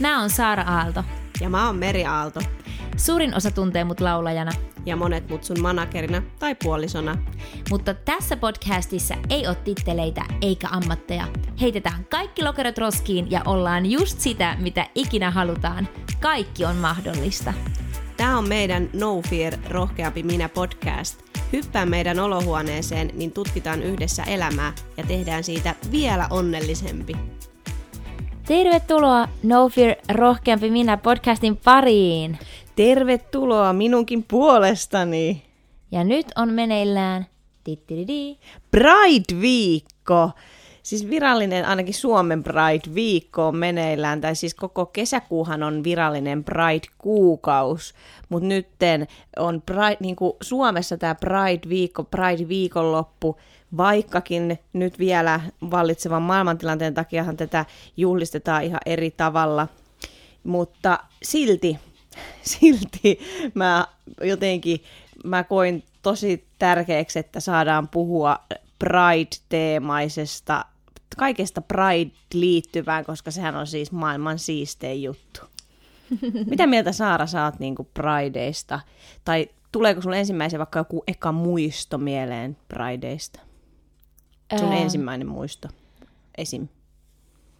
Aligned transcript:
Mä 0.00 0.20
oon 0.20 0.30
Saara 0.30 0.62
Aalto. 0.62 1.04
Ja 1.40 1.48
mä 1.48 1.66
oon 1.66 1.76
Meri 1.76 2.04
Aalto. 2.04 2.40
Suurin 2.96 3.34
osa 3.34 3.50
tuntee 3.50 3.84
mut 3.84 4.00
laulajana. 4.00 4.50
Ja 4.86 4.96
monet 4.96 5.28
mut 5.28 5.44
sun 5.44 5.60
managerina 5.60 6.22
tai 6.38 6.54
puolisona. 6.62 7.16
Mutta 7.70 7.94
tässä 7.94 8.36
podcastissa 8.36 9.14
ei 9.30 9.46
ole 9.46 9.54
titteleitä 9.54 10.24
eikä 10.42 10.68
ammatteja. 10.70 11.28
Heitetään 11.60 12.04
kaikki 12.04 12.42
lokerot 12.42 12.78
roskiin 12.78 13.30
ja 13.30 13.42
ollaan 13.44 13.86
just 13.86 14.20
sitä, 14.20 14.56
mitä 14.60 14.86
ikinä 14.94 15.30
halutaan. 15.30 15.88
Kaikki 16.20 16.64
on 16.64 16.76
mahdollista. 16.76 17.54
Tämä 18.16 18.38
on 18.38 18.48
meidän 18.48 18.90
No 18.92 19.22
Fear 19.30 19.52
Rohkeampi 19.68 20.22
minä 20.22 20.48
podcast. 20.48 21.22
Hyppää 21.52 21.86
meidän 21.86 22.18
olohuoneeseen, 22.18 23.10
niin 23.14 23.32
tutkitaan 23.32 23.82
yhdessä 23.82 24.22
elämää 24.22 24.72
ja 24.96 25.04
tehdään 25.04 25.44
siitä 25.44 25.74
vielä 25.90 26.26
onnellisempi. 26.30 27.35
Tervetuloa 28.46 29.28
No 29.42 29.68
Fear 29.68 29.96
Rohkeampi 30.14 30.70
minä 30.70 30.96
podcastin 30.96 31.56
pariin. 31.56 32.38
Tervetuloa 32.76 33.72
minunkin 33.72 34.22
puolestani. 34.22 35.42
Ja 35.92 36.04
nyt 36.04 36.26
on 36.36 36.52
meneillään 36.52 37.26
tittididi. 37.64 38.36
Pride-viikko. 38.70 40.30
Siis 40.82 41.10
virallinen, 41.10 41.64
ainakin 41.64 41.94
Suomen 41.94 42.44
Pride-viikko 42.44 43.48
on 43.48 43.56
meneillään, 43.56 44.20
tai 44.20 44.36
siis 44.36 44.54
koko 44.54 44.86
kesäkuuhan 44.86 45.62
on 45.62 45.84
virallinen 45.84 46.44
Pride-kuukaus, 46.44 47.94
mutta 48.28 48.48
nytten 48.48 49.06
on 49.36 49.62
Pride, 49.62 49.96
niin 50.00 50.16
kuin 50.16 50.32
Suomessa 50.42 50.98
tämä 50.98 51.14
Pride-viikko, 51.14 52.04
Pride-viikonloppu, 52.04 53.36
vaikkakin 53.76 54.58
nyt 54.72 54.98
vielä 54.98 55.40
vallitsevan 55.70 56.22
maailmantilanteen 56.22 56.94
takiahan 56.94 57.36
tätä 57.36 57.64
juhlistetaan 57.96 58.64
ihan 58.64 58.80
eri 58.86 59.10
tavalla, 59.10 59.68
mutta 60.44 60.98
silti, 61.22 61.78
silti 62.42 63.18
mä 63.54 63.86
jotenkin, 64.20 64.82
mä 65.24 65.44
koin 65.44 65.82
tosi 66.02 66.46
tärkeäksi, 66.58 67.18
että 67.18 67.40
saadaan 67.40 67.88
puhua 67.88 68.38
Pride-teemaisesta, 68.78 70.64
kaikesta 71.16 71.60
Pride 71.60 72.10
liittyvään, 72.34 73.04
koska 73.04 73.30
sehän 73.30 73.56
on 73.56 73.66
siis 73.66 73.92
maailman 73.92 74.38
siistein 74.38 75.02
juttu. 75.02 75.40
Mitä 76.50 76.66
mieltä 76.66 76.92
Saara 76.92 77.26
sä 77.26 77.44
oot 77.44 77.58
niinku 77.58 77.88
Prideista? 77.94 78.80
Tai 79.24 79.48
tuleeko 79.72 80.00
sulle 80.00 80.18
ensimmäisen 80.18 80.58
vaikka 80.58 80.78
joku 80.78 81.04
eka 81.06 81.32
muisto 81.32 81.98
mieleen 81.98 82.56
Prideista? 82.68 83.45
Sun 84.58 84.72
Ää. 84.72 84.78
ensimmäinen 84.78 85.28
muisto, 85.28 85.68
esim. 86.38 86.68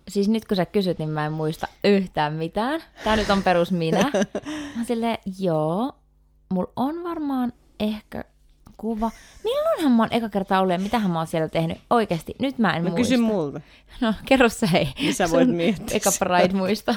Siis 0.08 0.28
nyt 0.28 0.44
kun 0.44 0.56
sä 0.56 0.66
kysyt, 0.66 0.98
niin 0.98 1.08
mä 1.10 1.26
en 1.26 1.32
muista 1.32 1.66
yhtään 1.84 2.32
mitään. 2.32 2.82
Tää 3.04 3.16
nyt 3.16 3.30
on 3.30 3.42
perus 3.42 3.72
minä. 3.72 4.10
Mä 4.76 4.84
silleen, 4.84 5.18
joo, 5.38 5.92
mulla 6.48 6.72
on 6.76 7.04
varmaan 7.04 7.52
ehkä 7.80 8.24
kuva. 8.76 9.10
Milloinhan 9.44 9.92
mä 9.92 10.02
oon 10.02 10.12
eka 10.12 10.28
kertaa 10.28 10.60
ollut 10.60 10.72
ja 10.72 10.78
mitähän 10.78 11.10
mä 11.10 11.18
oon 11.18 11.26
siellä 11.26 11.48
tehnyt? 11.48 11.78
Oikeesti, 11.90 12.34
nyt 12.38 12.58
mä 12.58 12.76
en 12.76 12.82
Mä 12.82 12.88
muista. 12.88 12.96
kysyn 12.96 13.20
multa. 13.20 13.60
No, 14.00 14.14
kerro 14.24 14.48
sä 14.48 14.66
hei. 14.66 14.88
Niin 15.00 15.14
sä 15.14 15.30
voit 15.30 15.46
Sun 15.48 15.56
miettiä 15.56 15.96
Eka 15.96 16.10
sitä. 16.10 16.24
Pride-muista. 16.24 16.94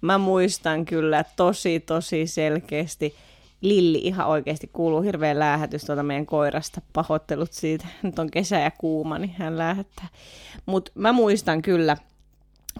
Mä 0.00 0.18
muistan 0.18 0.84
kyllä 0.84 1.24
tosi, 1.36 1.80
tosi 1.80 2.26
selkeästi. 2.26 3.14
Lilli 3.60 3.98
ihan 3.98 4.26
oikeasti 4.26 4.70
kuuluu 4.72 5.00
hirveän 5.00 5.38
läähätys 5.38 5.84
tuolta 5.84 6.02
meidän 6.02 6.26
koirasta. 6.26 6.80
Pahoittelut 6.92 7.52
siitä. 7.52 7.86
Nyt 8.02 8.18
on 8.18 8.30
kesä 8.30 8.58
ja 8.58 8.70
kuuma, 8.70 9.18
niin 9.18 9.34
hän 9.38 9.58
lähettää. 9.58 10.08
Mutta 10.66 10.92
mä 10.94 11.12
muistan 11.12 11.62
kyllä, 11.62 11.96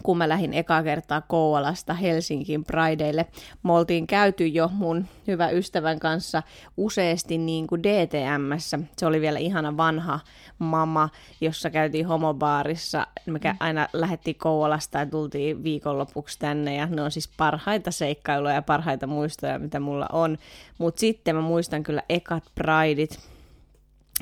kun 0.02 0.18
mä 0.18 0.28
lähdin 0.28 0.54
ekaa 0.54 0.82
kertaa 0.82 1.20
Kouvolasta 1.20 1.94
Helsinkiin 1.94 2.64
Prideille. 2.64 3.27
Me 3.62 3.72
oltiin 3.72 4.06
käyty 4.06 4.46
jo 4.46 4.70
mun 4.72 5.06
hyvä 5.27 5.48
ystävän 5.48 5.98
kanssa 5.98 6.42
useasti 6.77 7.38
niin 7.38 7.66
kuin 7.66 7.82
DTMssä. 7.82 8.78
Se 8.97 9.06
oli 9.06 9.20
vielä 9.20 9.38
ihana 9.38 9.76
vanha 9.76 10.20
mama, 10.58 11.08
jossa 11.41 11.70
käytiin 11.70 12.06
homobaarissa. 12.06 13.06
Me 13.26 13.38
kä- 13.38 13.56
aina 13.60 13.88
lähdettiin 13.92 14.37
Kouvolasta 14.37 14.98
ja 14.98 15.06
tultiin 15.06 15.64
viikonlopuksi 15.64 16.38
tänne 16.38 16.76
ja 16.76 16.87
ne 16.87 17.03
on 17.03 17.10
siis 17.10 17.28
parhaita 17.37 17.91
seikkailuja 17.91 18.54
ja 18.54 18.62
parhaita 18.62 19.06
muistoja, 19.06 19.58
mitä 19.58 19.81
mulla 19.81 20.06
on. 20.12 20.38
Mutta 20.78 21.00
sitten 21.00 21.37
mä 21.37 21.42
muistan 21.42 21.82
kyllä 21.82 22.03
ekat 22.08 22.44
Prideit, 22.54 23.19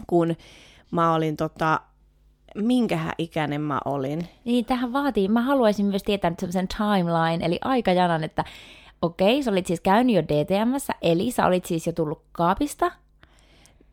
kun 0.07 0.37
mä 0.91 1.15
olin 1.15 1.37
tota, 1.37 1.81
minkähän 2.57 3.13
ikäinen 3.19 3.61
mä 3.61 3.81
olin. 3.85 4.29
Niin, 4.45 4.65
tähän 4.65 4.93
vaatii. 4.93 5.29
Mä 5.29 5.43
haluaisin 5.43 5.87
myös 5.87 6.03
tietää 6.03 6.31
nyt 6.31 6.41
semmoisen 6.41 6.69
timeline, 6.69 7.47
eli 7.47 7.59
aikajanan, 7.65 8.25
että 8.25 8.45
okei, 9.03 9.43
sä 9.43 9.51
olit 9.51 9.67
siis 9.67 9.81
käynyt 9.81 10.17
jo 10.17 10.23
DTMssä, 10.23 10.93
eli 11.03 11.31
sä 11.31 11.47
olit 11.47 11.65
siis 11.65 11.87
jo 11.87 11.93
tullut 11.93 12.23
kaapista. 12.33 12.93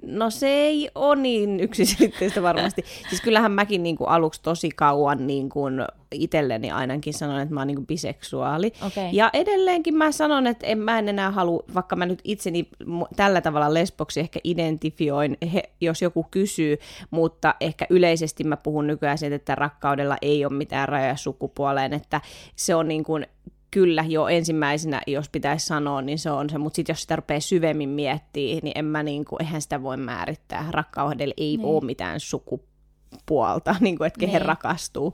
No 0.06 0.30
se 0.30 0.48
ei 0.48 0.90
ole 0.96 1.16
niin 1.16 1.60
yksiselitteistä 1.60 2.42
varmasti. 2.42 2.84
siis 3.10 3.22
kyllähän 3.22 3.52
mäkin 3.52 3.84
niin 3.84 3.96
kuin 3.96 4.10
aluksi 4.10 4.42
tosi 4.42 4.70
kauan 4.70 5.28
niin 5.28 5.50
kuin 5.50 5.74
itselleni 6.12 6.72
ainakin 6.72 7.14
sanon, 7.14 7.40
että 7.40 7.54
mä 7.54 7.60
oon 7.60 7.68
niin 7.68 7.76
kuin 7.76 7.88
biseksuaali. 7.88 8.74
Okei. 8.88 9.10
Ja 9.14 9.30
edelleenkin 9.34 9.96
mä 9.96 10.12
sanon, 10.12 10.48
että 10.48 10.68
en, 10.68 10.78
mä 10.78 11.00
en 11.00 11.10
enää 11.10 11.32
halua, 11.32 11.64
vaikka 11.74 11.96
mä 11.96 12.06
nyt 12.06 12.22
itseni 12.24 12.68
tällä 13.16 13.42
tavalla 13.42 13.74
lesboksi 13.74 14.20
ehkä 14.20 14.40
identifioin, 14.44 15.38
he, 15.54 15.64
jos 15.82 16.02
joku 16.02 16.26
kysyy, 16.32 16.78
mutta 17.12 17.56
ehkä 17.60 17.88
yleisesti 17.90 18.44
mä 18.44 18.58
puhun 18.58 18.88
nykyään 18.88 19.18
siitä, 19.18 19.36
että 19.36 19.56
rakkaudella 19.56 20.18
ei 20.22 20.46
ole 20.46 20.54
mitään 20.54 20.90
rajoja 20.90 21.16
sukupuoleen, 21.16 21.94
että 21.94 22.22
se 22.56 22.76
on 22.76 22.88
niin 22.88 23.04
kuin 23.04 23.28
kyllä 23.74 24.06
jo 24.08 24.28
ensimmäisenä, 24.28 25.02
jos 25.08 25.30
pitäisi 25.30 25.66
sanoa, 25.66 26.02
niin 26.02 26.20
se 26.20 26.32
on 26.32 26.50
se, 26.50 26.58
mutta 26.58 26.76
sitten 26.76 26.94
jos 26.94 27.02
sitä 27.02 27.16
rupeaa 27.16 27.40
syvemmin 27.40 27.90
miettimään, 27.90 28.60
niin 28.64 28.72
en 28.78 28.86
mä 28.86 29.04
niinku, 29.04 29.38
eihän 29.40 29.62
sitä 29.62 29.84
voi 29.84 29.98
määrittää. 29.98 30.68
Rakkaudella 30.72 31.34
ei 31.38 31.58
niin. 31.58 31.66
ole 31.66 31.86
mitään 31.86 32.20
sukupuolta, 32.20 33.76
niin 33.80 33.98
kuin, 33.98 34.08
että 34.08 34.20
kehen 34.20 34.40
Niin. 34.40 34.46
rakastuu. 34.46 35.14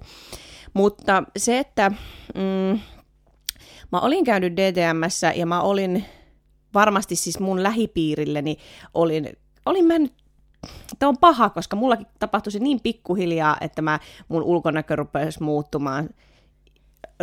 Mutta 0.74 1.24
se, 1.38 1.59
että 1.59 1.90
mm, 2.36 2.80
mä 3.92 4.00
olin 4.02 4.24
käynyt 4.24 4.53
DTMssä 4.53 5.34
ja 5.36 5.46
mä 5.46 5.62
olin 5.62 6.06
varmasti 6.74 7.16
siis 7.16 7.40
mun 7.40 7.64
lähipiirilleni 7.64 8.58
olin, 8.94 9.30
olin 9.66 9.86
mä 9.86 10.00
nyt 10.00 10.14
Tämä 11.00 11.09
on 11.09 11.18
paha, 11.18 11.50
koska 11.50 11.76
mullakin 11.76 12.08
tapahtui 12.20 12.52
se 12.52 12.59
niin 12.59 12.80
pikkuhiljaa, 12.81 13.58
että 13.62 13.81
mä, 13.81 14.00
mun 14.28 14.44
ulkonäkö 14.44 14.96
rupesi 14.96 15.44
muuttumaan. 15.44 16.09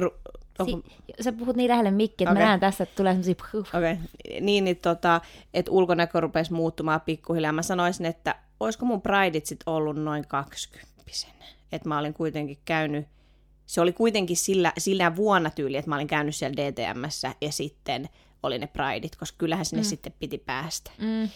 Ru- 0.00 0.36
Si- 0.64 0.82
sä 1.20 1.32
puhut 1.32 1.56
niin 1.56 1.70
lähelle 1.70 1.90
mikki, 1.90 2.24
että 2.24 2.32
okay. 2.32 2.42
Mä 2.42 2.48
näen 2.48 2.60
tässä, 2.60 2.84
että 2.84 2.96
tulee 2.96 3.12
semmosia... 3.12 3.34
Okei, 3.54 3.92
okay. 3.92 3.96
niin, 4.40 4.64
niin 4.64 4.76
tota, 4.76 5.20
että 5.54 5.70
ulkonäkö 5.70 6.20
rupesi 6.20 6.52
muuttumaan 6.52 7.00
pikkuhiljaa. 7.00 7.52
Mä 7.52 7.62
sanoisin, 7.62 8.06
että 8.06 8.34
olisiko 8.60 8.86
mun 8.86 9.02
prideit 9.02 9.46
sit 9.46 9.60
ollut 9.66 9.96
noin 9.96 10.28
20 10.28 10.88
Että 11.72 11.88
mä 11.88 11.98
olin 11.98 12.14
kuitenkin 12.14 12.58
käynyt, 12.64 13.06
se 13.66 13.80
oli 13.80 13.92
kuitenkin 13.92 14.36
sillä, 14.36 14.72
sillä 14.78 15.16
vuonna 15.16 15.50
tyyli, 15.50 15.76
että 15.76 15.88
mä 15.88 15.94
olin 15.94 16.06
käynyt 16.06 16.36
siellä 16.36 16.56
DTMssä 16.56 17.34
ja 17.40 17.52
sitten 17.52 18.08
oli 18.42 18.58
ne 18.58 18.66
prideit, 18.66 19.16
koska 19.16 19.38
kyllähän 19.38 19.64
sinne 19.64 19.82
mm. 19.82 19.86
sitten 19.86 20.12
piti 20.18 20.38
päästä. 20.38 20.90
Mm. 20.98 21.28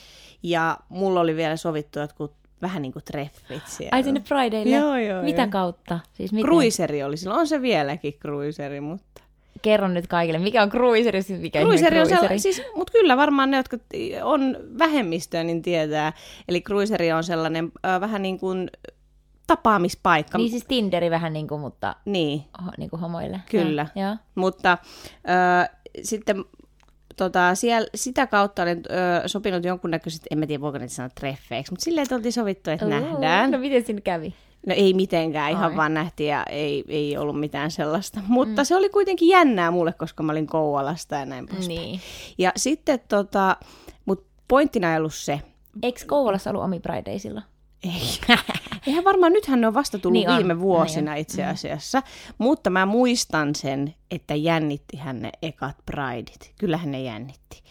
Ja 0.42 0.78
mulla 0.88 1.20
oli 1.20 1.36
vielä 1.36 1.56
sovittu 1.56 1.98
jotkut 1.98 2.34
vähän 2.62 2.82
niin 2.82 2.92
kuin 2.92 3.04
treffit 3.04 3.62
siellä. 3.66 3.96
Ai 3.96 4.02
sinne 4.02 4.22
Prideille? 4.28 4.76
Joo, 4.76 4.96
joo, 4.96 5.22
Mitä 5.22 5.42
joo. 5.42 5.50
kautta? 5.50 6.00
Siis 6.12 6.32
miten? 6.32 6.44
Kruiseri 6.44 7.02
oli 7.02 7.16
silloin, 7.16 7.40
on 7.40 7.46
se 7.46 7.62
vieläkin 7.62 8.14
kruiseri, 8.18 8.80
mutta... 8.80 9.22
Kerro 9.62 9.88
nyt 9.88 10.06
kaikille, 10.06 10.38
mikä 10.38 10.62
on 10.62 10.70
cruiseri, 10.70 11.22
siis 11.22 11.40
mikä 11.40 11.60
Kruiseri 11.60 11.86
on 11.86 11.90
kruiseri? 11.90 12.16
sellainen, 12.16 12.40
siis, 12.40 12.62
mutta 12.76 12.92
kyllä 12.92 13.16
varmaan 13.16 13.50
ne, 13.50 13.56
jotka 13.56 13.76
on 14.22 14.56
vähemmistöä, 14.78 15.44
niin 15.44 15.62
tietää. 15.62 16.12
Eli 16.48 16.60
kruiseri 16.60 17.12
on 17.12 17.24
sellainen 17.24 17.72
ö, 17.86 18.00
vähän 18.00 18.22
niin 18.22 18.38
kuin 18.38 18.70
tapaamispaikka. 19.46 20.38
Niin 20.38 20.50
siis 20.50 20.64
Tinderi 20.64 21.10
vähän 21.10 21.32
niin 21.32 21.48
kuin, 21.48 21.60
mutta 21.60 21.96
niin. 22.04 22.44
ho, 22.66 22.70
niin 22.78 22.90
kuin 22.90 23.00
homoille. 23.00 23.40
Kyllä. 23.50 23.86
Joo. 23.96 24.16
Mutta 24.34 24.78
ö, 25.14 25.76
sitten 26.02 26.44
tota, 27.16 27.54
siellä, 27.54 27.88
sitä 27.94 28.26
kautta 28.26 28.62
olen 28.62 28.82
ö, 29.24 29.28
sopinut 29.28 29.64
jonkunnäköiset, 29.64 30.22
en 30.30 30.38
mä 30.38 30.46
tiedä 30.46 30.60
voiko 30.60 30.78
niitä 30.78 30.94
sanoa 30.94 31.10
treffeiksi, 31.14 31.72
mutta 31.72 31.84
silleen, 31.84 32.06
oltiin 32.12 32.32
sovittu, 32.32 32.70
että 32.70 32.86
nähdään. 32.86 33.50
No 33.50 33.58
miten 33.58 33.84
siinä 33.86 34.00
kävi? 34.00 34.34
No 34.66 34.74
ei 34.76 34.94
mitenkään, 34.94 35.50
ihan 35.50 35.70
Ai. 35.70 35.76
vaan 35.76 35.94
nähtiin 35.94 36.28
ja 36.28 36.44
ei, 36.44 36.84
ei 36.88 37.16
ollut 37.16 37.40
mitään 37.40 37.70
sellaista. 37.70 38.20
Mutta 38.26 38.62
mm. 38.62 38.64
se 38.64 38.76
oli 38.76 38.88
kuitenkin 38.88 39.28
jännää 39.28 39.70
mulle, 39.70 39.92
koska 39.92 40.22
mä 40.22 40.32
olin 40.32 40.46
Kouvolasta 40.46 41.14
ja 41.14 41.24
näin 41.24 41.46
poispäin. 41.48 41.68
Niin. 41.68 42.00
Ja 42.38 42.52
sitten 42.56 43.00
tota, 43.08 43.56
mut 44.04 44.26
pointtina 44.48 44.92
ei 44.92 44.98
ollut 44.98 45.14
se, 45.14 45.40
Eikö 45.82 46.00
Kouvolassa 46.06 46.50
ollut 46.50 46.64
omi 46.64 46.80
silloin? 47.18 47.44
ei. 47.84 48.36
Eihän 48.86 49.04
varmaan, 49.04 49.32
nythän 49.32 49.60
ne 49.60 49.66
on 49.66 49.74
vasta 49.74 49.98
tullut 49.98 50.12
Niin 50.12 50.28
on, 50.28 50.36
viime 50.36 50.60
vuosina 50.60 51.12
niin 51.12 51.20
itse 51.20 51.44
asiassa. 51.44 52.02
Mutta 52.38 52.70
mä 52.70 52.86
muistan 52.86 53.54
sen, 53.54 53.94
että 54.10 54.34
jännittihän 54.34 55.22
ne 55.22 55.30
ekat 55.42 55.76
prideit. 55.86 56.52
Kyllähän 56.58 56.90
ne 56.90 57.02
jännitti. 57.02 57.62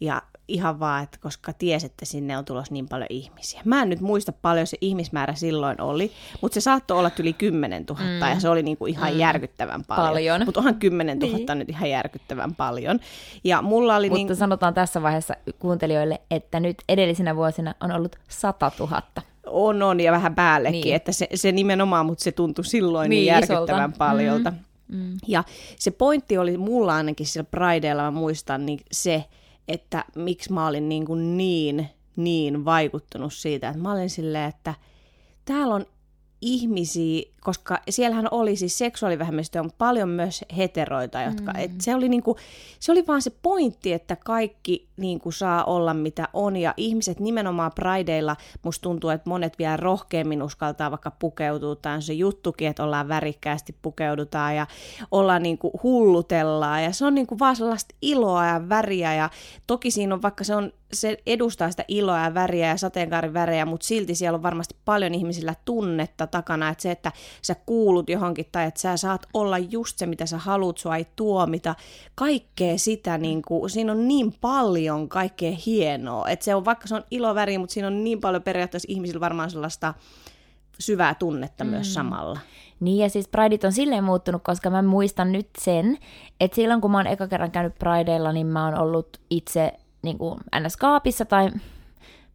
Ja 0.00 0.22
ihan 0.48 0.80
vaan, 0.80 1.04
että 1.04 1.18
koska 1.20 1.52
ties, 1.52 1.84
että 1.84 2.04
sinne 2.04 2.38
on 2.38 2.44
tulossa 2.44 2.74
niin 2.74 2.88
paljon 2.88 3.06
ihmisiä. 3.10 3.62
Mä 3.64 3.82
en 3.82 3.88
nyt 3.88 4.00
muista 4.00 4.32
paljon 4.32 4.66
se 4.66 4.76
ihmismäärä 4.80 5.34
silloin 5.34 5.80
oli, 5.80 6.12
mutta 6.40 6.54
se 6.54 6.60
saattoi 6.60 6.98
olla 6.98 7.10
yli 7.18 7.32
10 7.32 7.84
000 7.88 8.02
mm. 8.02 8.20
ja 8.20 8.40
se 8.40 8.48
oli 8.48 8.62
niinku 8.62 8.86
ihan 8.86 9.12
mm. 9.12 9.18
järkyttävän 9.18 9.84
paljon. 9.84 10.08
paljon. 10.08 10.42
Mutta 10.44 10.60
onhan 10.60 10.74
10 10.74 11.18
000 11.18 11.36
niin. 11.36 11.58
nyt 11.58 11.68
ihan 11.68 11.90
järkyttävän 11.90 12.54
paljon. 12.54 13.00
Ja 13.44 13.62
mulla 13.62 13.96
oli 13.96 14.10
mutta 14.10 14.26
niin... 14.26 14.36
sanotaan 14.36 14.74
tässä 14.74 15.02
vaiheessa 15.02 15.34
kuuntelijoille, 15.58 16.20
että 16.30 16.60
nyt 16.60 16.76
edellisinä 16.88 17.36
vuosina 17.36 17.74
on 17.80 17.92
ollut 17.92 18.16
100 18.28 18.72
000. 18.78 19.02
On, 19.46 19.82
on, 19.82 20.00
ja 20.00 20.12
vähän 20.12 20.34
päällekin, 20.34 20.80
niin. 20.80 20.94
että 20.94 21.12
se, 21.12 21.28
se 21.34 21.52
nimenomaan, 21.52 22.06
mutta 22.06 22.24
se 22.24 22.32
tuntui 22.32 22.64
silloin 22.64 23.10
niin, 23.10 23.16
niin 23.16 23.26
järkyttävän 23.26 23.90
isolta. 23.90 23.98
paljolta. 23.98 24.50
Mm. 24.50 24.58
Mm. 24.88 25.16
Ja 25.26 25.44
se 25.76 25.90
pointti 25.90 26.38
oli 26.38 26.56
mulla 26.56 26.94
ainakin 26.94 27.26
sillä 27.26 27.46
Prideilla, 27.50 28.02
mä 28.02 28.10
muistan, 28.10 28.66
niin 28.66 28.80
se, 28.92 29.24
että 29.68 30.04
miksi 30.16 30.52
mä 30.52 30.66
olin 30.66 30.88
niin, 30.88 31.04
kuin 31.04 31.36
niin, 31.36 31.88
niin 32.16 32.64
vaikuttunut 32.64 33.32
siitä, 33.32 33.68
että 33.68 33.82
mä 33.82 33.92
olin 33.92 34.10
silleen, 34.10 34.48
että 34.48 34.74
täällä 35.44 35.74
on 35.74 35.86
ihmisiä, 36.40 37.22
koska 37.40 37.78
siellähän 37.88 38.28
oli 38.30 38.56
siis 38.56 38.78
seksuaalivähemmistöjä, 38.78 39.62
mutta 39.62 39.76
paljon 39.78 40.08
myös 40.08 40.44
heteroita, 40.56 41.22
jotka, 41.22 41.52
mm. 41.52 41.58
et 41.58 41.70
se, 41.80 41.94
oli 41.94 42.08
niinku, 42.08 42.36
se 42.80 42.92
oli 42.92 43.06
vaan 43.06 43.22
se 43.22 43.30
pointti, 43.42 43.92
että 43.92 44.16
kaikki 44.16 44.88
niinku 44.96 45.32
saa 45.32 45.64
olla 45.64 45.94
mitä 45.94 46.28
on, 46.32 46.56
ja 46.56 46.74
ihmiset 46.76 47.20
nimenomaan 47.20 47.72
Prideilla, 47.74 48.36
musta 48.62 48.82
tuntuu, 48.82 49.10
että 49.10 49.30
monet 49.30 49.58
vielä 49.58 49.76
rohkeammin 49.76 50.42
uskaltaa 50.42 50.90
vaikka 50.90 51.10
pukeutua, 51.10 51.76
tai 51.76 51.94
on 51.94 52.02
se 52.02 52.12
juttukin, 52.12 52.68
että 52.68 52.84
ollaan 52.84 53.08
värikkäästi 53.08 53.74
pukeudutaan, 53.82 54.56
ja 54.56 54.66
ollaan 55.10 55.42
niinku 55.42 55.80
hullutellaan, 55.82 56.84
ja 56.84 56.92
se 56.92 57.04
on 57.04 57.14
niinku 57.14 57.38
vaan 57.38 57.56
sellaista 57.56 57.94
iloa 58.02 58.46
ja 58.46 58.68
väriä, 58.68 59.14
ja 59.14 59.30
toki 59.66 59.90
siinä 59.90 60.14
on, 60.14 60.22
vaikka 60.22 60.44
se 60.44 60.54
on 60.54 60.72
se 60.92 61.18
edustaa 61.26 61.70
sitä 61.70 61.84
iloa 61.88 62.18
ja 62.18 62.34
väriä 62.34 62.68
ja 62.68 62.76
sateenkaarivärejä, 62.76 63.66
mutta 63.66 63.86
silti 63.86 64.14
siellä 64.14 64.36
on 64.36 64.42
varmasti 64.42 64.76
paljon 64.84 65.14
ihmisillä 65.14 65.54
tunnetta 65.64 66.26
takana, 66.26 66.68
että 66.68 66.82
se, 66.82 66.90
että 66.90 67.12
sä 67.42 67.54
kuulut 67.66 68.10
johonkin 68.10 68.46
tai 68.52 68.66
että 68.66 68.80
sä 68.80 68.96
saat 68.96 69.26
olla 69.34 69.58
just 69.58 69.98
se, 69.98 70.06
mitä 70.06 70.26
sä 70.26 70.38
haluat, 70.38 70.78
sua 70.78 70.96
ei 70.96 71.06
tuomita, 71.16 71.74
kaikkea 72.14 72.78
sitä, 72.78 73.18
niin 73.18 73.42
kuin, 73.42 73.70
siinä 73.70 73.92
on 73.92 74.08
niin 74.08 74.34
paljon 74.40 75.08
kaikkea 75.08 75.52
hienoa, 75.66 76.28
että 76.28 76.44
se 76.44 76.54
on, 76.54 76.64
vaikka 76.64 76.86
se 76.86 76.94
on 76.94 77.04
iloväri, 77.10 77.58
mutta 77.58 77.72
siinä 77.72 77.86
on 77.86 78.04
niin 78.04 78.20
paljon 78.20 78.42
periaatteessa 78.42 78.88
ihmisillä 78.88 79.20
varmaan 79.20 79.50
sellaista 79.50 79.94
syvää 80.78 81.14
tunnetta 81.14 81.64
mm. 81.64 81.70
myös 81.70 81.94
samalla. 81.94 82.38
Niin 82.80 82.98
ja 82.98 83.08
siis 83.08 83.28
Prideit 83.28 83.64
on 83.64 83.72
silleen 83.72 84.04
muuttunut, 84.04 84.42
koska 84.42 84.70
mä 84.70 84.82
muistan 84.82 85.32
nyt 85.32 85.48
sen, 85.58 85.98
että 86.40 86.54
silloin 86.54 86.80
kun 86.80 86.90
mä 86.90 86.96
oon 86.96 87.06
eka 87.06 87.28
kerran 87.28 87.50
käynyt 87.50 87.78
Prideilla, 87.78 88.32
niin 88.32 88.46
mä 88.46 88.64
oon 88.64 88.78
ollut 88.78 89.20
itse 89.30 89.72
niin 90.02 90.18
kuin 90.18 90.40
NS-kaapissa 90.56 91.24
tai 91.24 91.50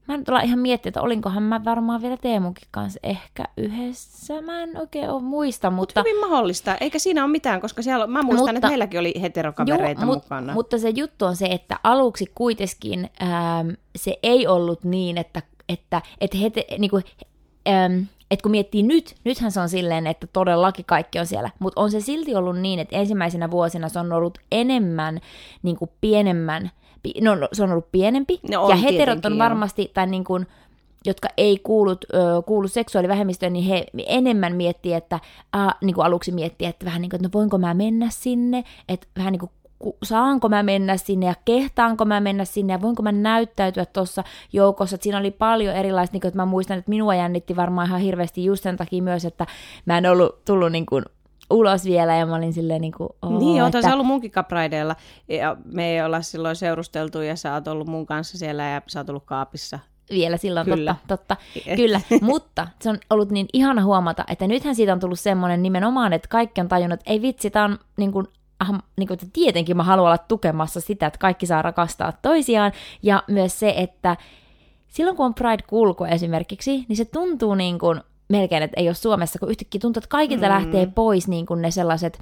Mä 0.08 0.14
en 0.14 0.24
tulla 0.24 0.42
ihan 0.42 0.60
miettiä, 0.60 0.90
että 0.90 1.02
olinkohan 1.02 1.44
mä 1.44 1.66
varmaan 1.66 2.02
vielä 2.02 2.18
Teemunkin 2.18 2.68
kanssa 2.72 3.00
ehkä 3.04 3.44
yhdessä. 3.58 4.42
Mä 4.42 4.64
en 4.64 4.78
oikein 4.78 5.10
ole 5.10 5.22
muista, 5.22 5.70
mutta... 5.70 6.00
Mut 6.00 6.10
hyvin 6.10 6.30
mahdollista. 6.30 6.76
Eikä 6.82 7.00
siinä 7.00 7.24
ole 7.24 7.32
mitään, 7.32 7.62
koska 7.62 7.82
siellä, 7.82 8.08
mä 8.08 8.24
muistan, 8.24 8.40
mutta, 8.40 8.58
että 8.58 8.68
meilläkin 8.68 9.00
oli 9.00 9.14
heterokavereita 9.22 10.02
juu, 10.02 10.14
mukana. 10.14 10.54
Mutta 10.54 10.78
se 10.78 10.90
juttu 10.90 11.26
on 11.26 11.36
se, 11.36 11.46
että 11.46 11.80
aluksi 11.84 12.32
kuitenkin 12.36 13.10
ähm, 13.22 13.70
se 13.96 14.18
ei 14.24 14.48
ollut 14.48 14.84
niin, 14.84 15.18
että, 15.18 15.42
että, 15.70 16.02
että 16.22 16.38
hete, 16.38 16.66
niin 16.78 16.92
kuin, 16.92 17.04
ähm, 17.68 18.04
et 18.32 18.42
kun 18.42 18.52
miettii 18.52 18.84
nyt, 18.84 19.16
nythän 19.24 19.52
se 19.52 19.60
on 19.60 19.70
silleen, 19.70 20.08
että 20.08 20.28
todellakin 20.28 20.86
kaikki 20.86 21.20
on 21.20 21.26
siellä, 21.26 21.50
mutta 21.60 21.82
on 21.82 21.92
se 21.92 22.02
silti 22.02 22.36
ollut 22.36 22.60
niin, 22.60 22.80
että 22.80 22.96
ensimmäisenä 22.96 23.52
vuosina 23.52 23.90
se 23.90 24.00
on 24.00 24.12
ollut 24.12 24.38
enemmän 24.52 25.20
niin 25.64 25.76
kuin 25.76 25.92
pienemmän 26.02 26.72
no, 27.22 27.36
no, 27.36 27.48
se 27.54 27.64
on 27.64 27.72
ollut 27.72 27.92
pienempi, 27.92 28.40
no, 28.52 28.64
on 28.64 28.70
ja 28.70 28.76
heterot 28.76 29.26
on 29.26 29.38
varmasti, 29.38 29.92
tai 29.94 30.08
niin 30.08 30.24
kuin, 30.24 30.48
jotka 31.06 31.28
ei 31.38 31.60
kuulu, 31.64 31.92
ö, 31.92 32.42
kuulu 32.46 32.68
seksuaalivähemmistöön, 32.68 33.54
niin 33.54 33.66
he 33.66 33.86
enemmän 34.08 34.56
miettii, 34.56 34.94
että 34.94 35.20
a, 35.52 35.72
niin 35.82 35.96
kuin 35.96 36.06
aluksi 36.06 36.32
miettii, 36.32 36.68
että 36.68 36.86
vähän 36.86 37.02
niin 37.02 37.10
kuin, 37.10 37.18
että 37.18 37.28
no 37.28 37.40
voinko 37.40 37.58
mä 37.58 37.74
mennä 37.74 38.08
sinne, 38.10 38.64
että 38.90 39.08
vähän 39.18 39.32
niin 39.32 39.40
kuin 39.40 39.52
saanko 40.04 40.50
mä 40.50 40.64
mennä 40.64 40.98
sinne 40.98 41.26
ja 41.26 41.34
kehtaanko 41.46 42.06
mä 42.06 42.20
mennä 42.20 42.46
sinne 42.46 42.74
ja 42.74 42.82
voinko 42.82 43.04
mä 43.04 43.12
näyttäytyä 43.12 43.86
tuossa 43.86 44.24
joukossa. 44.54 44.96
Että 44.96 45.04
siinä 45.04 45.18
oli 45.18 45.32
paljon 45.32 45.76
erilaista, 45.76 46.14
niin 46.14 46.22
kuin, 46.22 46.30
että 46.30 46.38
mä 46.38 46.46
muistan, 46.46 46.78
että 46.78 46.90
minua 46.90 47.16
jännitti 47.16 47.56
varmaan 47.56 47.88
ihan 47.88 48.02
hirveästi 48.02 48.46
just 48.46 48.64
sen 48.64 48.78
takia 48.78 49.04
myös, 49.04 49.26
että 49.26 49.48
mä 49.86 49.98
en 49.98 50.06
ollut 50.06 50.46
tullut 50.46 50.72
niin 50.72 50.86
kuin 50.86 51.06
ulos 51.50 51.86
vielä 51.86 52.16
ja 52.16 52.26
mä 52.26 52.36
olin 52.36 52.54
silleen 52.54 52.82
niin 52.82 52.94
kuin, 52.98 53.10
oh, 53.22 53.40
Niin, 53.40 53.66
että... 53.66 53.82
sä 53.82 53.94
ollut 53.94 54.08
munkin 54.08 54.32
kapraideilla 54.32 54.96
ja 55.28 55.58
me 55.66 55.90
ei 55.92 56.02
olla 56.02 56.22
silloin 56.22 56.56
seurusteltu 56.56 57.22
ja 57.22 57.36
sä 57.36 57.54
oot 57.54 57.68
ollut 57.68 57.88
mun 57.88 58.06
kanssa 58.06 58.38
siellä 58.38 58.64
ja 58.64 58.82
sä 58.88 59.00
oot 59.00 59.10
ollut 59.10 59.26
kaapissa. 59.26 59.80
Vielä 60.10 60.38
silloin, 60.38 60.66
Kyllä. 60.66 60.96
totta, 61.08 61.08
totta. 61.18 61.38
Kyllä, 61.76 62.02
mutta 62.22 62.68
se 62.82 62.90
on 62.90 62.98
ollut 63.10 63.32
niin 63.32 63.48
ihana 63.54 63.84
huomata, 63.84 64.24
että 64.28 64.48
nythän 64.48 64.76
siitä 64.76 64.94
on 64.94 65.00
tullut 65.00 65.20
semmoinen 65.20 65.64
nimenomaan, 65.64 66.14
että 66.14 66.28
kaikki 66.28 66.62
on 66.62 66.68
tajunnut, 66.68 67.00
että 67.00 67.12
ei 67.12 67.22
vitsi, 67.22 67.50
tää 67.50 67.64
on 67.64 67.80
niin 67.98 68.12
kuin, 68.12 68.28
ah, 68.60 68.72
niin 68.98 69.08
kuin, 69.08 69.16
että 69.16 69.28
tietenkin 69.34 69.78
mä 69.78 69.84
haluan 69.84 70.06
olla 70.06 70.18
tukemassa 70.18 70.82
sitä, 70.82 71.08
että 71.08 71.20
kaikki 71.20 71.46
saa 71.46 71.62
rakastaa 71.62 72.14
toisiaan 72.22 72.72
ja 73.04 73.24
myös 73.28 73.60
se, 73.60 73.74
että 73.78 74.18
silloin 74.88 75.18
kun 75.18 75.26
on 75.26 75.34
Pride-kulku 75.34 76.04
esimerkiksi, 76.04 76.86
niin 76.88 76.98
se 76.98 77.06
tuntuu 77.06 77.56
niin 77.56 77.80
kuin, 77.80 78.02
melkein, 78.30 78.64
että 78.64 78.80
ei 78.80 78.88
ole 78.88 78.96
Suomessa, 78.96 79.40
kun 79.40 79.50
yhtäkkiä 79.50 79.80
tuntuu, 79.80 80.00
että 80.00 80.10
kaikilta 80.10 80.46
mm. 80.46 80.52
lähtee 80.52 80.88
pois 80.96 81.28
niin 81.28 81.46
kuin 81.46 81.62
ne 81.62 81.72
sellaiset 81.72 82.20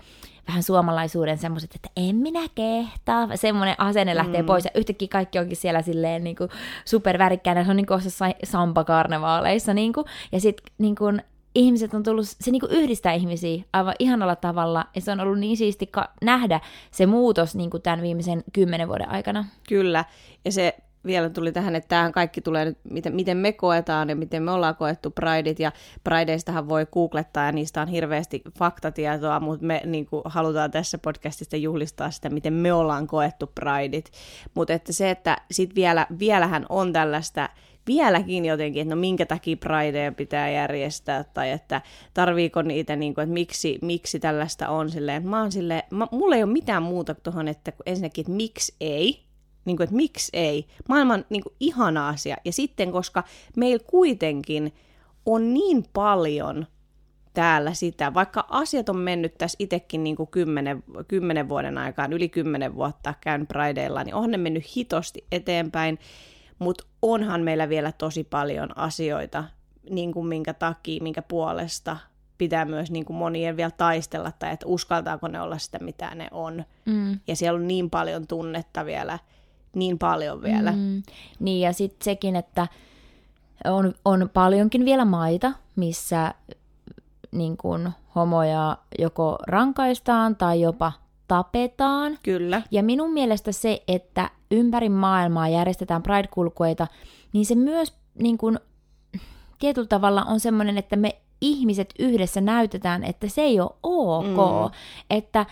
vähän 0.48 0.64
suomalaisuuden 0.64 1.38
semmoiset, 1.38 1.76
että 1.76 1.90
en 1.98 2.16
minä 2.16 2.40
kehtaa, 2.56 3.38
semmoinen 3.38 3.76
asenne 3.78 4.16
lähtee 4.16 4.42
mm. 4.42 4.46
pois 4.46 4.66
ja 4.66 4.72
yhtäkkiä 4.76 5.08
kaikki 5.08 5.40
onkin 5.40 5.58
siellä 5.58 5.82
silleen 5.82 6.24
niin 6.24 6.36
kuin 6.36 6.50
supervärikkäänä, 6.86 7.64
se 7.64 7.70
on 7.70 7.78
niin 7.78 7.86
kuin 7.86 8.02
samba-karnevaaleissa 8.44 9.74
niin 9.74 9.94
kuin, 9.94 10.06
ja 10.32 10.40
sitten 10.40 10.74
niin 10.78 10.96
kuin, 10.96 11.22
ihmiset 11.56 11.94
on 11.94 12.04
tullut, 12.04 12.26
se 12.28 12.52
niin 12.52 12.60
kuin 12.60 12.72
yhdistää 12.72 13.14
ihmisiä 13.14 13.64
aivan 13.74 13.96
ihanalla 14.00 14.36
tavalla, 14.36 14.86
ja 14.96 15.02
se 15.02 15.12
on 15.12 15.20
ollut 15.20 15.40
niin 15.40 15.58
siisti 15.58 15.90
nähdä 16.22 16.60
se 16.92 17.06
muutos 17.06 17.56
niin 17.56 17.70
kuin 17.70 17.84
tämän 17.84 18.02
viimeisen 18.02 18.44
kymmenen 18.54 18.88
vuoden 18.88 19.10
aikana. 19.10 19.46
Kyllä, 19.70 20.06
ja 20.46 20.52
se 20.52 20.78
vielä 21.06 21.30
tuli 21.30 21.52
tähän, 21.52 21.76
että 21.76 21.88
tämähän 21.88 22.12
kaikki 22.12 22.42
tulee 22.42 22.76
miten, 22.90 23.16
miten 23.16 23.38
me 23.38 23.54
koetaan 23.54 24.10
ja 24.10 24.16
miten 24.16 24.44
me 24.44 24.52
ollaan 24.52 24.76
koettu 24.76 25.12
Prideit, 25.12 25.60
ja 25.60 25.72
Prideistahan 26.04 26.70
voi 26.70 26.86
googlettaa, 26.86 27.46
ja 27.46 27.52
niistä 27.52 27.82
on 27.82 27.88
hirveästi 27.88 28.42
faktatietoa, 28.60 29.40
mutta 29.40 29.66
me 29.66 29.82
niin 29.86 30.06
kuin, 30.06 30.22
halutaan 30.26 30.72
tässä 30.72 30.98
podcastista 30.98 31.58
juhlistaa 31.58 32.12
sitä, 32.12 32.30
miten 32.30 32.54
me 32.54 32.74
ollaan 32.74 33.08
koettu 33.08 33.52
Prideit. 33.56 34.12
Mutta 34.54 34.74
että 34.74 34.94
se, 34.94 35.10
että 35.10 35.38
sit 35.52 35.76
vielä, 35.76 36.08
vielähän 36.20 36.66
on 36.70 36.94
tällaista, 36.94 37.50
vieläkin 37.88 38.46
jotenkin, 38.46 38.82
että 38.82 38.96
no 38.96 39.02
minkä 39.02 39.26
takia 39.26 39.58
Prideja 39.58 40.12
pitää 40.12 40.50
järjestää, 40.50 41.24
tai 41.24 41.52
että 41.52 41.82
tarviiko 42.14 42.62
niitä, 42.62 42.96
niin 42.96 43.14
kuin, 43.14 43.24
että 43.24 43.34
miksi, 43.34 43.80
miksi 43.82 44.20
tällaista 44.20 44.70
on 44.70 44.90
silleen, 44.90 45.28
mä 45.28 45.42
oon 45.42 45.52
silleen, 45.52 45.84
mä, 45.90 46.08
mulla 46.12 46.36
ei 46.36 46.44
ole 46.44 46.52
mitään 46.52 46.84
muuta 46.84 47.16
tuohon, 47.16 47.48
että 47.48 47.74
ensinnäkin, 47.86 48.22
että 48.22 48.32
miksi 48.32 48.76
ei, 48.82 49.31
niin 49.66 49.78
kuin, 49.78 49.84
että 49.84 49.96
miksi 49.96 50.30
ei. 50.34 50.68
Maailman 50.90 51.26
niin 51.30 51.44
kuin, 51.44 51.54
ihana 51.60 52.10
asia. 52.10 52.38
Ja 52.46 52.54
sitten, 52.54 52.92
koska 52.92 53.24
meillä 53.58 53.84
kuitenkin 53.88 54.74
on 55.26 55.54
niin 55.54 55.86
paljon 55.94 56.68
täällä 57.34 57.74
sitä, 57.74 58.14
vaikka 58.14 58.46
asiat 58.50 58.90
on 58.90 58.98
mennyt 58.98 59.38
tässä 59.38 59.56
itsekin 59.60 60.04
niin 60.04 60.16
kuin 60.16 60.30
kymmenen, 60.30 60.84
kymmenen 61.08 61.50
vuoden 61.50 61.78
aikaan, 61.78 62.14
yli 62.14 62.30
kymmenen 62.30 62.76
vuotta 62.76 63.14
käyn 63.22 63.48
Prideilla, 63.48 64.04
niin 64.04 64.16
on 64.16 64.32
ne 64.32 64.38
mennyt 64.38 64.76
hitosti 64.76 65.26
eteenpäin, 65.32 66.00
mutta 66.60 66.84
onhan 67.02 67.42
meillä 67.42 67.70
vielä 67.70 67.92
tosi 67.92 68.24
paljon 68.24 68.78
asioita, 68.78 69.44
niin 69.90 70.14
kuin 70.14 70.28
minkä 70.28 70.54
takia, 70.54 71.04
minkä 71.04 71.22
puolesta 71.22 71.98
pitää 72.38 72.66
myös 72.66 72.92
niin 72.92 73.06
kuin 73.06 73.18
monien 73.18 73.58
vielä 73.58 73.72
taistella, 73.72 74.32
tai 74.40 74.54
että 74.54 74.68
uskaltaako 74.68 75.28
ne 75.28 75.42
olla 75.42 75.58
sitä, 75.58 75.80
mitä 75.80 76.16
ne 76.16 76.28
on. 76.32 76.66
Mm. 76.86 77.20
Ja 77.28 77.36
siellä 77.36 77.58
on 77.58 77.68
niin 77.68 77.90
paljon 77.90 78.28
tunnetta 78.28 78.86
vielä, 78.86 79.20
niin 79.76 80.00
paljon 80.00 80.42
vielä. 80.42 80.72
Mm, 80.72 81.04
niin 81.40 81.62
ja 81.62 81.74
sitten 81.74 82.06
sekin, 82.06 82.36
että 82.36 82.68
on, 83.66 83.94
on 84.06 84.30
paljonkin 84.34 84.86
vielä 84.86 85.06
maita, 85.06 85.52
missä 85.76 86.34
niin 87.32 87.58
kun, 87.58 87.92
homoja 88.16 88.78
joko 89.00 89.38
rankaistaan 89.48 90.36
tai 90.36 90.62
jopa 90.62 90.92
tapetaan. 91.28 92.18
Kyllä. 92.24 92.62
Ja 92.72 92.84
minun 92.84 93.14
mielestä 93.14 93.52
se, 93.52 93.84
että 93.88 94.30
ympäri 94.52 94.90
maailmaa 94.90 95.50
järjestetään 95.50 96.04
Pride-kulkueita, 96.04 96.88
niin 97.34 97.46
se 97.46 97.56
myös 97.56 97.94
niin 98.20 98.38
kun, 98.38 98.60
tietyllä 99.60 99.88
tavalla 99.88 100.24
on 100.24 100.40
semmoinen, 100.40 100.78
että 100.78 100.96
me 100.96 101.16
ihmiset 101.42 101.94
yhdessä 102.00 102.42
näytetään, 102.42 103.04
että 103.04 103.28
se 103.28 103.42
ei 103.42 103.60
ole 103.60 103.72
ok. 103.84 104.72
Mm. 104.72 104.78
Että, 105.10 105.46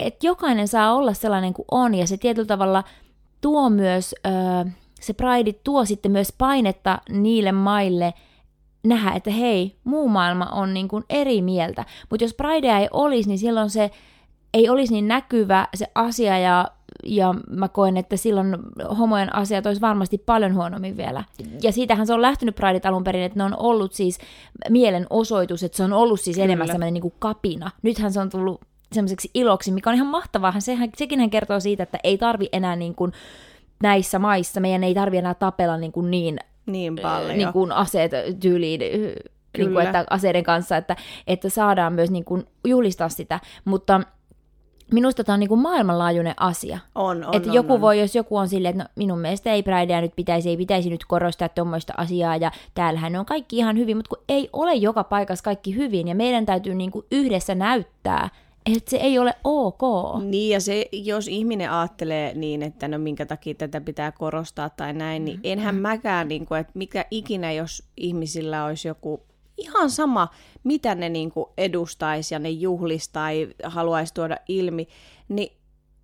että 0.00 0.26
jokainen 0.26 0.68
saa 0.68 0.94
olla 0.94 1.14
sellainen 1.14 1.54
kuin 1.54 1.66
on, 1.70 1.94
ja 1.94 2.06
se 2.06 2.16
tietyllä 2.16 2.46
tavalla– 2.46 2.84
tuo 3.44 3.70
myös, 3.70 4.14
ö, 4.26 4.70
se 5.00 5.12
Pride 5.12 5.52
tuo 5.52 5.84
sitten 5.84 6.12
myös 6.12 6.34
painetta 6.38 6.98
niille 7.10 7.52
maille 7.52 8.14
nähdä, 8.84 9.12
että 9.12 9.30
hei, 9.30 9.76
muu 9.84 10.08
maailma 10.08 10.46
on 10.46 10.74
niin 10.74 10.88
kuin 10.88 11.04
eri 11.10 11.42
mieltä. 11.42 11.84
Mutta 12.10 12.24
jos 12.24 12.34
Pridea 12.34 12.78
ei 12.78 12.88
olisi, 12.92 13.28
niin 13.28 13.38
silloin 13.38 13.70
se 13.70 13.90
ei 14.54 14.68
olisi 14.68 14.92
niin 14.92 15.08
näkyvä 15.08 15.68
se 15.74 15.86
asia 15.94 16.38
ja 16.38 16.68
ja 17.06 17.34
mä 17.50 17.68
koen, 17.68 17.96
että 17.96 18.16
silloin 18.16 18.56
homojen 18.98 19.36
asiat 19.36 19.66
olisi 19.66 19.80
varmasti 19.80 20.18
paljon 20.18 20.54
huonommin 20.54 20.96
vielä. 20.96 21.24
Ja 21.62 21.72
siitähän 21.72 22.06
se 22.06 22.14
on 22.14 22.22
lähtenyt 22.22 22.54
Prideit 22.54 22.86
alun 22.86 23.04
perin, 23.04 23.22
että 23.22 23.38
ne 23.38 23.44
on 23.44 23.56
ollut 23.58 23.92
siis 23.92 24.18
mielenosoitus, 24.70 25.62
että 25.62 25.76
se 25.76 25.84
on 25.84 25.92
ollut 25.92 26.20
siis 26.20 26.36
Kyllä. 26.36 26.44
enemmän 26.44 26.66
semmoinen 26.66 26.94
niin 26.94 27.02
kuin 27.02 27.14
kapina. 27.18 27.70
Nythän 27.82 28.12
se 28.12 28.20
on 28.20 28.30
tullut 28.30 28.60
semmoiseksi 28.92 29.30
iloksi, 29.34 29.72
mikä 29.72 29.90
on 29.90 29.96
ihan 29.96 30.06
mahtavaa. 30.06 30.60
Sehän, 30.60 30.90
sekin 30.96 31.20
hän 31.20 31.30
kertoo 31.30 31.60
siitä, 31.60 31.82
että 31.82 31.98
ei 32.04 32.18
tarvi 32.18 32.48
enää 32.52 32.76
niin 32.76 32.94
kuin 32.94 33.12
näissä 33.82 34.18
maissa, 34.18 34.60
meidän 34.60 34.84
ei 34.84 34.94
tarvi 34.94 35.16
enää 35.16 35.34
tapella 35.34 35.76
niin, 35.76 35.92
kuin 35.92 36.10
niin, 36.10 36.38
niin 36.66 36.96
paljon. 37.02 37.38
Niin 37.38 37.52
kuin 37.52 37.72
aseet 37.72 38.12
tyyliin 38.40 38.80
niin 39.58 39.72
kuin, 39.72 39.86
että 39.86 40.04
aseiden 40.10 40.44
kanssa, 40.44 40.76
että, 40.76 40.96
että 41.26 41.48
saadaan 41.48 41.92
myös 41.92 42.10
niin 42.10 42.24
kuin, 42.24 42.46
juhlistaa 42.64 43.08
sitä. 43.08 43.40
Mutta 43.64 44.00
minusta 44.92 45.24
tämä 45.24 45.34
on 45.34 45.40
niin 45.40 45.48
kuin 45.48 45.60
maailmanlaajuinen 45.60 46.34
asia. 46.36 46.78
On, 46.94 47.24
on, 47.24 47.34
että 47.34 47.48
on, 47.48 47.54
joku 47.54 47.72
on. 47.72 47.80
voi, 47.80 48.00
jos 48.00 48.14
joku 48.14 48.36
on 48.36 48.48
silleen, 48.48 48.74
että 48.74 48.84
no, 48.84 48.88
minun 48.96 49.18
mielestä 49.18 49.52
ei 49.52 49.62
Pridea 49.62 50.00
nyt 50.00 50.16
pitäisi, 50.16 50.48
ei 50.48 50.56
pitäisi 50.56 50.90
nyt 50.90 51.04
korostaa 51.04 51.48
tuommoista 51.48 51.92
asiaa, 51.96 52.36
ja 52.36 52.50
täällähän 52.74 53.12
ne 53.12 53.18
on 53.18 53.26
kaikki 53.26 53.56
ihan 53.56 53.78
hyvin, 53.78 53.96
mutta 53.96 54.08
kun 54.08 54.24
ei 54.28 54.48
ole 54.52 54.74
joka 54.74 55.04
paikassa 55.04 55.44
kaikki 55.44 55.74
hyvin, 55.76 56.08
ja 56.08 56.14
meidän 56.14 56.46
täytyy 56.46 56.74
niin 56.74 56.90
kuin 56.90 57.06
yhdessä 57.12 57.54
näyttää, 57.54 58.28
että 58.66 58.90
se 58.90 58.96
ei 58.96 59.18
ole 59.18 59.34
ok. 59.44 59.80
Niin, 60.22 60.50
ja 60.50 60.60
se, 60.60 60.88
jos 60.92 61.28
ihminen 61.28 61.70
ajattelee 61.70 62.34
niin, 62.34 62.62
että 62.62 62.88
no 62.88 62.98
minkä 62.98 63.26
takia 63.26 63.54
tätä 63.54 63.80
pitää 63.80 64.12
korostaa 64.12 64.70
tai 64.70 64.92
näin, 64.92 65.24
niin 65.24 65.36
mm. 65.36 65.42
enhän 65.44 65.74
mäkään, 65.74 66.28
niin 66.28 66.46
kuin, 66.46 66.60
että 66.60 66.72
mikä 66.74 67.04
ikinä, 67.10 67.52
jos 67.52 67.82
ihmisillä 67.96 68.64
olisi 68.64 68.88
joku 68.88 69.22
ihan 69.58 69.90
sama, 69.90 70.28
mitä 70.64 70.94
ne 70.94 71.08
niin 71.08 71.30
kuin 71.30 71.46
edustaisi 71.58 72.34
ja 72.34 72.38
ne 72.38 72.50
juhlisi 72.50 73.10
tai 73.12 73.48
haluaisi 73.64 74.14
tuoda 74.14 74.36
ilmi, 74.48 74.88
niin 75.28 75.52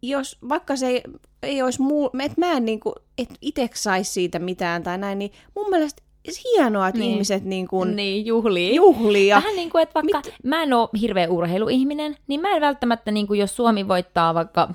jos 0.02 0.38
vaikka 0.48 0.76
se 0.76 0.86
ei, 0.86 1.02
ei 1.42 1.62
olisi 1.62 1.82
muu, 1.82 2.10
että 2.24 2.40
mä 2.40 2.52
en 2.52 2.64
niin 2.64 2.80
kuin, 2.80 2.94
et 3.18 3.28
itse 3.40 3.70
saisi 3.74 4.12
siitä 4.12 4.38
mitään 4.38 4.82
tai 4.82 4.98
näin, 4.98 5.18
niin 5.18 5.32
mun 5.56 5.70
mielestä 5.70 6.02
hienoa, 6.44 6.88
että 6.88 6.98
niin. 6.98 7.10
ihmiset 7.10 7.44
niin 7.44 7.68
kuin 7.68 7.96
niin, 7.96 8.26
juhlii. 8.26 8.74
juhlii. 8.74 9.30
Vähän 9.30 9.56
niin 9.56 9.70
kuin, 9.70 9.82
että 9.82 9.94
vaikka 9.94 10.20
Mit... 10.24 10.34
mä 10.44 10.62
en 10.62 10.72
ole 10.72 10.88
hirveä 11.00 11.28
urheiluihminen, 11.28 12.16
niin 12.26 12.40
mä 12.40 12.50
en 12.50 12.60
välttämättä, 12.60 13.10
niin 13.10 13.26
kuin 13.26 13.40
jos 13.40 13.56
Suomi 13.56 13.88
voittaa 13.88 14.34
vaikka 14.34 14.68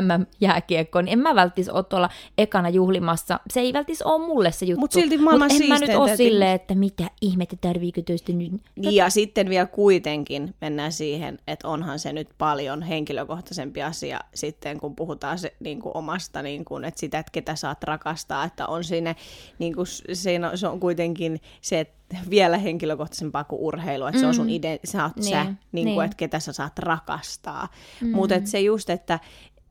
MM-jääkiekko, 0.00 1.02
niin 1.02 1.12
en 1.12 1.18
mä 1.18 1.34
välttis 1.34 1.68
ole 1.68 1.82
tuolla 1.82 2.08
ekana 2.38 2.68
juhlimassa. 2.68 3.40
Se 3.50 3.60
ei 3.60 3.72
välttis 3.72 4.02
ole 4.02 4.26
mulle 4.26 4.52
se 4.52 4.66
juttu. 4.66 4.80
Mutta 4.80 4.94
silti 4.94 5.18
maailman 5.18 5.50
Mut 5.52 5.62
en 5.62 5.68
mä 5.68 5.78
nyt 5.78 5.96
ole 5.96 6.16
silleen, 6.16 6.54
että 6.54 6.74
mitä 6.74 7.04
ihmettä 7.20 7.56
tarviiko 7.60 8.02
tuosta 8.02 8.32
nyt. 8.32 8.52
Niin, 8.76 8.94
ja 8.94 9.10
sitten 9.10 9.48
vielä 9.48 9.66
kuitenkin 9.66 10.54
mennään 10.60 10.92
siihen, 10.92 11.38
että 11.46 11.68
onhan 11.68 11.98
se 11.98 12.12
nyt 12.12 12.28
paljon 12.38 12.82
henkilökohtaisempi 12.82 13.82
asia 13.82 14.20
sitten, 14.34 14.80
kun 14.80 14.96
puhutaan 14.96 15.38
se, 15.38 15.54
niin 15.60 15.80
kuin 15.80 15.96
omasta, 15.96 16.42
niin 16.42 16.64
kuin, 16.64 16.84
että 16.84 17.00
sitä, 17.00 17.18
että 17.18 17.32
ketä 17.32 17.56
saat 17.56 17.84
rakastaa, 17.84 18.44
että 18.44 18.66
on 18.66 18.84
siinä, 18.84 19.14
niin 19.58 19.74
kuin, 19.74 19.86
siinä, 20.12 20.56
se 20.56 20.68
on 20.68 20.80
kuitenkin 20.80 21.40
se, 21.60 21.80
että 21.80 22.02
vielä 22.30 22.58
henkilökohtaisempaa 22.58 23.44
kuin 23.44 23.60
urheilu, 23.60 24.06
että 24.06 24.18
mm. 24.18 24.20
se 24.20 24.26
on 24.26 24.34
sun 24.34 24.46
mm. 24.46 24.52
ide, 24.52 24.80
sä 24.84 25.04
oot 25.04 25.16
niin, 25.16 25.30
sä, 25.30 25.44
niin 25.44 25.84
niin. 25.84 25.94
Kuin, 25.94 26.04
että 26.04 26.16
ketä 26.16 26.40
sä 26.40 26.52
saat 26.52 26.78
rakastaa. 26.78 27.68
Mm. 28.00 28.10
Mutta 28.10 28.34
se 28.44 28.60
just, 28.60 28.90
että 28.90 29.18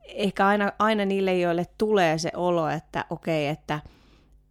ehkä 0.04 0.46
aina, 0.46 0.72
aina 0.78 1.04
niille, 1.04 1.38
joille 1.38 1.66
tulee 1.78 2.18
se 2.18 2.30
olo, 2.36 2.68
että 2.68 3.04
okei, 3.10 3.50
okay, 3.50 3.52
että, 3.52 3.80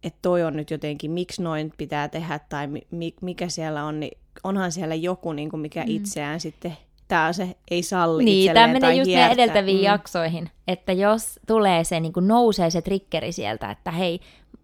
että 0.02 0.18
toi 0.22 0.42
on 0.42 0.56
nyt 0.56 0.70
jotenkin, 0.70 1.10
miksi 1.10 1.42
noin 1.42 1.72
pitää 1.76 2.08
tehdä 2.08 2.40
tai 2.48 2.66
mi, 2.90 3.14
mikä 3.20 3.48
siellä 3.48 3.84
on, 3.84 4.00
niin 4.00 4.18
onhan 4.44 4.72
siellä 4.72 4.94
joku, 4.94 5.32
niin 5.32 5.50
kuin 5.50 5.60
mikä 5.60 5.80
mm. 5.80 5.90
itseään 5.90 6.40
sitten 6.40 6.76
tämä 7.08 7.32
se 7.32 7.56
ei 7.70 7.82
salli 7.82 8.24
Niin, 8.24 8.54
tämä 8.54 8.72
menee 8.72 8.94
just 8.94 9.10
meidän 9.10 9.32
edeltäviin 9.32 9.78
mm. 9.78 9.84
jaksoihin, 9.84 10.50
että 10.68 10.92
jos 10.92 11.40
tulee 11.46 11.84
se, 11.84 12.00
niin 12.00 12.12
kuin 12.12 12.28
nousee 12.28 12.70
se 12.70 12.82
triggeri 12.82 13.32
sieltä, 13.32 13.70
että 13.70 13.90
hei, 13.90 14.20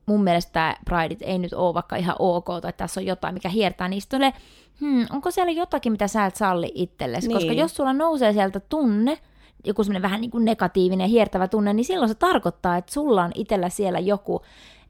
mun 0.07 0.25
mielestä 0.25 0.53
tämä 0.53 0.77
Pride 0.85 1.17
ei 1.21 1.39
nyt 1.39 1.53
ole 1.53 1.75
vaikka 1.75 1.97
ihan 1.97 2.17
ok, 2.19 2.47
tai 2.63 2.73
tässä 2.73 3.01
on 3.01 3.07
jotain, 3.07 3.35
mikä 3.35 3.49
hiertää, 3.49 3.89
niin 3.89 4.01
sitten 4.01 4.33
hmm, 4.81 5.07
onko 5.11 5.31
siellä 5.31 5.53
jotakin, 5.53 5.93
mitä 5.93 6.09
sä 6.09 6.27
et 6.27 6.37
salli 6.37 6.73
itsellesi? 6.75 7.29
Niin. 7.29 7.37
Koska 7.37 7.53
jos 7.53 7.75
sulla 7.75 7.93
nousee 7.93 8.33
sieltä 8.33 8.61
tunne, 8.61 9.19
joku 9.65 9.85
semmoinen 9.85 10.03
vähän 10.03 10.21
niin 10.21 10.31
kuin 10.31 10.45
negatiivinen, 10.45 11.09
hiertävä 11.09 11.49
tunne, 11.49 11.73
niin 11.73 11.85
silloin 11.85 12.09
se 12.09 12.15
tarkoittaa, 12.15 12.77
että 12.77 12.93
sulla 12.93 13.25
on 13.25 13.31
itsellä 13.35 13.69
siellä 13.69 13.99
joku, 13.99 14.43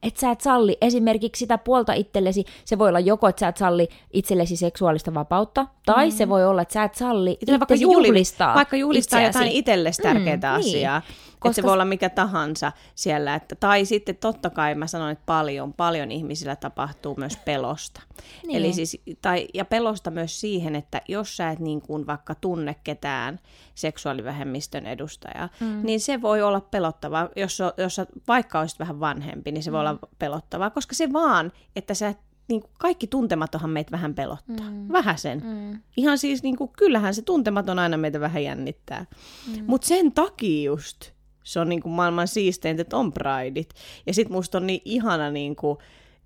että 0.03 0.19
sä 0.19 0.31
et 0.31 0.41
salli 0.41 0.77
esimerkiksi 0.81 1.39
sitä 1.39 1.57
puolta 1.57 1.93
itsellesi, 1.93 2.45
se 2.65 2.77
voi 2.77 2.89
olla 2.89 2.99
joko, 2.99 3.27
että 3.27 3.39
sä 3.39 3.47
et 3.47 3.57
salli 3.57 3.89
itsellesi 4.13 4.55
seksuaalista 4.55 5.13
vapautta, 5.13 5.67
tai 5.85 6.07
mm. 6.07 6.11
se 6.11 6.29
voi 6.29 6.45
olla, 6.45 6.61
että 6.61 6.73
sä 6.73 6.83
et 6.83 6.95
salli 6.95 7.37
itse 7.41 7.59
vaikka 7.59 7.75
juhlistaa 7.75 8.55
Vaikka 8.55 8.77
juhlistaa 8.77 9.19
itseäsi. 9.19 9.37
jotain 9.37 9.51
itsellesi 9.51 10.01
tärkeää 10.01 10.35
mm, 10.35 10.59
asiaa. 10.59 10.99
Niin. 10.99 11.38
Koska... 11.39 11.49
Että 11.49 11.55
se 11.61 11.63
voi 11.63 11.73
olla 11.73 11.85
mikä 11.85 12.09
tahansa 12.09 12.71
siellä. 12.95 13.35
Että, 13.35 13.55
tai 13.55 13.85
sitten 13.85 14.15
totta 14.15 14.49
kai 14.49 14.75
mä 14.75 14.87
sanon, 14.87 15.09
että 15.09 15.23
paljon, 15.25 15.73
paljon 15.73 16.11
ihmisillä 16.11 16.55
tapahtuu 16.55 17.15
myös 17.17 17.37
pelosta. 17.45 18.01
Niin. 18.47 18.57
Eli 18.57 18.73
siis, 18.73 19.01
tai, 19.21 19.47
ja 19.53 19.65
pelosta 19.65 20.11
myös 20.11 20.41
siihen, 20.41 20.75
että 20.75 21.01
jos 21.07 21.37
sä 21.37 21.49
et 21.49 21.59
niin 21.59 21.81
kuin 21.81 22.07
vaikka 22.07 22.35
tunne 22.35 22.75
ketään 22.83 23.39
seksuaalivähemmistön 23.75 24.85
edustajaa, 24.85 25.49
mm. 25.59 25.79
niin 25.83 25.99
se 25.99 26.21
voi 26.21 26.41
olla 26.41 26.61
pelottavaa. 26.61 27.29
Jos, 27.35 27.59
jos 27.77 27.95
sä 27.95 28.05
vaikka 28.27 28.59
olisit 28.59 28.79
vähän 28.79 28.99
vanhempi, 28.99 29.51
niin 29.51 29.63
se 29.63 29.69
mm. 29.69 29.73
voi 29.73 29.79
olla 29.79 29.99
pelottavaa, 30.19 30.69
koska 30.69 30.95
se 30.95 31.13
vaan, 31.13 31.51
että 31.75 31.93
sä 31.93 32.13
niin 32.47 32.61
kuin 32.61 32.71
kaikki 32.79 33.07
tuntematonhan 33.07 33.69
meitä 33.69 33.91
vähän 33.91 34.15
pelottaa. 34.15 34.69
Mm. 34.71 34.91
Vähän 34.91 35.17
sen. 35.17 35.41
Mm. 35.45 35.81
Ihan 35.97 36.17
siis, 36.17 36.43
niin 36.43 36.57
kuin, 36.57 36.71
kyllähän 36.77 37.13
se 37.13 37.21
tuntematon 37.21 37.79
aina 37.79 37.97
meitä 37.97 38.19
vähän 38.19 38.43
jännittää. 38.43 39.05
Mm. 39.47 39.63
Mutta 39.67 39.87
sen 39.87 40.11
takia 40.11 40.71
just 40.71 41.11
se 41.49 41.59
on 41.59 41.69
niin 41.69 41.81
kuin 41.81 41.93
maailman 41.93 42.27
siisteintä, 42.27 42.81
että 42.81 42.97
on 42.97 43.13
prideit. 43.13 43.73
Ja 44.07 44.13
sit 44.13 44.29
musta 44.29 44.57
on 44.57 44.67
niin 44.67 44.81
ihana 44.85 45.31
niin 45.31 45.55
kuin, 45.55 45.77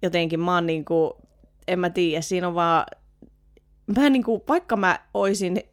jotenkin, 0.01 0.39
mä 0.39 0.55
oon 0.55 0.65
niin 0.65 0.85
kuin, 0.85 1.11
en 1.67 1.79
mä 1.79 1.89
tiedä, 1.89 2.21
siinä 2.21 2.47
on 2.47 2.55
vaan, 2.55 2.85
mä 3.97 4.09
niin 4.09 4.23
kuin, 4.23 4.41
vaikka 4.47 4.75
mä 4.75 4.99
oisin 5.13 5.63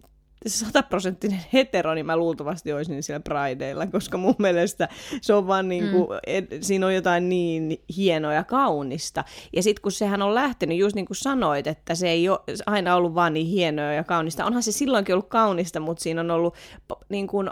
sataprosenttinen 0.47 1.41
hetero, 1.53 1.95
niin 1.95 2.07
mä 2.07 2.17
luultavasti 2.17 2.73
olisin 2.73 3.03
siellä 3.03 3.21
Prideilla, 3.21 3.87
koska 3.87 4.19
mun 4.19 4.35
mielestä 4.39 4.89
se 5.21 5.35
on 5.35 5.47
vaan 5.47 5.69
niin 5.69 5.91
kuin, 5.91 6.09
mm. 6.09 6.19
et, 6.27 6.47
siinä 6.61 6.87
on 6.87 6.95
jotain 6.95 7.29
niin 7.29 7.83
hienoa 7.97 8.33
ja 8.33 8.45
kaunista. 8.45 9.25
Ja 9.53 9.63
sitten 9.63 9.83
kun 9.83 9.93
sehän 9.93 10.23
on 10.23 10.35
lähtenyt, 10.35 10.79
just 10.79 10.97
niin 10.97 11.07
kuin 11.07 11.17
sanoit, 11.17 11.67
että 11.67 11.95
se 11.95 12.09
ei 12.09 12.29
ole 12.29 12.41
aina 12.67 12.97
ollut 12.97 13.15
vaan 13.15 13.35
niin 13.35 13.47
hienoa 13.47 13.93
ja 13.93 14.05
kaunista. 14.05 14.45
Onhan 14.45 14.63
se 14.63 14.73
silloinkin 14.73 15.15
ollut 15.15 15.29
kaunista, 15.29 15.81
mutta 15.81 16.03
siinä 16.03 16.21
on 16.21 16.31
ollut 16.31 16.55
niin 17.09 17.27
kuin, 17.27 17.51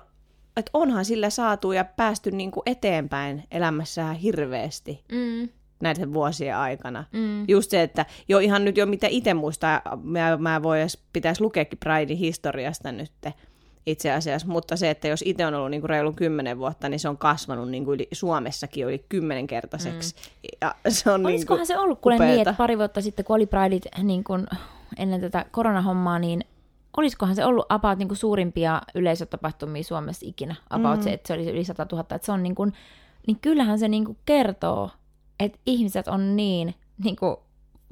että 0.58 0.70
onhan 0.74 1.04
sillä 1.04 1.30
saatu 1.30 1.72
ja 1.72 1.84
päästy 1.84 2.30
niin 2.30 2.50
kuin 2.50 2.62
eteenpäin 2.66 3.44
elämässään 3.50 4.16
hirveästi. 4.16 5.04
Mm 5.12 5.48
näiden 5.82 6.12
vuosien 6.12 6.56
aikana. 6.56 7.04
Mm. 7.12 7.44
Just 7.48 7.70
se, 7.70 7.82
että 7.82 8.06
jo 8.28 8.38
ihan 8.38 8.64
nyt 8.64 8.76
jo 8.76 8.86
mitä 8.86 9.06
itse 9.10 9.34
muistaa, 9.34 9.82
mä, 10.02 10.36
mä 10.36 10.62
vois, 10.62 10.98
pitäisi 11.12 11.40
lukeekin 11.40 11.78
Pridein 11.78 12.18
historiasta 12.18 12.92
nyt 12.92 13.12
itse 13.86 14.12
asiassa, 14.12 14.48
mutta 14.48 14.76
se, 14.76 14.90
että 14.90 15.08
jos 15.08 15.22
itse 15.26 15.46
on 15.46 15.54
ollut 15.54 15.70
niin 15.70 15.80
kuin 15.80 15.90
reilun 15.90 16.14
kymmenen 16.14 16.58
vuotta, 16.58 16.88
niin 16.88 17.00
se 17.00 17.08
on 17.08 17.18
kasvanut 17.18 17.70
niin 17.70 17.84
kuin 17.84 17.94
yli, 17.94 18.08
Suomessakin 18.12 18.86
yli 18.86 19.04
kymmenenkertaiseksi. 19.08 20.14
Mm. 20.14 20.48
Ja 20.60 20.74
se 20.88 21.10
on 21.10 21.26
Olisikohan 21.26 21.58
niin 21.58 21.66
se 21.66 21.78
ollut 21.78 22.00
kuule 22.00 22.18
niin, 22.18 22.38
että 22.38 22.54
pari 22.58 22.78
vuotta 22.78 23.00
sitten, 23.00 23.24
kun 23.24 23.36
oli 23.36 23.46
Prideit 23.46 23.86
niin 24.02 24.24
ennen 24.96 25.20
tätä 25.20 25.44
koronahommaa, 25.50 26.18
niin 26.18 26.44
olisikohan 26.98 27.34
se 27.34 27.44
ollut 27.44 27.66
about 27.68 27.98
niin 27.98 28.08
kuin 28.08 28.18
suurimpia 28.18 28.82
yleisötapahtumia 28.94 29.84
Suomessa 29.84 30.26
ikinä, 30.28 30.54
about 30.70 30.96
mm. 30.96 31.02
se, 31.02 31.12
että 31.12 31.28
se 31.28 31.34
oli 31.34 31.50
yli 31.50 31.64
100 31.64 31.86
000, 31.92 32.00
että 32.00 32.26
se 32.26 32.32
on 32.32 32.42
niin 32.42 32.54
kuin, 32.54 32.72
niin 33.26 33.38
kyllähän 33.40 33.78
se 33.78 33.88
niin 33.88 34.04
kuin 34.04 34.18
kertoo, 34.26 34.90
että 35.40 35.58
ihmiset 35.66 36.08
on 36.08 36.36
niin, 36.36 36.74
niin 37.04 37.16
kuin 37.16 37.36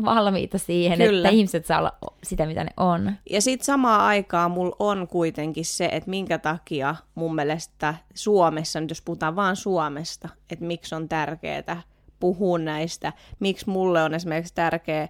valmiita 0.04 0.58
siihen, 0.58 0.98
Kyllä. 0.98 1.28
että 1.28 1.36
ihmiset 1.36 1.66
saa 1.66 1.78
olla 1.78 1.92
sitä, 2.22 2.46
mitä 2.46 2.64
ne 2.64 2.70
on. 2.76 3.12
Ja 3.30 3.40
sitten 3.40 3.64
samaan 3.64 4.00
aikaan 4.00 4.50
mulla 4.50 4.76
on 4.78 5.08
kuitenkin 5.08 5.64
se, 5.64 5.88
että 5.92 6.10
minkä 6.10 6.38
takia 6.38 6.96
mun 7.14 7.34
mielestä 7.34 7.94
Suomessa, 8.14 8.80
nyt 8.80 8.90
jos 8.90 9.02
puhutaan 9.02 9.36
vaan 9.36 9.56
Suomesta, 9.56 10.28
että 10.50 10.64
miksi 10.64 10.94
on 10.94 11.08
tärkeää 11.08 11.82
puhua 12.20 12.58
näistä, 12.58 13.12
miksi 13.40 13.70
mulle 13.70 14.02
on 14.02 14.14
esimerkiksi 14.14 14.54
tärkeää 14.54 15.08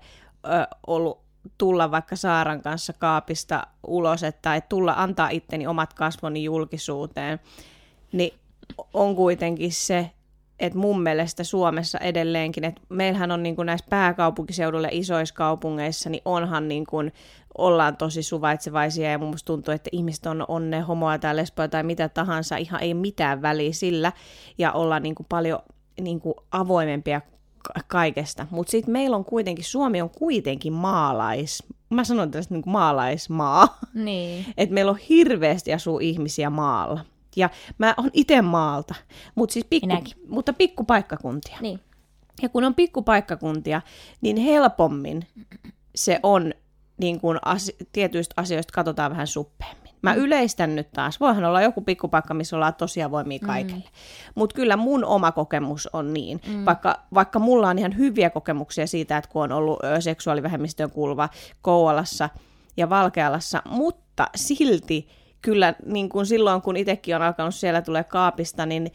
ollut 0.87 1.25
tulla 1.59 1.91
vaikka 1.91 2.17
Saaran 2.17 2.62
kanssa 2.62 2.93
kaapista 2.93 3.67
ulos, 3.87 4.23
että, 4.23 4.57
että 4.57 4.69
tulla 4.69 4.95
antaa 4.97 5.29
itteni 5.29 5.67
omat 5.67 5.95
kasvoni 5.95 6.45
julkisuuteen, 6.45 7.41
niin 8.12 8.35
on 8.95 9.17
kuitenkin 9.17 9.73
se, 9.73 10.11
että 10.61 10.79
mun 10.79 11.03
mielestä 11.03 11.45
Suomessa 11.45 11.99
edelleenkin, 11.99 12.65
että 12.65 12.83
meillähän 12.88 13.31
on 13.31 13.43
niin 13.43 13.57
kuin 13.57 13.67
näissä 13.67 13.87
pääkaupunkiseudulla 13.91 14.88
isoissa 14.91 15.35
kaupungeissa, 15.35 16.11
niin 16.11 16.23
onhan 16.25 16.69
niin 16.69 16.87
kuin, 16.87 17.12
ollaan 17.59 17.97
tosi 17.97 18.23
suvaitsevaisia 18.23 19.11
ja 19.11 19.19
mun 19.19 19.29
mielestä 19.29 19.47
tuntuu, 19.47 19.75
että 19.75 19.91
ihmiset 19.93 20.26
on, 20.26 20.45
on 20.49 20.71
ne 20.71 20.81
homoa 20.81 21.19
tai 21.19 21.37
lesboja 21.37 21.69
tai 21.69 21.83
mitä 21.83 22.09
tahansa, 22.09 22.57
ihan 22.57 22.83
ei 22.83 22.95
mitään 22.95 23.43
väliä 23.43 23.73
sillä. 23.73 24.12
Ja 24.59 24.73
ollaan 24.73 25.03
niin 25.03 25.15
kuin 25.15 25.26
paljon 25.29 25.59
niin 26.00 26.21
kuin 26.21 26.35
avoimempia 26.50 27.21
kaikesta. 27.87 28.46
Mutta 28.50 28.70
sitten 28.70 28.92
meillä 28.92 29.16
on 29.16 29.25
kuitenkin, 29.25 29.64
Suomi 29.64 30.02
on 30.02 30.11
kuitenkin 30.11 30.73
maalais, 30.73 31.62
mä 31.90 32.04
sanon 32.04 32.30
tästä 32.30 32.54
niin 32.54 32.62
kuin 32.62 32.73
maalaismaa. 32.73 33.78
Niin. 33.94 34.46
Että 34.56 34.75
meillä 34.75 34.90
on 34.90 34.99
hirveästi 35.08 35.73
asuu 35.73 35.99
ihmisiä 35.99 36.50
maalla. 36.50 37.00
Ja 37.37 37.50
mä 37.78 37.94
oon 37.96 38.11
itse 38.12 38.42
maalta, 38.42 38.94
Mut 39.35 39.50
siis 39.50 39.66
pikku, 39.70 39.87
Minäkin. 39.87 40.14
mutta 40.28 40.52
pikkupaikkakuntia. 40.52 41.56
Niin. 41.61 41.80
Ja 42.42 42.49
kun 42.49 42.64
on 42.64 42.75
pikkupaikkakuntia, 42.75 43.80
niin 44.20 44.37
helpommin 44.37 45.26
se 45.94 46.20
on 46.23 46.54
niin 47.00 47.20
kuin 47.20 47.38
asi- 47.44 47.76
tietyistä 47.92 48.35
asioista 48.37 48.73
katsotaan 48.75 49.11
vähän 49.11 49.26
suppeemmin. 49.26 49.86
Mä 50.03 50.12
Mm. 50.15 50.19
yleistän 50.21 50.76
nyt 50.76 50.91
taas. 50.93 51.21
Voihan 51.21 51.45
olla 51.45 51.62
joku 51.62 51.81
pikkupaikka, 51.81 52.35
missä 52.35 52.57
ollaan 52.57 52.75
tosi 52.75 53.03
avoimia 53.03 53.38
kaikelle. 53.47 53.85
Mm. 53.85 54.31
Mutta 54.35 54.57
kyllä 54.57 54.76
mun 54.76 55.05
oma 55.05 55.33
kokemus 55.33 55.88
on 55.93 56.12
niin. 56.15 56.41
Mm. 56.49 56.65
Vaikka, 56.65 57.00
vaikka 57.15 57.38
mulla 57.38 57.69
on 57.69 57.79
ihan 57.79 57.97
hyviä 57.97 58.31
kokemuksia 58.31 58.87
siitä, 58.87 59.17
että 59.17 59.31
kun 59.31 59.43
on 59.43 59.53
ollut 59.53 59.79
seksuaalivähemmistöön 60.00 60.91
kuuluva 60.91 61.29
Kouvolassa 61.62 62.29
ja 62.76 62.91
Valkealassa, 62.91 63.62
mutta 63.71 64.26
silti 64.37 65.09
kyllä 65.43 65.75
niin 65.87 66.09
kuin 66.09 66.26
silloin, 66.26 66.62
kun 66.62 66.76
itsekin 66.76 67.17
on 67.17 67.23
alkanut 67.23 67.55
siellä 67.55 67.83
tulee 67.83 68.05
kaapista, 68.05 68.67
niin 68.67 68.93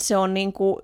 se 0.00 0.16
on 0.16 0.34
niin 0.34 0.52
kuin 0.52 0.76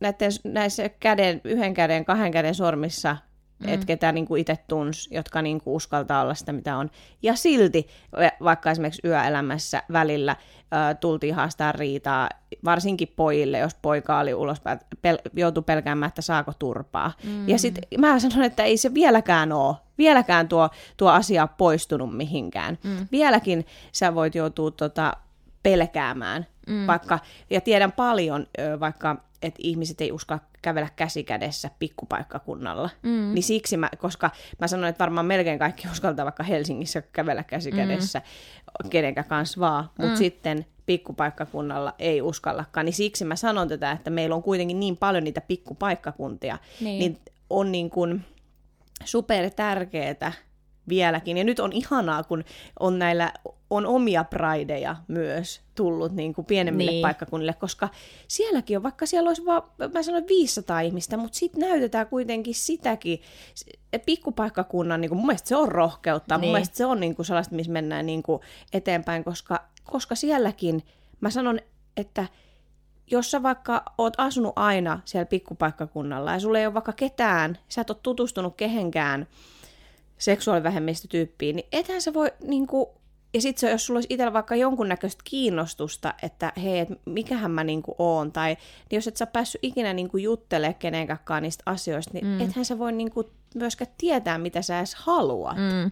näiden, 0.00 0.30
näissä 0.44 0.88
käden, 0.88 1.40
yhden 1.44 1.74
käden, 1.74 2.04
kahden 2.04 2.32
käden 2.32 2.54
sormissa, 2.54 3.16
mm. 3.60 3.68
että 3.68 3.86
ketä 3.86 4.12
niin 4.12 4.26
kuin 4.26 4.40
itse 4.40 4.58
tuns, 4.68 5.08
jotka 5.10 5.42
niin 5.42 5.60
kuin 5.60 5.74
uskaltaa 5.74 6.22
olla 6.22 6.34
sitä, 6.34 6.52
mitä 6.52 6.76
on. 6.76 6.90
Ja 7.22 7.36
silti, 7.36 7.88
vaikka 8.44 8.70
esimerkiksi 8.70 9.02
yöelämässä 9.04 9.82
välillä 9.92 10.36
ö, 10.38 10.94
tultiin 10.94 11.34
haastaa 11.34 11.72
riitaa, 11.72 12.28
varsinkin 12.64 13.12
pojille, 13.16 13.58
jos 13.58 13.74
poika 13.74 14.18
oli 14.18 14.34
ulos, 14.34 14.58
pel, 15.02 15.18
joutui 15.32 15.62
pelkäämään, 15.62 16.08
että 16.08 16.22
saako 16.22 16.52
turpaa. 16.58 17.12
Mm. 17.24 17.48
Ja 17.48 17.58
sitten 17.58 17.84
mä 17.98 18.18
sanon, 18.18 18.42
että 18.42 18.62
ei 18.62 18.76
se 18.76 18.94
vieläkään 18.94 19.52
ole, 19.52 19.76
vieläkään 19.98 20.48
tuo, 20.48 20.68
tuo 20.96 21.10
asia 21.10 21.42
ole 21.42 21.50
poistunut 21.58 22.16
mihinkään. 22.16 22.78
Mm. 22.84 23.08
Vieläkin 23.12 23.66
sä 23.92 24.14
voit 24.14 24.34
joutua 24.34 24.70
tota, 24.70 25.12
pelkäämään, 25.62 26.46
mm. 26.66 26.86
vaikka, 26.86 27.18
ja 27.50 27.60
tiedän 27.60 27.92
paljon, 27.92 28.46
vaikka 28.80 29.16
että 29.42 29.60
ihmiset 29.62 30.00
ei 30.00 30.12
uskalla 30.12 30.42
kävellä 30.62 30.88
käsi 30.96 31.24
kädessä 31.24 31.70
pikkupaikkakunnalla. 31.78 32.90
Mm. 33.02 33.34
Niin 33.34 33.42
siksi 33.42 33.76
mä, 33.76 33.90
koska 33.98 34.30
mä 34.58 34.68
sanon, 34.68 34.88
että 34.88 34.98
varmaan 34.98 35.26
melkein 35.26 35.58
kaikki 35.58 35.88
uskaltaa 35.92 36.24
vaikka 36.24 36.42
Helsingissä 36.42 37.02
kävellä 37.02 37.42
käsi 37.42 37.72
kädessä, 37.72 38.22
mm. 38.84 38.90
kenenkä 38.90 39.22
kanssa 39.22 39.60
vaan, 39.60 39.84
mutta 39.98 40.12
mm. 40.12 40.16
sitten 40.16 40.66
pikkupaikkakunnalla 40.86 41.94
ei 41.98 42.22
uskallakaan. 42.22 42.86
Niin 42.86 42.94
siksi 42.94 43.24
mä 43.24 43.36
sanon 43.36 43.68
tätä, 43.68 43.90
että 43.90 44.10
meillä 44.10 44.34
on 44.34 44.42
kuitenkin 44.42 44.80
niin 44.80 44.96
paljon 44.96 45.24
niitä 45.24 45.40
pikkupaikkakuntia, 45.40 46.58
niin, 46.80 46.98
niin 46.98 47.18
on 47.50 47.72
niin 47.72 47.90
kuin 47.90 48.24
super 49.04 49.50
tärkeetä 49.50 50.32
vieläkin. 50.88 51.36
Ja 51.36 51.44
nyt 51.44 51.60
on 51.60 51.72
ihanaa, 51.72 52.22
kun 52.22 52.44
on 52.80 52.98
näillä 52.98 53.32
on 53.70 53.86
omia 53.86 54.24
prideja 54.24 54.96
myös 55.08 55.60
tullut 55.74 56.12
niin 56.12 56.34
kuin 56.34 56.44
pienemmille 56.44 56.90
niin. 56.90 57.02
paikkakunnille, 57.02 57.52
koska 57.52 57.88
sielläkin 58.28 58.76
on, 58.76 58.82
vaikka 58.82 59.06
siellä 59.06 59.28
olisi 59.28 59.44
vaan, 59.44 59.62
mä 59.94 60.02
sanoin 60.02 60.28
500 60.28 60.80
ihmistä, 60.80 61.16
mutta 61.16 61.38
sitten 61.38 61.60
näytetään 61.60 62.06
kuitenkin 62.06 62.54
sitäkin, 62.54 63.20
pikkupaikkakunnan, 64.06 65.00
niin 65.00 65.08
kuin, 65.08 65.16
mun 65.18 65.26
mielestä 65.26 65.48
se 65.48 65.56
on 65.56 65.68
rohkeutta, 65.68 66.36
niin. 66.36 66.44
mun 66.44 66.52
mielestä 66.52 66.76
se 66.76 66.86
on 66.86 67.00
niin 67.00 67.16
kuin 67.16 67.26
sellaista, 67.26 67.54
missä 67.54 67.72
mennään 67.72 68.06
niin 68.06 68.22
kuin 68.22 68.42
eteenpäin, 68.72 69.24
koska, 69.24 69.64
koska 69.84 70.14
sielläkin, 70.14 70.82
mä 71.20 71.30
sanon, 71.30 71.60
että 71.96 72.26
jos 73.10 73.30
sä 73.30 73.42
vaikka 73.42 73.82
oot 73.98 74.14
asunut 74.18 74.52
aina 74.56 75.00
siellä 75.04 75.26
pikkupaikkakunnalla 75.26 76.32
ja 76.32 76.40
sulla 76.40 76.58
ei 76.58 76.66
ole 76.66 76.74
vaikka 76.74 76.92
ketään, 76.92 77.58
sä 77.68 77.80
et 77.80 77.90
ole 77.90 77.98
tutustunut 78.02 78.56
kehenkään 78.56 79.26
seksuaalivähemmistötyyppiin, 80.20 81.56
niin 81.56 81.68
ethän 81.72 82.02
sä 82.02 82.14
voi 82.14 82.32
niin 82.44 82.66
kuin, 82.66 82.86
ja 83.34 83.40
sitten 83.40 83.70
jos 83.70 83.86
sulla 83.86 83.98
olisi 83.98 84.08
itsellä 84.10 84.32
vaikka 84.32 84.56
jonkunnäköistä 84.56 85.22
kiinnostusta, 85.24 86.14
että 86.22 86.52
hei, 86.62 86.78
et 86.78 86.88
mikähän 87.04 87.50
mä 87.50 87.64
niinku 87.64 87.94
oon, 87.98 88.32
tai 88.32 88.56
niin 88.90 88.96
jos 88.96 89.06
et 89.06 89.16
sä 89.16 89.26
päässyt 89.26 89.58
ikinä 89.62 89.92
niinku 89.92 90.16
juttelemaan 90.16 90.74
kenenkään 90.74 91.42
niistä 91.42 91.62
asioista, 91.66 92.10
niin 92.14 92.26
mm. 92.26 92.40
ethän 92.40 92.64
sä 92.64 92.78
voi 92.78 92.92
niinku 92.92 93.30
myöskään 93.54 93.90
tietää, 93.98 94.38
mitä 94.38 94.62
sä 94.62 94.78
edes 94.78 94.94
haluat. 94.94 95.56
Mm. 95.56 95.90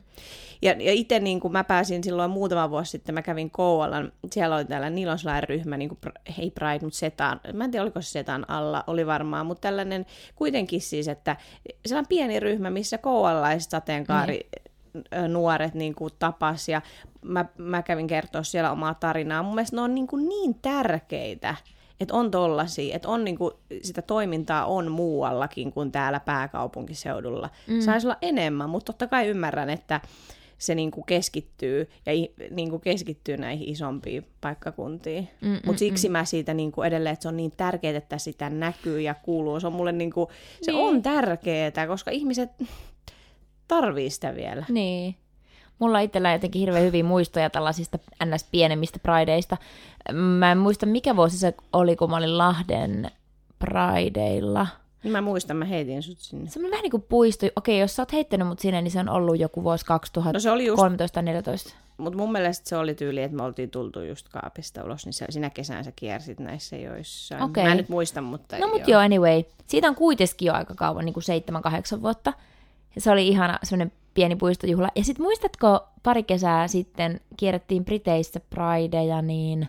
Ja, 0.62 0.72
ja 0.72 0.92
itse 0.92 1.20
niin 1.20 1.40
mä 1.50 1.64
pääsin 1.64 2.04
silloin 2.04 2.30
muutama 2.30 2.70
vuosi 2.70 2.90
sitten, 2.90 3.14
mä 3.14 3.22
kävin 3.22 3.50
Kouvolan, 3.50 4.12
siellä 4.32 4.56
oli 4.56 4.64
tällainen 4.64 4.94
Nilonslain-ryhmä, 4.94 5.76
niin 5.76 5.88
kuin, 5.88 5.98
hei 6.38 6.50
Pride, 6.50 6.84
mutta 6.84 6.98
Setan, 6.98 7.40
mä 7.52 7.64
en 7.64 7.70
tiedä 7.70 7.82
oliko 7.82 8.02
se 8.02 8.10
Setan 8.10 8.50
alla, 8.50 8.84
oli 8.86 9.06
varmaan, 9.06 9.46
mutta 9.46 9.60
tällainen 9.60 10.06
kuitenkin 10.34 10.80
siis, 10.80 11.08
että 11.08 11.36
sellainen 11.86 12.08
pieni 12.08 12.40
ryhmä, 12.40 12.70
missä 12.70 12.98
kouvolalaiset 12.98 13.70
sateenkaari 13.70 14.50
mm 14.56 14.67
nuoret 15.28 15.74
niin 15.74 15.94
kuin 15.94 16.12
tapas 16.18 16.68
ja 16.68 16.82
mä, 17.22 17.44
mä 17.58 17.82
kävin 17.82 18.06
kertoa 18.06 18.42
siellä 18.42 18.72
omaa 18.72 18.94
tarinaa. 18.94 19.42
Mun 19.42 19.54
mielestä 19.54 19.76
ne 19.76 19.82
on 19.82 19.94
niin, 19.94 20.06
kuin 20.06 20.28
niin 20.28 20.54
tärkeitä, 20.54 21.54
että 22.00 22.14
on 22.14 22.30
tollasia, 22.30 22.96
että 22.96 23.08
on 23.08 23.24
niin 23.24 23.38
kuin, 23.38 23.54
sitä 23.82 24.02
toimintaa 24.02 24.66
on 24.66 24.92
muuallakin 24.92 25.72
kuin 25.72 25.92
täällä 25.92 26.20
pääkaupunkiseudulla. 26.20 27.50
Mm. 27.66 27.80
Saisi 27.80 28.06
olla 28.06 28.18
enemmän, 28.22 28.70
mutta 28.70 28.92
totta 28.92 29.06
kai 29.06 29.26
ymmärrän, 29.28 29.70
että 29.70 30.00
se 30.58 30.74
niin 30.74 30.90
kuin 30.90 31.04
keskittyy 31.06 31.88
ja 32.06 32.12
niin 32.50 32.70
kuin 32.70 32.80
keskittyy 32.80 33.36
näihin 33.36 33.68
isompiin 33.68 34.26
paikkakuntiin. 34.40 35.28
Mutta 35.66 35.78
siksi 35.78 36.08
mä 36.08 36.24
siitä 36.24 36.54
niin 36.54 36.72
kuin 36.72 36.86
edelleen, 36.86 37.12
että 37.12 37.22
se 37.22 37.28
on 37.28 37.36
niin 37.36 37.52
tärkeää, 37.56 37.96
että 37.96 38.18
sitä 38.18 38.50
näkyy 38.50 39.00
ja 39.00 39.14
kuuluu. 39.14 39.60
Se 39.60 39.66
on 39.66 39.72
mulle 39.72 39.92
niin 39.92 40.12
kuin, 40.12 40.28
se 40.62 40.72
niin. 40.72 40.84
on 40.84 41.02
tärkeää, 41.02 41.86
koska 41.86 42.10
ihmiset 42.10 42.50
tarvii 43.68 44.10
sitä 44.10 44.34
vielä. 44.34 44.64
Niin. 44.68 45.16
Mulla 45.78 46.00
itsellä 46.00 46.32
jotenkin 46.32 46.60
hirveän 46.60 46.84
hyviä 46.84 47.04
muistoja 47.04 47.50
tällaisista 47.50 47.98
ns. 48.24 48.46
pienemmistä 48.50 48.98
prideista. 48.98 49.56
Mä 50.12 50.52
en 50.52 50.58
muista, 50.58 50.86
mikä 50.86 51.16
vuosi 51.16 51.38
se 51.38 51.54
oli, 51.72 51.96
kun 51.96 52.10
mä 52.10 52.16
olin 52.16 52.38
Lahden 52.38 53.10
prideilla. 53.58 54.66
Niin 55.02 55.12
mä 55.12 55.20
muistan, 55.20 55.56
mä 55.56 55.64
heitin 55.64 56.02
sut 56.02 56.18
sinne. 56.18 56.50
Se 56.50 56.60
on 56.60 56.70
vähän 56.70 56.82
niin 56.82 56.90
kuin 56.90 57.04
puisto. 57.08 57.46
Okei, 57.56 57.80
jos 57.80 57.96
sä 57.96 58.02
oot 58.02 58.12
heittänyt 58.12 58.48
mut 58.48 58.58
sinne, 58.58 58.82
niin 58.82 58.92
se 58.92 59.00
on 59.00 59.08
ollut 59.08 59.38
joku 59.38 59.64
vuosi 59.64 59.84
2013 59.84 60.32
no 60.32 60.40
se 60.40 60.50
oli 60.50 60.66
just... 60.66 61.16
14. 61.22 61.74
Mutta 61.98 62.18
mun 62.18 62.32
mielestä 62.32 62.68
se 62.68 62.76
oli 62.76 62.94
tyyli, 62.94 63.22
että 63.22 63.36
me 63.36 63.42
oltiin 63.42 63.70
tultu 63.70 64.00
just 64.00 64.28
kaapista 64.28 64.84
ulos, 64.84 65.06
niin 65.06 65.14
sinä 65.28 65.50
kesänä 65.50 65.82
sä 65.82 65.92
kiersit 65.96 66.40
näissä 66.40 66.76
joissa. 66.76 67.36
Okay. 67.44 67.64
Mä 67.64 67.70
en 67.70 67.76
nyt 67.76 67.88
muista, 67.88 68.20
mutta 68.20 68.58
No 68.58 68.68
mutta 68.68 68.90
joo, 68.90 69.00
anyway. 69.00 69.42
Siitä 69.66 69.88
on 69.88 69.94
kuitenkin 69.94 70.46
jo 70.46 70.52
aika 70.52 70.74
kauan, 70.74 71.04
niin 71.04 71.14
kuin 71.14 71.24
7-8 71.98 72.02
vuotta. 72.02 72.32
Se 72.98 73.10
oli 73.10 73.28
ihana 73.28 73.58
semmoinen 73.62 73.92
pieni 74.14 74.36
puistojuhla. 74.36 74.88
Ja 74.96 75.04
sitten 75.04 75.24
muistatko, 75.24 75.88
pari 76.02 76.22
kesää 76.22 76.68
sitten 76.68 77.20
kierrettiin 77.36 77.84
Briteissä 77.84 78.40
Prideja, 78.50 79.22
niin 79.22 79.68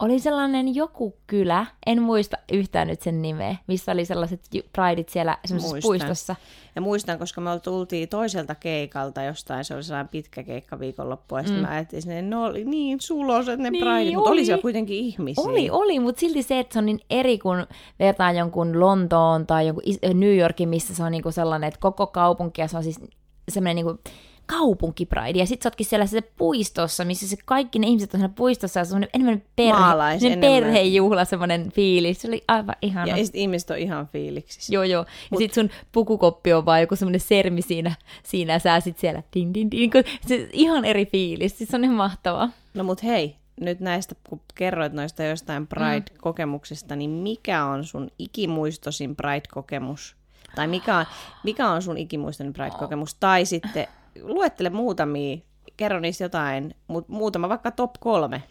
oli 0.00 0.18
sellainen 0.18 0.74
joku 0.74 1.16
kylä, 1.26 1.66
en 1.86 2.02
muista 2.02 2.36
yhtään 2.52 2.88
nyt 2.88 3.02
sen 3.02 3.22
nimeä, 3.22 3.56
missä 3.66 3.92
oli 3.92 4.04
sellaiset 4.04 4.40
prideit 4.72 5.08
siellä 5.08 5.38
semmoisessa 5.44 5.78
puistossa. 5.82 6.36
Ja 6.74 6.80
muistan, 6.80 7.18
koska 7.18 7.40
me 7.40 7.50
tultiin 7.62 8.08
toiselta 8.08 8.54
keikalta 8.54 9.22
jostain, 9.22 9.64
se 9.64 9.74
oli 9.74 9.82
sellainen 9.82 10.08
pitkä 10.08 10.42
keikka 10.42 10.78
viikonloppu, 10.78 11.36
ja 11.36 11.42
sitten 11.42 11.62
mm. 11.62 11.68
mä 11.68 11.74
ajattelin 11.74 12.02
sinne, 12.02 12.22
ne 12.22 12.36
oli 12.36 12.64
niin 12.64 13.00
suloset 13.00 13.60
ne 13.60 13.70
niin, 13.70 13.84
prideit, 13.84 14.14
mutta 14.14 14.30
oli 14.30 14.44
siellä 14.44 14.62
kuitenkin 14.62 14.96
ihmisiä. 14.96 15.44
Oli, 15.44 15.70
oli, 15.70 16.00
mutta 16.00 16.20
silti 16.20 16.42
se, 16.42 16.58
että 16.58 16.72
se 16.72 16.78
on 16.78 16.86
niin 16.86 17.00
eri 17.10 17.38
kuin 17.38 17.66
vertaan 17.98 18.36
jonkun 18.36 18.80
Lontoon 18.80 19.46
tai 19.46 19.66
jonkun 19.66 19.84
New 20.14 20.36
Yorkin, 20.36 20.68
missä 20.68 20.94
se 20.94 21.02
on 21.02 21.12
niinku 21.12 21.30
sellainen, 21.30 21.68
että 21.68 21.80
koko 21.80 22.06
kaupunki, 22.06 22.60
ja 22.60 22.68
se 22.68 22.76
on 22.76 22.82
siis 22.82 23.00
semmoinen 23.48 23.76
niinku 23.76 24.02
kaupunkipraidi. 24.50 25.38
Ja 25.38 25.46
sit 25.46 25.62
sä 25.62 25.68
ootkin 25.68 25.86
siellä 25.86 26.06
se 26.06 26.20
puistossa, 26.20 27.04
missä 27.04 27.28
se 27.28 27.36
kaikki 27.44 27.78
ne 27.78 27.86
ihmiset 27.86 28.14
on 28.14 28.20
siellä 28.20 28.34
puistossa 28.36 28.80
ja 28.80 28.84
se 28.84 28.96
on 28.96 29.06
enemmän 29.14 29.42
perhe, 29.56 29.72
Maalais, 29.72 30.22
perhejuhla, 30.40 31.24
semmoinen 31.24 31.72
fiilis. 31.72 32.22
Se 32.22 32.28
oli 32.28 32.44
aivan 32.48 32.76
ihana. 32.82 33.16
Ja 33.16 33.24
sit 33.24 33.36
ihmiset 33.36 33.70
on 33.70 33.78
ihan 33.78 34.08
fiiliksissä. 34.08 34.74
Joo, 34.74 34.82
joo. 34.82 35.02
Ja 35.02 35.06
Mut... 35.30 35.38
sit 35.38 35.54
sun 35.54 35.70
pukukoppi 35.92 36.52
on 36.52 36.66
vaan 36.66 36.80
joku 36.80 36.96
semmoinen 36.96 37.20
sermi 37.20 37.62
siinä, 37.62 37.94
siinä 38.22 38.58
sä 38.58 38.80
sit 38.80 38.98
siellä 38.98 39.22
din, 39.34 39.54
din, 39.54 39.70
din, 39.70 39.90
se 40.26 40.48
ihan 40.52 40.84
eri 40.84 41.06
fiilis. 41.06 41.58
Siis 41.58 41.70
se 41.70 41.76
on 41.76 41.84
ihan 41.84 41.96
mahtavaa. 41.96 42.50
No 42.74 42.84
mut 42.84 43.02
hei, 43.02 43.36
nyt 43.60 43.80
näistä, 43.80 44.14
kun 44.28 44.40
kerroit 44.54 44.92
noista 44.92 45.22
jostain 45.22 45.66
Pride-kokemuksista, 45.66 46.96
niin 46.96 47.10
mikä 47.10 47.64
on 47.64 47.84
sun 47.84 48.10
ikimuistosin 48.18 49.16
Pride-kokemus? 49.16 50.16
Tai 50.54 50.66
mikä 50.66 50.96
on, 50.96 51.06
mikä 51.44 51.68
on 51.68 51.82
sun 51.82 51.98
ikimuistoinen 51.98 52.52
Pride-kokemus? 52.52 53.14
Tai 53.14 53.44
sitten 53.44 53.86
luettele 54.22 54.70
muutamia, 54.70 55.38
kerro 55.76 56.00
niistä 56.00 56.24
jotain, 56.24 56.74
mutta 56.86 57.12
muutama 57.12 57.48
vaikka 57.48 57.70
top 57.70 57.90
kolme. 58.00 58.42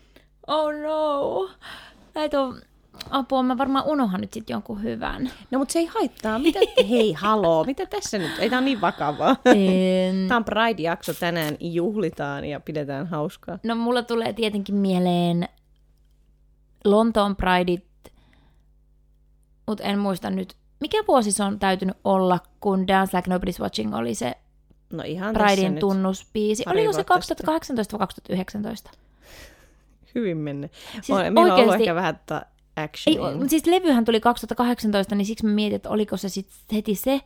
Oh 0.47 0.73
no, 0.73 1.49
näitä 2.15 2.41
on 2.41 2.61
apua, 3.09 3.43
mä 3.43 3.57
varmaan 3.57 3.85
unohan 3.85 4.21
nyt 4.21 4.33
sitten 4.33 4.53
jonkun 4.53 4.83
hyvän. 4.83 5.31
No 5.51 5.59
mutta 5.59 5.71
se 5.71 5.79
ei 5.79 5.85
haittaa. 5.85 6.39
Mitä, 6.39 6.59
hei, 6.89 7.13
haloo, 7.13 7.63
mitä 7.63 7.85
tässä 7.85 8.17
nyt? 8.17 8.31
Ei 8.39 8.49
tämä 8.49 8.61
niin 8.61 8.81
vakavaa. 8.81 9.35
En... 9.45 10.27
Tämä 10.27 10.37
on 10.37 10.45
Pride-jakso, 10.45 11.13
tänään 11.13 11.57
juhlitaan 11.59 12.45
ja 12.45 12.59
pidetään 12.59 13.07
hauskaa. 13.07 13.59
No 13.63 13.75
mulla 13.75 14.03
tulee 14.03 14.33
tietenkin 14.33 14.75
mieleen 14.75 15.49
Lontoon 16.85 17.35
Prideit, 17.35 17.85
mutta 19.67 19.83
en 19.83 19.99
muista 19.99 20.29
nyt, 20.29 20.55
mikä 20.79 20.97
vuosi 21.07 21.31
se 21.31 21.43
on 21.43 21.59
täytynyt 21.59 21.97
olla, 22.03 22.39
kun 22.59 22.87
Dance 22.87 23.17
Like 23.17 23.31
Nobody's 23.31 23.61
Watching 23.61 23.95
oli 23.95 24.15
se 24.15 24.37
No 24.93 25.03
ihan 25.03 25.33
Pridein 25.33 25.79
tunnuspiisi. 25.79 26.63
Oliko 26.67 26.93
se 26.93 27.03
2018 27.03 27.97
vai 27.97 27.99
2019? 27.99 28.91
Hyvin 30.15 30.37
mennyt. 30.37 30.71
Siis 30.91 31.07
Meillä 31.09 31.53
on 31.53 31.59
ollut 31.59 31.75
ehkä 31.75 31.95
vähän 31.95 32.19
tota 32.19 32.45
action. 32.75 33.41
Ei, 33.41 33.49
siis 33.49 33.65
levyhän 33.65 34.05
tuli 34.05 34.19
2018, 34.19 35.15
niin 35.15 35.25
siksi 35.25 35.45
mä 35.45 35.51
mietin, 35.51 35.75
että 35.75 35.89
oliko 35.89 36.17
se 36.17 36.29
sitten 36.29 36.57
heti 36.73 36.95
se 36.95 37.21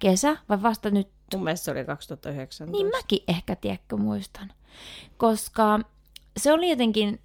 kesä 0.00 0.36
vai 0.48 0.62
vasta 0.62 0.90
nyt. 0.90 1.08
Mun 1.34 1.44
mielestä 1.44 1.64
se 1.64 1.70
oli 1.70 1.84
2019. 1.84 2.76
Niin 2.76 2.86
mäkin 2.86 3.20
ehkä, 3.28 3.56
tiedätkö, 3.56 3.96
muistan. 3.96 4.52
Koska 5.16 5.80
se 6.36 6.52
oli 6.52 6.70
jotenkin, 6.70 7.20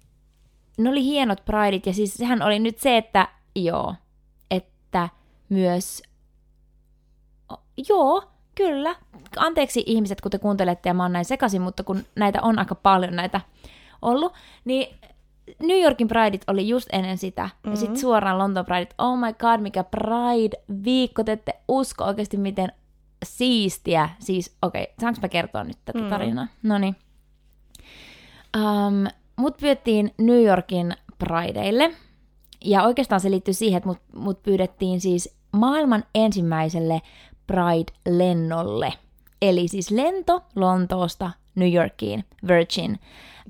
ne 0.78 0.90
oli 0.90 1.04
hienot 1.04 1.44
prideit 1.44 1.86
ja 1.86 1.92
siis 1.92 2.14
sehän 2.14 2.42
oli 2.42 2.58
nyt 2.58 2.78
se, 2.78 2.96
että 2.96 3.28
joo, 3.54 3.94
että 4.50 5.08
myös, 5.48 6.02
joo, 7.88 8.33
kyllä, 8.54 8.96
anteeksi 9.36 9.82
ihmiset, 9.86 10.20
kun 10.20 10.30
te 10.30 10.38
kuuntelette 10.38 10.88
ja 10.88 10.94
mä 10.94 11.02
oon 11.02 11.12
näin 11.12 11.24
sekaisin, 11.24 11.62
mutta 11.62 11.82
kun 11.84 12.04
näitä 12.16 12.42
on 12.42 12.58
aika 12.58 12.74
paljon 12.74 13.16
näitä 13.16 13.40
ollut, 14.02 14.32
niin 14.64 14.96
New 15.62 15.82
Yorkin 15.82 16.08
Prideit 16.08 16.44
oli 16.46 16.68
just 16.68 16.88
ennen 16.92 17.18
sitä, 17.18 17.42
mm-hmm. 17.42 17.70
ja 17.70 17.76
sitten 17.76 18.00
suoraan 18.00 18.38
Lontoon 18.38 18.66
Prideit. 18.66 18.94
Oh 18.98 19.18
my 19.18 19.32
god, 19.32 19.60
mikä 19.60 19.84
Pride-viikko, 19.84 21.24
te 21.24 21.32
ette 21.32 21.54
usko 21.68 22.04
oikeasti 22.04 22.36
miten 22.36 22.72
siistiä. 23.24 24.08
Siis, 24.18 24.56
okei, 24.62 24.82
okay, 24.82 24.94
saanko 25.00 25.20
mä 25.22 25.28
kertoa 25.28 25.64
nyt 25.64 25.78
tätä 25.84 25.98
Mm. 25.98 26.08
tarinaa? 26.08 26.46
No 26.62 26.78
niin. 26.78 26.96
Um, 28.56 29.06
mut 29.36 29.56
pyydettiin 29.56 30.14
New 30.18 30.44
Yorkin 30.44 30.94
Prideille, 31.18 31.94
ja 32.64 32.82
oikeastaan 32.82 33.20
se 33.20 33.30
liittyy 33.30 33.54
siihen, 33.54 33.76
että 33.76 33.88
mut, 33.88 33.98
mut 34.16 34.42
pyydettiin 34.42 35.00
siis 35.00 35.36
maailman 35.52 36.04
ensimmäiselle 36.14 37.02
Pride-lennolle. 37.46 38.92
Eli 39.42 39.68
siis 39.68 39.90
lento 39.90 40.42
Lontoosta 40.56 41.30
New 41.54 41.74
Yorkiin, 41.74 42.24
Virgin. 42.48 42.98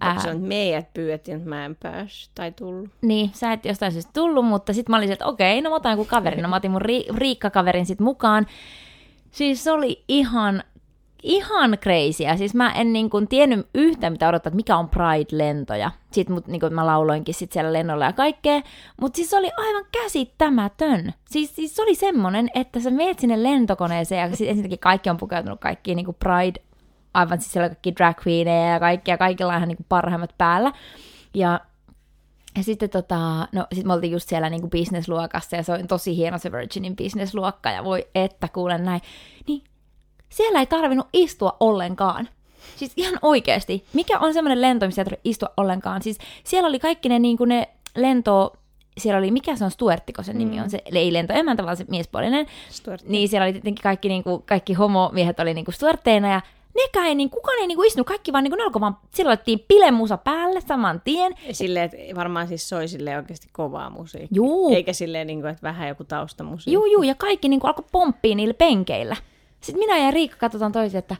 Ää... 0.00 0.22
Se 0.22 0.30
on, 0.30 0.40
meidät 0.40 0.92
pyydettiin, 0.94 1.36
että 1.36 1.48
mä 1.48 1.64
en 1.64 1.76
päässyt 1.76 2.30
tai 2.34 2.52
tullut. 2.52 2.90
Niin, 3.02 3.30
sä 3.34 3.52
et 3.52 3.64
jostain 3.64 3.92
syystä 3.92 4.10
tullut, 4.14 4.46
mutta 4.46 4.72
sitten 4.72 4.92
mä 4.92 4.96
olin 4.96 5.12
että 5.12 5.26
okei, 5.26 5.60
no 5.60 5.70
mä 5.70 5.76
otan 5.76 5.92
joku 5.92 6.04
kaverin. 6.04 6.42
No 6.42 6.48
mä 6.48 6.56
otin 6.56 6.70
mun 6.70 6.82
ri- 6.82 7.16
Riikka-kaverin 7.16 7.86
sitten 7.86 8.04
mukaan. 8.04 8.46
Siis 9.30 9.64
se 9.64 9.72
oli 9.72 10.04
ihan, 10.08 10.64
ihan 11.24 11.78
crazyä. 11.78 12.36
Siis 12.36 12.54
mä 12.54 12.72
en 12.72 12.92
niin 12.92 13.10
kuin 13.10 13.28
tiennyt 13.28 13.66
yhtään, 13.74 14.12
mitä 14.12 14.28
odottaa, 14.28 14.48
että 14.48 14.56
mikä 14.56 14.76
on 14.76 14.88
Pride-lentoja. 14.88 15.90
Sitten 16.10 16.34
mut, 16.34 16.46
niin 16.46 16.60
kuin 16.60 16.74
mä 16.74 16.86
lauloinkin 16.86 17.34
sit 17.34 17.52
siellä 17.52 17.72
lennolla 17.72 18.04
ja 18.04 18.12
kaikkea. 18.12 18.60
Mutta 19.00 19.16
siis 19.16 19.30
se 19.30 19.36
oli 19.36 19.50
aivan 19.56 19.84
käsittämätön. 20.02 21.12
Siis, 21.24 21.56
siis 21.56 21.76
se 21.76 21.82
oli 21.82 21.94
semmonen, 21.94 22.50
että 22.54 22.80
sä 22.80 22.90
meet 22.90 23.18
sinne 23.18 23.42
lentokoneeseen 23.42 24.30
ja 24.30 24.36
siis 24.36 24.50
ensinnäkin 24.50 24.78
kaikki 24.78 25.10
on 25.10 25.16
pukeutunut 25.16 25.60
kaikkiin 25.60 25.96
niin 25.96 26.06
kuin 26.06 26.16
Pride 26.18 26.60
aivan 27.14 27.40
siis 27.40 27.52
siellä 27.52 27.68
kaikki 27.68 27.96
drag 27.96 28.16
queeneja 28.26 28.72
ja 28.72 28.80
kaikkia, 28.80 29.18
kaikilla 29.18 29.52
on 29.52 29.56
ihan 29.56 29.68
niin 29.68 29.76
kuin 29.76 29.86
parhaimmat 29.88 30.34
päällä. 30.38 30.72
Ja 31.34 31.60
ja 32.56 32.62
sitten 32.62 32.90
tota, 32.90 33.48
no 33.52 33.66
sit 33.72 33.84
me 33.84 33.92
oltiin 33.92 34.12
just 34.12 34.28
siellä 34.28 34.50
niinku 34.50 34.68
businessluokassa 34.68 35.56
ja 35.56 35.62
se 35.62 35.72
on 35.72 35.86
tosi 35.86 36.16
hieno 36.16 36.38
se 36.38 36.52
Virginin 36.52 36.96
businessluokka 36.96 37.70
ja 37.70 37.84
voi 37.84 38.06
että 38.14 38.48
kuulen 38.48 38.84
näin. 38.84 39.00
Niin 39.48 39.62
siellä 40.34 40.60
ei 40.60 40.66
tarvinnut 40.66 41.06
istua 41.12 41.56
ollenkaan. 41.60 42.28
Siis 42.76 42.92
ihan 42.96 43.18
oikeasti. 43.22 43.84
Mikä 43.92 44.18
on 44.18 44.34
semmoinen 44.34 44.62
lento, 44.62 44.86
missä 44.86 45.02
ei 45.02 45.04
tarvitse 45.04 45.30
istua 45.30 45.48
ollenkaan? 45.56 46.02
Siis 46.02 46.18
siellä 46.44 46.68
oli 46.68 46.78
kaikki 46.78 47.08
ne, 47.08 47.18
niin 47.18 47.38
ne 47.46 47.68
lento... 47.96 48.52
Siellä 48.98 49.18
oli, 49.18 49.30
mikä 49.30 49.56
se 49.56 49.64
on, 49.64 49.70
Stuarttiko 49.70 50.22
se 50.22 50.32
nimi 50.32 50.60
on, 50.60 50.70
se 50.70 50.82
ei 50.94 51.12
lentoemäntä, 51.12 51.64
vaan 51.64 51.76
se 51.76 51.84
miespuolinen. 51.88 52.46
Stuart. 52.70 53.02
Niin 53.08 53.28
siellä 53.28 53.44
oli 53.44 53.52
tietenkin 53.52 53.82
kaikki, 53.82 54.08
niin 54.08 54.22
kuin, 54.24 54.42
kaikki 54.42 54.74
homomiehet 54.74 55.40
oli 55.40 55.54
niin 55.54 55.64
kuin 55.64 55.74
Stuartteina 55.74 56.28
ja 56.28 56.40
nekään 56.74 57.06
ei, 57.06 57.14
niin 57.14 57.30
kukaan 57.30 57.58
ei 57.60 57.66
niin 57.66 57.76
kuin 57.76 57.86
istunut, 57.86 58.06
kaikki 58.06 58.32
vaan 58.32 58.44
niin 58.44 58.50
kuin, 58.50 58.58
ne 58.58 58.64
alkoi 58.64 58.80
vaan, 58.80 58.96
siellä 59.10 59.32
otettiin 59.32 59.64
pilemusa 59.68 60.16
päälle 60.16 60.60
saman 60.60 61.00
tien. 61.04 61.34
Silleen, 61.52 61.84
että 61.84 62.16
varmaan 62.16 62.48
siis 62.48 62.68
soi 62.68 62.88
silleen 62.88 63.18
oikeasti 63.18 63.48
kovaa 63.52 63.90
musiikkia. 63.90 64.36
Juu. 64.36 64.74
Eikä 64.74 64.92
silleen, 64.92 65.26
niin 65.26 65.40
kuin, 65.40 65.50
että 65.50 65.62
vähän 65.62 65.88
joku 65.88 66.04
taustamusiikki. 66.04 66.72
Juu, 66.72 66.86
juu, 66.86 67.02
ja 67.02 67.14
kaikki 67.14 67.48
niin 67.48 67.60
kuin 67.60 67.68
alkoi 67.68 67.84
pomppia 67.92 68.34
niillä 68.34 68.54
penkeillä. 68.54 69.16
Sitten 69.64 69.78
minä 69.78 69.98
ja 69.98 70.10
Riikka 70.10 70.36
katsotaan 70.38 70.72
toisia, 70.72 70.98
että 70.98 71.16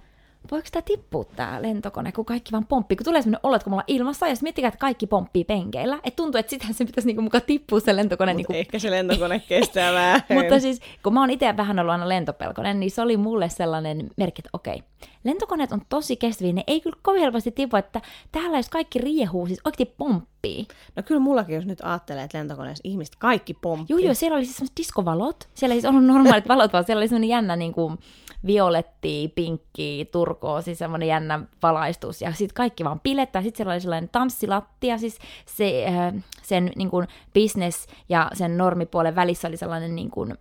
voiko 0.51 0.69
tämä 0.73 0.83
tippua 0.83 1.25
tämä 1.25 1.63
lentokone, 1.63 2.13
kun 2.13 2.25
kaikki 2.25 2.53
vaan 2.53 2.67
pomppii. 2.67 2.97
Kun 2.97 3.05
tulee 3.05 3.23
sellainen 3.23 3.41
olo, 3.43 3.57
että 3.57 3.65
kun 3.65 3.71
me 3.71 3.75
ollaan 3.75 3.85
ilmassa, 3.87 4.29
ja 4.29 4.35
sitten 4.35 4.47
miettikää, 4.47 4.69
että 4.69 4.79
kaikki 4.79 5.07
pomppii 5.07 5.45
penkeillä. 5.45 5.97
Että 5.97 6.17
tuntuu, 6.17 6.39
että 6.39 6.51
sitähän 6.51 6.75
se 6.75 6.85
pitäisi 6.85 7.07
niinku 7.07 7.23
mukaan 7.23 7.43
tippua 7.47 7.81
se 7.81 7.97
lentokone. 7.97 8.33
Mut 8.33 8.37
Niinku... 8.37 8.53
Ehkä 8.53 8.79
se 8.79 8.91
lentokone 8.91 9.43
kestää 9.49 9.93
vähän. 10.01 10.23
Mutta 10.35 10.61
siis, 10.61 10.81
kun 11.03 11.15
mä 11.15 11.21
oon 11.21 11.31
itse 11.31 11.57
vähän 11.57 11.79
ollut 11.79 11.93
aina 11.93 12.09
lentopelkonen, 12.09 12.81
niin 12.81 12.91
se 12.91 13.03
oli 13.03 13.17
mulle 13.17 13.49
sellainen 13.49 14.11
merkki, 14.17 14.41
että 14.41 14.51
okei, 14.53 14.83
lentokoneet 15.25 15.73
on 15.73 15.83
tosi 15.89 16.17
kestäviä, 16.17 16.53
ne 16.53 16.65
ei 16.67 16.81
kyllä 16.81 16.97
kovin 17.03 17.21
helposti 17.21 17.51
tipu, 17.51 17.77
että 17.77 18.01
täällä 18.33 18.57
jos 18.57 18.69
kaikki 18.69 18.99
riehuu, 18.99 19.47
siis 19.47 19.61
oikeasti 19.65 19.95
pomppii. 19.99 20.67
No 20.97 21.03
kyllä 21.03 21.21
mullakin, 21.21 21.55
jos 21.55 21.67
nyt 21.67 21.79
ajattelee, 21.83 22.25
että 22.25 22.39
lentokoneessa 22.39 22.83
ihmiset 22.85 23.17
kaikki 23.19 23.55
pomppii. 23.55 23.87
Joo, 23.89 23.99
joo, 23.99 24.15
siellä 24.15 24.37
oli 24.37 24.45
siis 24.45 24.57
semmoiset 24.57 24.77
diskovalot. 24.77 25.49
Siellä 25.55 25.75
ei 25.75 25.81
siis 25.81 25.91
ollut 25.91 26.05
normaalit 26.05 26.49
valot, 26.49 26.73
vaan 26.73 26.85
siellä 26.85 27.01
oli 27.01 27.09
semmoinen 27.09 27.29
jännä 27.29 27.57
niin 27.57 27.73
kuin 27.73 27.99
violetti, 28.47 29.33
pinkki, 29.35 30.09
turkoo, 30.13 30.63
siis 30.63 30.79
semmoinen 30.79 31.09
jännä 31.09 31.41
valaistus. 31.63 32.23
Ja 32.23 32.33
sitten 32.33 32.55
kaikki 32.55 32.85
vaan 32.85 33.01
pilettää. 33.01 33.43
Sitten 33.43 33.57
siellä 33.57 33.73
oli 33.73 33.81
sellainen 33.81 34.11
tanssilattia, 34.13 34.99
siis 34.99 35.19
se, 35.47 35.87
äh, 35.87 36.25
sen 36.43 36.71
niin 36.77 36.91
kuin 36.91 37.09
business 37.35 37.87
ja 38.09 38.31
sen 38.35 38.57
normipuolen 38.57 39.15
välissä 39.17 39.49
oli 39.49 39.57
sellainen 39.57 39.95
niin 39.95 40.11
kuin, 40.11 40.35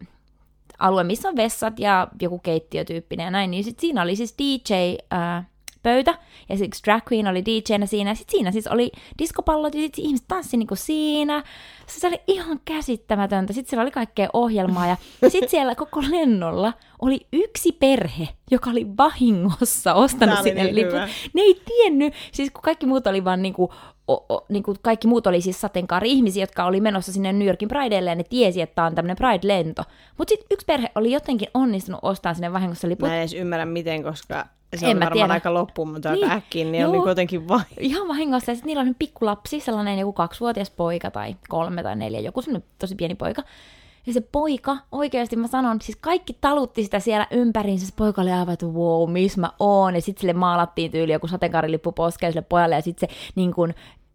alue, 0.79 1.03
missä 1.03 1.29
on 1.29 1.35
vessat 1.35 1.79
ja 1.79 2.07
joku 2.21 2.39
keittiötyyppinen 2.39 3.23
ja 3.23 3.31
näin. 3.31 3.51
Niin 3.51 3.63
sitten 3.63 3.81
siinä 3.81 4.01
oli 4.01 4.15
siis 4.15 4.35
DJ... 4.39 4.73
Äh, 5.13 5.45
pöytä, 5.83 6.17
ja 6.49 6.57
siksi 6.57 6.83
drag 6.83 7.03
queen 7.11 7.27
oli 7.27 7.45
DJnä 7.45 7.85
siinä, 7.85 8.11
ja 8.11 8.15
sitten 8.15 8.31
siinä 8.31 8.51
siis 8.51 8.67
oli 8.67 8.91
diskopallot, 9.19 9.75
ja 9.75 9.81
sitten 9.81 10.05
ihmiset 10.05 10.27
tanssi 10.27 10.57
niinku 10.57 10.75
siinä. 10.75 11.43
Se 11.87 12.07
oli 12.07 12.19
ihan 12.27 12.59
käsittämätöntä. 12.65 13.53
Sitten 13.53 13.69
siellä 13.69 13.81
oli 13.81 13.91
kaikkea 13.91 14.29
ohjelmaa, 14.33 14.87
ja 14.87 14.97
sitten 15.29 15.49
siellä 15.49 15.75
koko 15.75 16.01
lennolla 16.01 16.73
oli 17.01 17.27
yksi 17.33 17.71
perhe, 17.71 18.27
joka 18.51 18.69
oli 18.69 18.87
vahingossa 18.97 19.93
ostanut 19.93 20.35
oli 20.35 20.43
sinne 20.43 20.63
niin 20.63 20.75
liput. 20.75 20.99
Ne 21.33 21.41
ei 21.41 21.61
tiennyt, 21.65 22.13
siis 22.31 22.51
kun 22.51 22.61
kaikki 22.61 22.85
muut 22.85 23.07
oli 23.07 23.25
vaan 23.25 23.41
niinku, 23.41 23.73
o, 24.07 24.35
o, 24.35 24.45
niinku 24.49 24.75
kaikki 24.81 25.07
muut 25.07 25.27
oli 25.27 25.41
siis 25.41 25.61
sateenkaari-ihmisiä, 25.61 26.43
jotka 26.43 26.65
oli 26.65 26.81
menossa 26.81 27.11
sinne 27.13 27.33
New 27.33 27.47
Yorkin 27.47 27.67
Prideille, 27.67 28.09
ja 28.09 28.15
ne 28.15 28.23
tiesi, 28.23 28.61
että 28.61 28.75
tämä 28.75 28.87
on 28.87 28.95
tämmöinen 28.95 29.17
Pride-lento. 29.17 29.83
Mutta 30.17 30.29
sitten 30.29 30.47
yksi 30.51 30.65
perhe 30.65 30.91
oli 30.95 31.11
jotenkin 31.11 31.47
onnistunut 31.53 31.99
ostamaan 32.03 32.35
sinne 32.35 32.53
vahingossa 32.53 32.89
liput. 32.89 33.09
Mä 33.09 33.15
en 33.15 33.19
edes 33.19 33.33
ymmärrä 33.33 33.65
miten, 33.65 34.03
koska 34.03 34.45
se 34.77 34.85
En 34.85 34.91
on 34.91 34.97
mä 34.97 35.05
varmaan 35.05 35.13
tiedä. 35.27 35.33
aika 35.33 35.53
loppuun, 35.53 35.91
mutta 35.91 36.11
Niin. 36.11 36.23
aika 36.23 36.35
äkkiä, 36.35 36.65
niin 36.65 36.81
Joo. 36.81 36.91
on 36.91 36.97
niin 36.97 37.07
jotenkin 37.09 37.47
vain. 37.47 37.63
Ihan 37.79 38.07
vahingossa. 38.07 38.51
Ja 38.51 38.55
sitten 38.55 38.67
niillä 38.67 38.81
oli 38.83 38.93
pikkulapsi, 38.99 39.59
sellainen 39.59 39.99
joku 39.99 40.13
kaksivuotias 40.13 40.69
poika 40.71 41.11
tai 41.11 41.35
kolme 41.49 41.83
tai 41.83 41.95
neljä, 41.95 42.19
joku 42.19 42.41
semmoinen 42.41 42.69
tosi 42.79 42.95
pieni 42.95 43.15
poika. 43.15 43.43
Ja 44.05 44.13
se 44.13 44.21
poika, 44.21 44.77
oikeasti 44.91 45.35
mä 45.35 45.47
sanon, 45.47 45.81
siis 45.81 45.97
kaikki 46.01 46.37
talutti 46.41 46.83
sitä 46.83 46.99
siellä 46.99 47.27
ympäriinsä. 47.31 47.85
Se 47.87 47.93
poika 47.95 48.21
oli 48.21 48.31
aivan, 48.31 48.53
että 48.53 48.65
wow, 48.65 49.11
missä 49.11 49.41
mä 49.41 49.49
oon. 49.59 49.95
Ja 49.95 50.01
sitten 50.01 50.21
sille 50.21 50.33
maalattiin 50.33 50.91
tyyli 50.91 51.11
joku 51.13 51.27
sateenkaarilippu 51.27 51.91
poskeen 51.91 52.31
sille 52.33 52.45
pojalle. 52.49 52.75
Ja 52.75 52.81
sitten 52.81 53.09
se 53.09 53.15
niin 53.35 53.53
kun, 53.53 53.73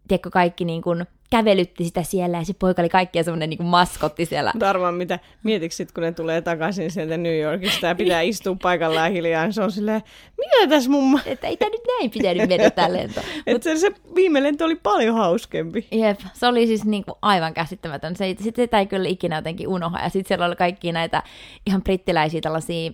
tiedätkö, 0.09 0.29
kaikki 0.29 0.65
niin 0.65 0.81
kun, 0.81 1.05
kävelytti 1.29 1.85
sitä 1.85 2.03
siellä. 2.03 2.37
Ja 2.37 2.45
se 2.45 2.53
poika 2.53 2.81
oli 2.81 2.89
kaikkien 2.89 3.25
semmoinen 3.25 3.49
niin 3.49 3.63
maskotti 3.63 4.25
siellä. 4.25 4.53
Arvaa 4.61 4.91
mitä, 4.91 5.19
mietitkö 5.43 5.75
sit, 5.75 5.91
kun 5.91 6.03
ne 6.03 6.11
tulee 6.11 6.41
takaisin 6.41 6.91
sieltä 6.91 7.17
New 7.17 7.39
Yorkista 7.39 7.87
ja 7.87 7.95
pitää 7.95 8.21
istua 8.21 8.57
paikallaan 8.61 9.11
hiljaa, 9.11 9.43
niin 9.43 9.53
se 9.53 9.63
on 9.63 9.71
silleen, 9.71 10.01
mitä 10.37 10.67
tässä 10.69 10.89
mumma? 10.89 11.19
Että 11.25 11.47
ei 11.47 11.57
tämä 11.57 11.69
nyt 11.69 11.81
näin 11.87 12.11
pitänyt 12.11 12.49
mennä 12.49 12.69
tää 12.69 12.93
lento. 12.93 13.21
Että 13.47 13.63
se, 13.63 13.77
se 13.77 13.91
viime 14.15 14.43
lento 14.43 14.65
oli 14.65 14.75
paljon 14.75 15.15
hauskempi. 15.15 15.87
Jep, 15.91 16.19
se 16.33 16.47
oli 16.47 16.67
siis 16.67 16.85
niinku 16.85 17.17
aivan 17.21 17.53
käsittämätön. 17.53 18.15
Se, 18.15 18.35
sit 18.41 18.55
sitä 18.55 18.79
ei 18.79 18.87
kyllä 18.87 19.09
ikinä 19.09 19.35
jotenkin 19.35 19.67
unoha. 19.67 19.99
Ja 19.99 20.09
sitten 20.09 20.27
siellä 20.27 20.45
oli 20.45 20.55
kaikki 20.55 20.91
näitä 20.91 21.23
ihan 21.67 21.83
brittiläisiä 21.83 22.41
tällaisia 22.41 22.91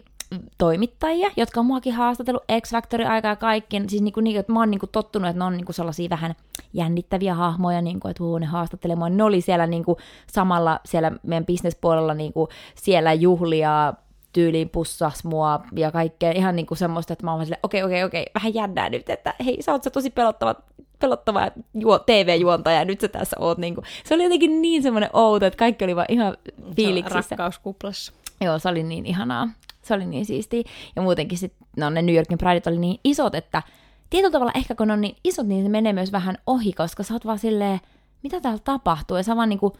toimittajia, 0.57 1.31
jotka 1.37 1.59
on 1.59 1.65
muakin 1.65 1.93
haastatellut 1.93 2.43
X-Factorin 2.61 3.07
aikaa 3.07 3.31
ja 3.31 3.35
kaikki. 3.35 3.81
Siis 3.87 4.01
niinku, 4.01 4.19
niinku, 4.19 4.39
että 4.39 4.51
mä 4.51 4.59
oon 4.59 4.71
niinku 4.71 4.87
tottunut, 4.87 5.29
että 5.29 5.39
ne 5.39 5.45
on 5.45 5.57
niinku 5.57 5.73
sellaisia 5.73 6.09
vähän 6.09 6.35
jännittäviä 6.73 7.33
hahmoja, 7.33 7.81
niinku, 7.81 8.07
että 8.07 8.23
huu, 8.23 8.37
ne 8.37 8.45
haastattelee 8.45 8.95
mua. 8.95 9.09
Ne 9.09 9.23
oli 9.23 9.41
siellä 9.41 9.67
niinku, 9.67 9.97
samalla 10.27 10.79
siellä 10.85 11.11
meidän 11.23 11.45
bisnespuolella 11.45 12.13
niinku, 12.13 12.49
siellä 12.75 13.13
juhlia, 13.13 13.93
tyyliin 14.33 14.69
pussas 14.69 15.23
mua 15.23 15.61
ja 15.75 15.91
kaikkea 15.91 16.31
ihan 16.31 16.55
niinku 16.55 16.75
semmoista, 16.75 17.13
että 17.13 17.25
mä 17.25 17.33
oon 17.33 17.45
silleen, 17.45 17.59
okei, 17.63 17.83
okei, 17.83 18.03
okei, 18.03 18.25
vähän 18.35 18.53
jännää 18.53 18.89
nyt, 18.89 19.09
että 19.09 19.33
hei, 19.45 19.61
sä 19.61 19.71
oot 19.71 19.83
se 19.83 19.89
tosi 19.89 20.09
pelottava, 20.09 20.55
pelottava 20.99 21.51
juo, 21.73 21.99
TV-juontaja 21.99 22.79
ja 22.79 22.85
nyt 22.85 23.01
sä 23.01 23.07
tässä 23.07 23.37
oot 23.39 23.57
niinku. 23.57 23.83
Se 24.03 24.13
oli 24.13 24.23
jotenkin 24.23 24.61
niin 24.61 24.83
semmoinen 24.83 25.09
outo, 25.13 25.45
että 25.45 25.57
kaikki 25.57 25.85
oli 25.85 25.95
vaan 25.95 26.05
ihan 26.09 26.37
fiiliksissä. 26.75 27.19
Rakkauskuplassa. 27.19 28.13
Joo, 28.41 28.59
se 28.59 28.69
oli 28.69 28.83
niin 28.83 29.05
ihanaa. 29.05 29.49
Se 29.85 29.93
oli 29.93 30.05
niin 30.05 30.25
siistiä. 30.25 30.63
Ja 30.95 31.01
muutenkin 31.01 31.37
sit, 31.37 31.53
no 31.77 31.89
ne 31.89 32.01
New 32.01 32.15
Yorkin 32.15 32.37
Prideit 32.37 32.67
oli 32.67 32.77
niin 32.77 32.99
isot, 33.03 33.35
että 33.35 33.63
tietyllä 34.09 34.31
tavalla 34.31 34.51
ehkä 34.55 34.75
kun 34.75 34.91
on 34.91 35.01
niin 35.01 35.15
isot, 35.23 35.47
niin 35.47 35.63
se 35.63 35.69
menee 35.69 35.93
myös 35.93 36.11
vähän 36.11 36.37
ohi, 36.47 36.73
koska 36.73 37.03
sä 37.03 37.13
oot 37.13 37.25
vaan 37.25 37.39
silleen, 37.39 37.79
mitä 38.23 38.41
täällä 38.41 38.61
tapahtuu? 38.63 39.17
Ja 39.17 39.23
sä 39.23 39.35
vaan 39.35 39.49
niinku, 39.49 39.77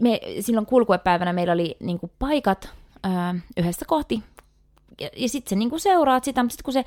me, 0.00 0.20
silloin 0.40 0.66
kulkuepäivänä 0.66 1.32
meillä 1.32 1.52
oli 1.52 1.76
niinku 1.80 2.10
paikat 2.18 2.68
ää, 3.02 3.34
yhdessä 3.56 3.84
kohti, 3.88 4.22
ja, 5.00 5.08
ja 5.16 5.28
sitten 5.28 5.50
sä 5.50 5.56
niinku 5.56 5.78
seuraat 5.78 6.24
sitä, 6.24 6.42
mutta 6.42 6.52
sitten 6.52 6.64
kun 6.64 6.72
se 6.72 6.84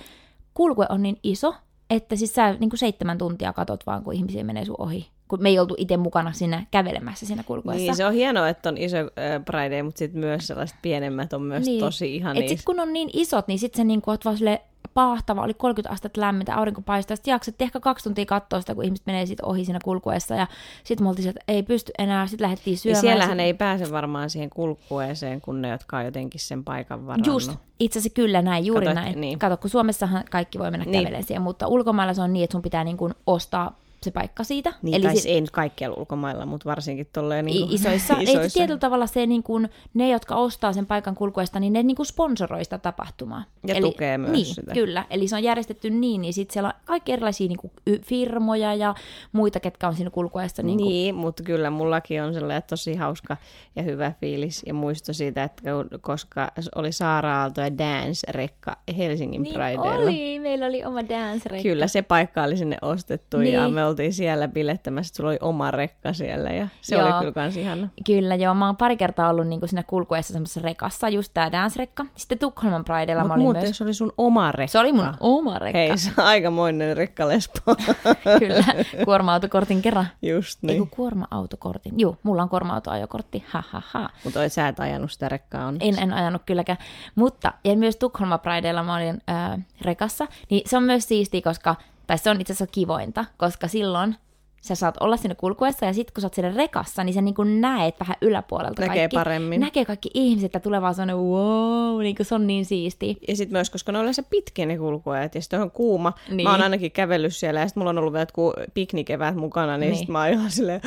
kulkue 0.53 0.85
on 0.89 1.03
niin 1.03 1.17
iso, 1.23 1.55
että 1.89 2.15
siis 2.15 2.35
sä 2.35 2.53
niin 2.53 2.69
kuin 2.69 2.79
seitsemän 2.79 3.17
tuntia 3.17 3.53
katot 3.53 3.85
vaan, 3.85 4.03
kun 4.03 4.13
ihmisiä 4.13 4.43
menee 4.43 4.65
sun 4.65 4.75
ohi. 4.79 5.07
Kun 5.29 5.41
me 5.41 5.49
ei 5.49 5.59
oltu 5.59 5.75
itse 5.77 5.97
mukana 5.97 6.31
siinä 6.31 6.65
kävelemässä 6.71 7.25
siinä 7.25 7.43
kulkuessa. 7.43 7.83
Niin, 7.83 7.95
se 7.95 8.05
on 8.05 8.13
hienoa, 8.13 8.49
että 8.49 8.69
on 8.69 8.77
iso 8.77 8.97
äh, 8.97 9.05
Pride, 9.45 9.83
mutta 9.83 9.99
sitten 9.99 10.19
myös 10.19 10.47
sellaiset 10.47 10.77
pienemmät 10.81 11.33
on 11.33 11.41
myös 11.41 11.65
niin. 11.65 11.79
tosi 11.79 12.15
ihan 12.15 12.37
Et 12.37 12.49
sit 12.49 12.61
kun 12.65 12.79
on 12.79 12.93
niin 12.93 13.09
isot, 13.13 13.47
niin 13.47 13.59
sitten 13.59 13.77
se 13.77 13.83
niin 13.83 14.01
kuin, 14.01 14.17
vaan 14.25 14.37
sille 14.37 14.61
pahtava, 14.93 15.43
oli 15.43 15.53
30 15.53 15.93
astetta 15.93 16.21
lämmintä, 16.21 16.55
aurinko 16.55 16.81
paistaa, 16.81 17.15
sitten 17.15 17.31
jaksat 17.31 17.61
ehkä 17.61 17.79
kaksi 17.79 18.03
tuntia 18.03 18.25
katsoa 18.25 18.59
sitä, 18.59 18.75
kun 18.75 18.83
ihmiset 18.83 19.05
menee 19.05 19.25
sit 19.25 19.41
ohi 19.41 19.65
siinä 19.65 19.79
kulkuessa, 19.83 20.35
ja 20.35 20.47
sitten 20.83 21.05
me 21.05 21.09
oltiin 21.09 21.29
että 21.29 21.41
ei 21.47 21.63
pysty 21.63 21.91
enää, 21.97 22.27
sitten 22.27 22.45
lähdettiin 22.45 22.77
syömään. 22.77 22.97
Ja 22.97 23.01
siellähän 23.01 23.37
sit... 23.37 23.39
ei 23.39 23.53
pääse 23.53 23.91
varmaan 23.91 24.29
siihen 24.29 24.49
kulkueeseen, 24.49 25.41
kun 25.41 25.61
ne, 25.61 25.69
jotka 25.69 25.97
on 25.97 26.05
jotenkin 26.05 26.41
sen 26.41 26.63
paikan 26.63 27.07
varannut. 27.07 27.27
Just, 27.27 27.51
itse 27.79 27.99
asiassa 27.99 28.15
kyllä 28.15 28.41
näin, 28.41 28.65
juuri 28.65 28.85
Kato, 28.85 28.99
näin. 28.99 29.21
Niin. 29.21 29.39
Kato, 29.39 29.57
kun 29.57 29.69
Suomessahan 29.69 30.23
kaikki 30.31 30.59
voi 30.59 30.71
mennä 30.71 30.85
niin. 30.85 30.93
kävelemään 30.93 31.23
siihen, 31.23 31.41
mutta 31.41 31.67
ulkomailla 31.67 32.13
se 32.13 32.21
on 32.21 32.33
niin, 32.33 32.43
että 32.43 32.51
sun 32.51 32.61
pitää 32.61 32.83
niin 32.83 32.97
kuin 32.97 33.13
ostaa 33.27 33.75
se 34.03 34.11
paikka 34.11 34.43
siitä. 34.43 34.73
Niin, 34.81 34.95
Eli 34.95 35.03
tai 35.03 35.15
sit... 35.15 35.25
ei 35.25 35.41
nyt 35.41 35.51
kaikkialla 35.51 35.97
ulkomailla, 35.97 36.45
mutta 36.45 36.69
varsinkin 36.69 37.07
tolleen 37.13 37.45
niin 37.45 37.59
kuin 37.59 37.75
isoissa. 37.75 38.13
isoissa. 38.19 38.41
Ei, 38.41 38.49
tietyllä 38.49 38.79
tavalla 38.79 39.07
se, 39.07 39.25
niin 39.25 39.43
kuin, 39.43 39.69
ne, 39.93 40.09
jotka 40.09 40.35
ostaa 40.35 40.73
sen 40.73 40.85
paikan 40.85 41.15
kulkuesta, 41.15 41.59
niin 41.59 41.73
ne 41.73 41.83
niin 41.83 41.95
kuin 41.95 42.05
sponsoroi 42.05 42.63
sitä 42.63 42.77
tapahtumaa. 42.77 43.43
Ja 43.67 43.75
Eli, 43.75 43.91
tukee 43.91 44.17
myös 44.17 44.31
niin, 44.31 44.45
sitä. 44.45 44.73
kyllä. 44.73 45.05
Eli 45.09 45.27
se 45.27 45.35
on 45.35 45.43
järjestetty 45.43 45.89
niin, 45.89 46.21
niin 46.21 46.33
sitten 46.33 46.53
siellä 46.53 46.67
on 46.67 46.73
kaikki 46.85 47.11
erilaisia 47.11 47.47
niin 47.47 47.57
kuin, 47.57 47.71
firmoja 48.03 48.73
ja 48.73 48.95
muita, 49.31 49.59
ketkä 49.59 49.87
on 49.87 49.95
siinä 49.95 50.09
kulkuessa. 50.09 50.63
Niin, 50.63 50.77
kuin... 50.77 50.89
niin 50.89 51.15
mutta 51.15 51.43
kyllä 51.43 51.69
mullakin 51.69 52.23
on 52.23 52.33
sellainen 52.33 52.63
tosi 52.69 52.95
hauska 52.95 53.37
ja 53.75 53.83
hyvä 53.83 54.11
fiilis 54.21 54.63
ja 54.65 54.73
muisto 54.73 55.13
siitä, 55.13 55.43
että 55.43 55.63
koska 56.01 56.51
oli 56.75 56.91
Saara 56.91 57.41
Aalto 57.41 57.61
ja 57.61 57.77
Dance-rekka 57.77 58.77
Helsingin 58.97 59.41
niin 59.43 59.53
Prideilla. 59.53 59.95
oli, 59.95 60.39
meillä 60.39 60.65
oli 60.65 60.85
oma 60.85 61.01
dance-rekka. 61.01 61.63
Kyllä, 61.63 61.87
se 61.87 62.01
paikka 62.01 62.43
oli 62.43 62.57
sinne 62.57 62.77
ostettu 62.81 63.37
niin. 63.37 63.53
ja 63.53 63.69
me 63.69 63.85
oltiin 63.89 64.13
siellä 64.13 64.47
bilettämässä, 64.47 65.15
sulla 65.15 65.29
oli 65.29 65.37
oma 65.41 65.71
rekka 65.71 66.13
siellä 66.13 66.49
ja 66.49 66.67
se 66.81 66.95
joo. 66.95 67.05
oli 67.05 67.13
kyllä 67.19 67.31
kans 67.31 67.57
ihana. 67.57 67.87
Kyllä 68.05 68.35
joo, 68.35 68.53
mä 68.53 68.65
oon 68.65 68.77
pari 68.77 68.97
kertaa 68.97 69.29
ollut 69.29 69.47
niinku 69.47 69.67
siinä 69.67 69.83
kulkuessa 69.83 70.33
semmoisessa 70.33 70.61
rekassa, 70.61 71.09
just 71.09 71.31
tää 71.33 71.51
dance-rekka. 71.51 72.05
Sitten 72.15 72.39
Tukholman 72.39 72.85
Pridella 72.85 73.23
mä 73.23 73.33
olin 73.33 73.43
muuten, 73.43 73.63
myös... 73.63 73.77
se 73.77 73.83
oli 73.83 73.93
sun 73.93 74.13
oma 74.17 74.51
rekka. 74.51 74.71
Se 74.71 74.79
oli 74.79 74.93
mun 74.93 75.13
oma 75.19 75.59
rekka. 75.59 75.77
Hei, 75.77 75.97
se 75.97 76.11
on 76.17 76.25
aikamoinen 76.25 76.97
rekkalespo. 76.97 77.61
kyllä, 78.39 78.63
kuorma-autokortin 79.05 79.81
kerran. 79.81 80.07
Just 80.21 80.63
niin. 80.63 80.73
Eiku 80.73 80.85
kuorma-autokortin. 80.95 81.93
Juu, 81.97 82.17
mulla 82.23 82.43
on 82.43 82.49
kuorma-autoajokortti, 82.49 83.43
ha 83.47 83.63
ha 83.69 83.81
ha. 83.85 84.09
Mutta 84.23 84.49
sä 84.49 84.67
et 84.67 84.79
ajanut 84.79 85.11
sitä 85.11 85.29
rekkaa 85.29 85.65
on. 85.65 85.77
En, 85.79 85.99
en 85.99 86.13
ajanut 86.13 86.41
kylläkään. 86.45 86.77
Mutta, 87.15 87.53
ja 87.63 87.75
myös 87.77 87.97
Tukholman 87.97 88.39
Pridella 88.39 88.83
mä 88.83 88.95
olin 88.95 89.21
äh, 89.29 89.59
rekassa, 89.81 90.27
niin 90.49 90.61
se 90.65 90.77
on 90.77 90.83
myös 90.83 91.07
siistiä, 91.07 91.41
koska 91.41 91.75
tai 92.09 92.17
se 92.17 92.29
on 92.29 92.41
itse 92.41 92.53
asiassa 92.53 92.71
kivointa, 92.71 93.25
koska 93.37 93.67
silloin 93.67 94.15
sä 94.61 94.75
saat 94.75 94.97
olla 94.99 95.17
siinä 95.17 95.35
kulkuessa 95.35 95.85
ja 95.85 95.93
sitten 95.93 96.13
kun 96.13 96.21
sä 96.21 96.25
oot 96.25 96.33
siinä 96.33 96.51
rekassa, 96.55 97.03
niin 97.03 97.13
sä 97.13 97.21
niin 97.21 97.35
kuin 97.35 97.61
näet 97.61 97.99
vähän 97.99 98.15
yläpuolelta 98.21 98.81
Näkee 98.81 98.95
kaikki. 98.95 99.15
paremmin. 99.15 99.61
Näkee 99.61 99.85
kaikki 99.85 100.09
ihmiset 100.13 100.53
ja 100.53 100.59
tulee 100.59 100.81
vaan 100.81 100.95
sellainen 100.95 101.17
wow, 101.17 102.01
niin 102.01 102.15
kuin 102.15 102.25
se 102.25 102.35
on 102.35 102.47
niin 102.47 102.65
siisti. 102.65 103.17
Ja 103.27 103.35
sitten 103.35 103.53
myös, 103.53 103.69
koska 103.69 103.91
ne 103.91 103.97
on 103.97 104.03
yleensä 104.03 104.23
pitkiä 104.29 104.65
ne 104.65 104.77
kulkuajat 104.77 105.35
ja 105.35 105.41
sitten 105.41 105.61
on 105.61 105.71
kuuma. 105.71 106.13
Niin. 106.29 106.43
Mä 106.43 106.51
oon 106.51 106.61
ainakin 106.61 106.91
kävellyt 106.91 107.35
siellä 107.35 107.59
ja 107.59 107.67
sitten 107.67 107.81
mulla 107.81 107.89
on 107.89 107.97
ollut 107.97 108.13
vielä 108.13 108.27
piknikevät 108.73 109.35
mukana, 109.35 109.77
niin, 109.77 109.89
niin. 109.89 109.97
sitten 109.97 110.11
mä 110.13 110.19
oon 110.19 110.29
ihan 110.29 110.51
silleen, 110.51 110.81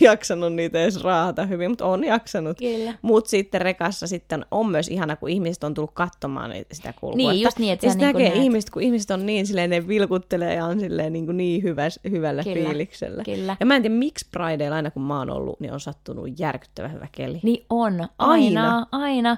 jaksanut 0.00 0.52
niitä 0.52 0.82
edes 0.82 1.02
raahata 1.02 1.46
hyvin, 1.46 1.70
mutta 1.70 1.86
on 1.86 2.04
jaksanut. 2.04 2.58
Mutta 3.02 3.30
sitten 3.30 3.60
rekassa 3.60 4.06
sitten 4.06 4.46
on 4.50 4.70
myös 4.70 4.88
ihana, 4.88 5.16
kun 5.16 5.28
ihmiset 5.28 5.64
on 5.64 5.74
tullut 5.74 5.94
katsomaan 5.94 6.52
sitä 6.72 6.94
kulkua. 7.00 7.32
Niin, 7.32 7.42
just 7.42 7.58
niin, 7.58 7.72
että 7.72 7.86
ja 7.86 7.94
niin 7.94 8.06
näkee 8.06 8.28
näet. 8.28 8.42
ihmiset, 8.42 8.70
kun 8.70 8.82
ihmiset 8.82 9.10
on 9.10 9.26
niin 9.26 9.46
silleen, 9.46 9.70
ne 9.70 9.88
vilkuttelee 9.88 10.54
ja 10.54 10.64
on 10.64 10.80
silleen 10.80 11.12
niin, 11.12 11.26
kuin 11.26 11.36
niin 11.36 11.62
hyvä, 11.62 11.88
hyvällä 12.10 12.42
Kyllä. 12.44 12.68
fiiliksellä. 12.68 13.09
Kyllä. 13.24 13.56
Ja 13.60 13.66
mä 13.66 13.76
en 13.76 13.82
tiedä, 13.82 13.94
miksi 13.94 14.26
Prideilla 14.30 14.76
aina 14.76 14.90
kun 14.90 15.02
mä 15.02 15.18
oon 15.18 15.30
ollut, 15.30 15.60
niin 15.60 15.72
on 15.72 15.80
sattunut 15.80 16.40
järkyttävä 16.40 16.88
hyvä 16.88 17.06
keli. 17.12 17.40
Niin 17.42 17.64
on, 17.70 17.92
aina, 17.94 18.08
aina. 18.18 18.86
aina. 18.92 19.36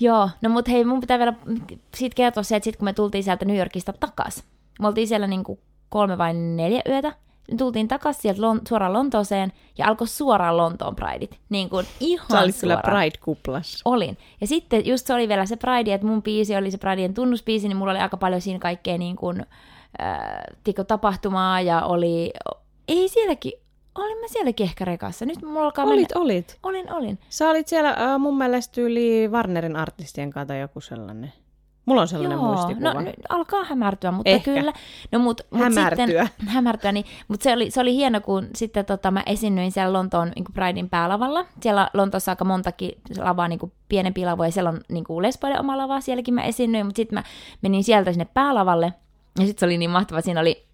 Joo, 0.00 0.30
no 0.42 0.48
mut 0.48 0.68
hei, 0.68 0.84
mun 0.84 1.00
pitää 1.00 1.18
vielä 1.18 1.34
siitä 1.96 2.14
kertoa 2.14 2.42
se, 2.42 2.56
että 2.56 2.64
sit 2.64 2.76
kun 2.76 2.84
me 2.84 2.92
tultiin 2.92 3.24
sieltä 3.24 3.44
New 3.44 3.56
Yorkista 3.56 3.92
takas, 4.00 4.44
me 4.80 4.86
oltiin 4.88 5.08
siellä 5.08 5.26
niinku 5.26 5.58
kolme 5.88 6.18
vai 6.18 6.34
neljä 6.34 6.82
yötä, 6.88 7.12
me 7.50 7.56
tultiin 7.56 7.88
takaisin 7.88 8.22
sieltä 8.22 8.40
Lon- 8.40 8.60
suoraan 8.68 8.92
Lontooseen 8.92 9.52
ja 9.78 9.86
alkoi 9.86 10.06
suoraan 10.08 10.56
Lontoon 10.56 10.96
Prideit. 10.96 11.38
Niin 11.48 11.68
kuin 11.68 11.86
ihan 12.00 12.26
Sä 12.30 12.40
olit 12.40 12.54
suoraan. 12.54 12.82
kyllä 12.82 13.00
Pride-kuplassa. 13.00 13.82
Olin. 13.84 14.18
Ja 14.40 14.46
sitten 14.46 14.86
just 14.86 15.06
se 15.06 15.14
oli 15.14 15.28
vielä 15.28 15.46
se 15.46 15.56
Pride, 15.56 15.94
että 15.94 16.06
mun 16.06 16.22
biisi 16.22 16.56
oli 16.56 16.70
se 16.70 16.78
Pridein 16.78 17.14
tunnuspiisi, 17.14 17.68
niin 17.68 17.76
mulla 17.76 17.92
oli 17.92 18.00
aika 18.00 18.16
paljon 18.16 18.40
siinä 18.40 18.58
kaikkea 18.58 18.98
niin 18.98 19.16
kuin, 19.16 19.46
äh, 20.02 20.86
tapahtumaa 20.86 21.60
ja 21.60 21.82
oli, 21.82 22.32
ei 22.88 23.08
sielläkin, 23.08 23.52
olin 23.94 24.18
mä 24.18 24.28
sielläkin 24.28 24.64
ehkä 24.64 24.84
rekassa. 24.84 25.26
Nyt 25.26 25.42
mulla 25.42 25.64
alkaa 25.64 25.84
Olit, 25.84 25.96
mennä... 25.96 26.24
olit. 26.24 26.58
Olin, 26.62 26.92
olin. 26.92 27.18
Sä 27.28 27.50
olit 27.50 27.68
siellä 27.68 27.90
äh, 27.90 28.18
mun 28.18 28.38
mielestä 28.38 28.80
yli 28.80 29.28
Warnerin 29.28 29.76
artistien 29.76 30.30
kanssa 30.30 30.46
tai 30.46 30.60
joku 30.60 30.80
sellainen. 30.80 31.32
Mulla 31.88 32.00
on 32.00 32.08
sellainen 32.08 32.38
Joo, 32.38 32.46
muistikuva. 32.46 32.94
no 32.94 33.12
alkaa 33.28 33.64
hämärtyä, 33.64 34.10
mutta 34.10 34.30
Ehkä. 34.30 34.54
kyllä. 34.54 34.72
No, 35.12 35.18
mut, 35.18 35.40
mut 35.50 35.62
Hämärtyä. 35.62 36.06
Sitten, 36.06 36.48
hämärtyä, 36.48 36.92
niin, 36.96 37.04
mutta 37.28 37.44
se 37.44 37.52
oli, 37.52 37.70
se 37.70 37.80
oli 37.80 37.94
hieno, 37.94 38.20
kun 38.20 38.46
sitten 38.54 38.84
tota, 38.84 39.10
mä 39.10 39.22
esiinnyin 39.26 39.72
siellä 39.72 39.92
Lontoon 39.92 40.32
niin 40.36 40.44
Pridein 40.54 40.88
päälavalla. 40.88 41.46
Siellä 41.60 41.90
Lontoossa 41.94 42.32
aika 42.32 42.44
montakin 42.44 42.92
lavaa, 43.18 43.48
niin 43.48 43.72
pienempi 43.88 44.24
lavoja, 44.24 44.50
siellä 44.50 44.70
on 44.70 44.80
niin 44.88 45.04
Lesboiden 45.18 45.60
oma 45.60 45.78
lava, 45.78 46.00
sielläkin 46.00 46.34
mä 46.34 46.42
esiinnyin, 46.42 46.86
mutta 46.86 46.96
sitten 46.96 47.18
mä 47.18 47.22
menin 47.62 47.84
sieltä 47.84 48.12
sinne 48.12 48.26
päälavalle, 48.34 48.92
ja 49.40 49.46
sitten 49.46 49.60
se 49.60 49.66
oli 49.66 49.78
niin 49.78 49.90
mahtava, 49.90 50.20
siinä 50.20 50.40
oli 50.40 50.67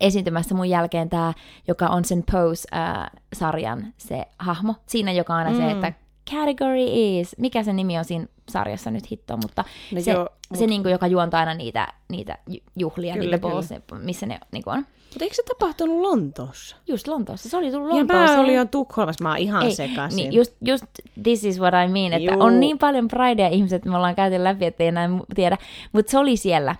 esiintymässä 0.00 0.54
mun 0.54 0.68
jälkeen 0.68 1.10
tämä, 1.10 1.32
joka 1.68 1.86
on 1.88 2.04
sen 2.04 2.24
Pose-sarjan 2.32 3.86
se 3.96 4.24
hahmo. 4.38 4.74
Siinä 4.86 5.12
joka 5.12 5.32
on 5.32 5.38
aina 5.38 5.50
mm. 5.50 5.56
se, 5.56 5.70
että 5.70 5.92
category 6.30 6.84
is, 6.88 7.36
mikä 7.38 7.62
se 7.62 7.72
nimi 7.72 7.98
on 7.98 8.04
siinä 8.04 8.26
sarjassa 8.48 8.90
nyt 8.90 9.10
hitto, 9.10 9.36
mutta 9.36 9.64
No 9.92 10.00
se, 10.00 10.10
joo, 10.10 10.28
se 10.54 10.66
niin 10.66 10.82
kuin, 10.82 10.92
joka 10.92 11.06
juontaa 11.06 11.40
aina 11.40 11.54
niitä, 11.54 11.88
niitä 12.08 12.38
ju- 12.48 12.60
juhlia, 12.76 13.14
Kyllä, 13.14 13.24
niitä 13.24 13.38
balls, 13.38 13.68
missä 14.02 14.26
ne 14.26 14.40
niin 14.52 14.64
kuin 14.64 14.76
on. 14.76 14.86
Mutta 15.10 15.24
eikö 15.24 15.34
se 15.34 15.42
tapahtunut 15.42 16.00
Lontoossa? 16.00 16.76
Just 16.86 17.08
Lontoossa, 17.08 17.48
se 17.48 17.56
oli 17.56 17.70
tullut 17.70 17.88
Ja 17.88 17.94
Lontooseen. 17.96 18.30
mä 18.30 18.40
olin 18.40 18.54
jo 18.54 18.64
Tukholmassa, 18.64 19.24
mä 19.24 19.28
oon 19.28 19.38
ihan 19.38 19.62
Ei, 19.62 19.74
sekaisin. 19.74 20.16
Niin, 20.16 20.32
just, 20.32 20.56
just 20.60 20.84
this 21.22 21.44
is 21.44 21.60
what 21.60 21.74
I 21.74 21.92
mean, 21.92 22.12
että 22.12 22.32
Juu. 22.32 22.42
on 22.42 22.60
niin 22.60 22.78
paljon 22.78 23.08
pridea 23.08 23.48
ihmiset, 23.48 23.76
että 23.76 23.88
me 23.88 23.96
ollaan 23.96 24.14
käyty 24.14 24.44
läpi, 24.44 24.64
että 24.64 24.82
ei 24.82 24.88
enää 24.88 25.08
tiedä. 25.34 25.58
Mutta 25.92 26.10
se 26.10 26.18
oli 26.18 26.36
siellä. 26.36 26.76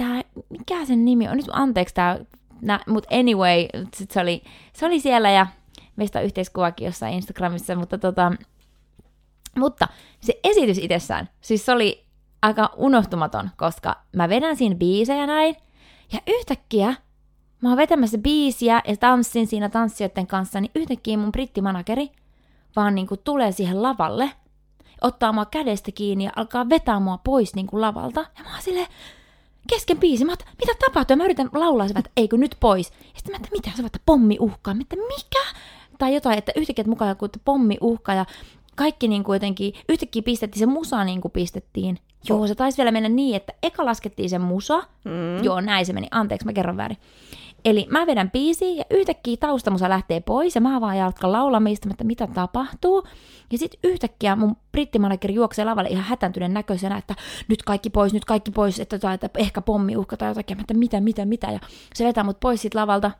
Tää, 0.00 0.22
mikä 0.48 0.84
sen 0.84 1.04
nimi 1.04 1.28
on? 1.28 1.36
Nyt 1.36 1.46
anteeksi 1.52 1.94
tää, 1.94 2.18
nä, 2.62 2.80
mutta 2.86 3.16
anyway, 3.16 3.66
sit 3.96 4.10
se, 4.10 4.20
oli, 4.20 4.42
se 4.72 4.86
oli 4.86 5.00
siellä 5.00 5.30
ja 5.30 5.46
meistä 5.96 6.20
yhteiskuvakin 6.20 6.84
jossain 6.84 7.14
Instagramissa, 7.14 7.76
mutta 7.76 7.98
tota, 7.98 8.32
mutta 9.58 9.88
se 10.20 10.40
esitys 10.44 10.78
itsessään, 10.78 11.28
siis 11.40 11.66
se 11.66 11.72
oli 11.72 12.04
aika 12.42 12.70
unohtumaton, 12.76 13.50
koska 13.56 13.96
mä 14.16 14.28
vedän 14.28 14.56
siinä 14.56 14.74
biisejä 14.74 15.26
näin, 15.26 15.56
ja 16.12 16.20
yhtäkkiä 16.26 16.94
mä 17.62 17.68
oon 17.68 17.78
vetämässä 17.78 18.18
biisiä 18.18 18.82
ja 18.88 18.96
tanssin 18.96 19.46
siinä 19.46 19.68
tanssijoiden 19.68 20.26
kanssa, 20.26 20.60
niin 20.60 20.70
yhtäkkiä 20.74 21.18
mun 21.18 21.32
brittimanageri 21.32 22.10
vaan 22.76 22.94
niinku 22.94 23.16
tulee 23.16 23.52
siihen 23.52 23.82
lavalle, 23.82 24.30
ottaa 25.00 25.32
mua 25.32 25.44
kädestä 25.46 25.92
kiinni 25.92 26.24
ja 26.24 26.30
alkaa 26.36 26.68
vetää 26.68 27.00
mua 27.00 27.18
pois 27.24 27.54
niinku 27.54 27.80
lavalta. 27.80 28.20
Ja 28.20 28.44
mä 28.44 28.52
oon 28.52 28.62
silleen, 28.62 28.86
kesken 29.68 29.98
biisi, 29.98 30.24
mä 30.24 30.32
että 30.32 30.44
mitä 30.58 30.72
tapahtuu? 30.86 31.16
Mä 31.16 31.24
yritän 31.24 31.48
laulaa 31.54 31.88
se, 31.88 31.94
että 31.98 32.10
eikö 32.16 32.36
nyt 32.36 32.56
pois. 32.60 32.90
Ja 32.90 32.96
sitten 33.16 33.32
mä 33.32 33.36
että 33.36 33.48
mitä 33.52 33.70
se, 33.76 33.86
että 33.86 33.98
pommi 34.06 34.36
uhkaa. 34.40 34.74
Mä 34.74 34.80
että 34.80 34.96
mikä? 34.96 35.60
Tai 35.98 36.14
jotain, 36.14 36.38
että 36.38 36.52
yhtäkkiä 36.56 36.82
että 36.82 36.90
mukaan 36.90 37.08
joku 37.08 37.24
että 37.24 37.38
pommi 37.44 37.78
uhkaa 37.80 38.14
ja 38.14 38.26
kaikki 38.76 39.08
niin 39.08 39.24
kuin 39.24 39.36
jotenkin, 39.36 39.74
yhtäkkiä 39.88 40.22
pistettiin, 40.22 40.58
se 40.58 40.66
musa 40.66 41.04
niin 41.04 41.20
kuin 41.20 41.32
pistettiin. 41.32 41.98
Joo, 42.28 42.46
se 42.46 42.54
taisi 42.54 42.78
vielä 42.78 42.90
mennä 42.90 43.08
niin, 43.08 43.36
että 43.36 43.52
eka 43.62 43.84
laskettiin 43.84 44.30
se 44.30 44.38
musa. 44.38 44.82
Mm. 45.04 45.44
Joo, 45.44 45.60
näin 45.60 45.86
se 45.86 45.92
meni. 45.92 46.08
Anteeksi, 46.10 46.46
mä 46.46 46.52
kerron 46.52 46.76
väärin. 46.76 46.96
Eli 47.64 47.86
mä 47.90 48.06
vedän 48.06 48.30
biisiä 48.30 48.74
ja 48.74 48.84
yhtäkkiä 48.90 49.36
taustamusa 49.40 49.88
lähtee 49.88 50.20
pois 50.20 50.54
ja 50.54 50.60
mä 50.60 50.80
vaan 50.80 50.96
jatkan 50.96 51.32
laulamista, 51.32 51.88
että 51.90 52.04
mitä 52.04 52.26
tapahtuu. 52.26 53.02
Ja 53.52 53.58
sitten 53.58 53.80
yhtäkkiä 53.84 54.36
mun 54.36 54.56
brittimanageri 54.72 55.34
juoksee 55.34 55.64
lavalle 55.64 55.88
ihan 55.88 56.04
hätääntyneen 56.04 56.54
näköisenä, 56.54 56.96
että 56.96 57.14
nyt 57.48 57.62
kaikki 57.62 57.90
pois, 57.90 58.12
nyt 58.12 58.24
kaikki 58.24 58.50
pois, 58.50 58.80
että, 58.80 58.96
että, 58.96 59.12
että 59.12 59.38
ehkä 59.38 59.60
pommi 59.60 59.96
uhka 59.96 60.16
tai 60.16 60.28
jotakin, 60.28 60.60
että 60.60 60.74
mitä, 60.74 61.00
mitä, 61.00 61.24
mitä. 61.24 61.50
Ja 61.50 61.60
se 61.94 62.04
vetää 62.04 62.24
mut 62.24 62.40
pois 62.40 62.62
siitä 62.62 62.78
lavalta. 62.78 63.10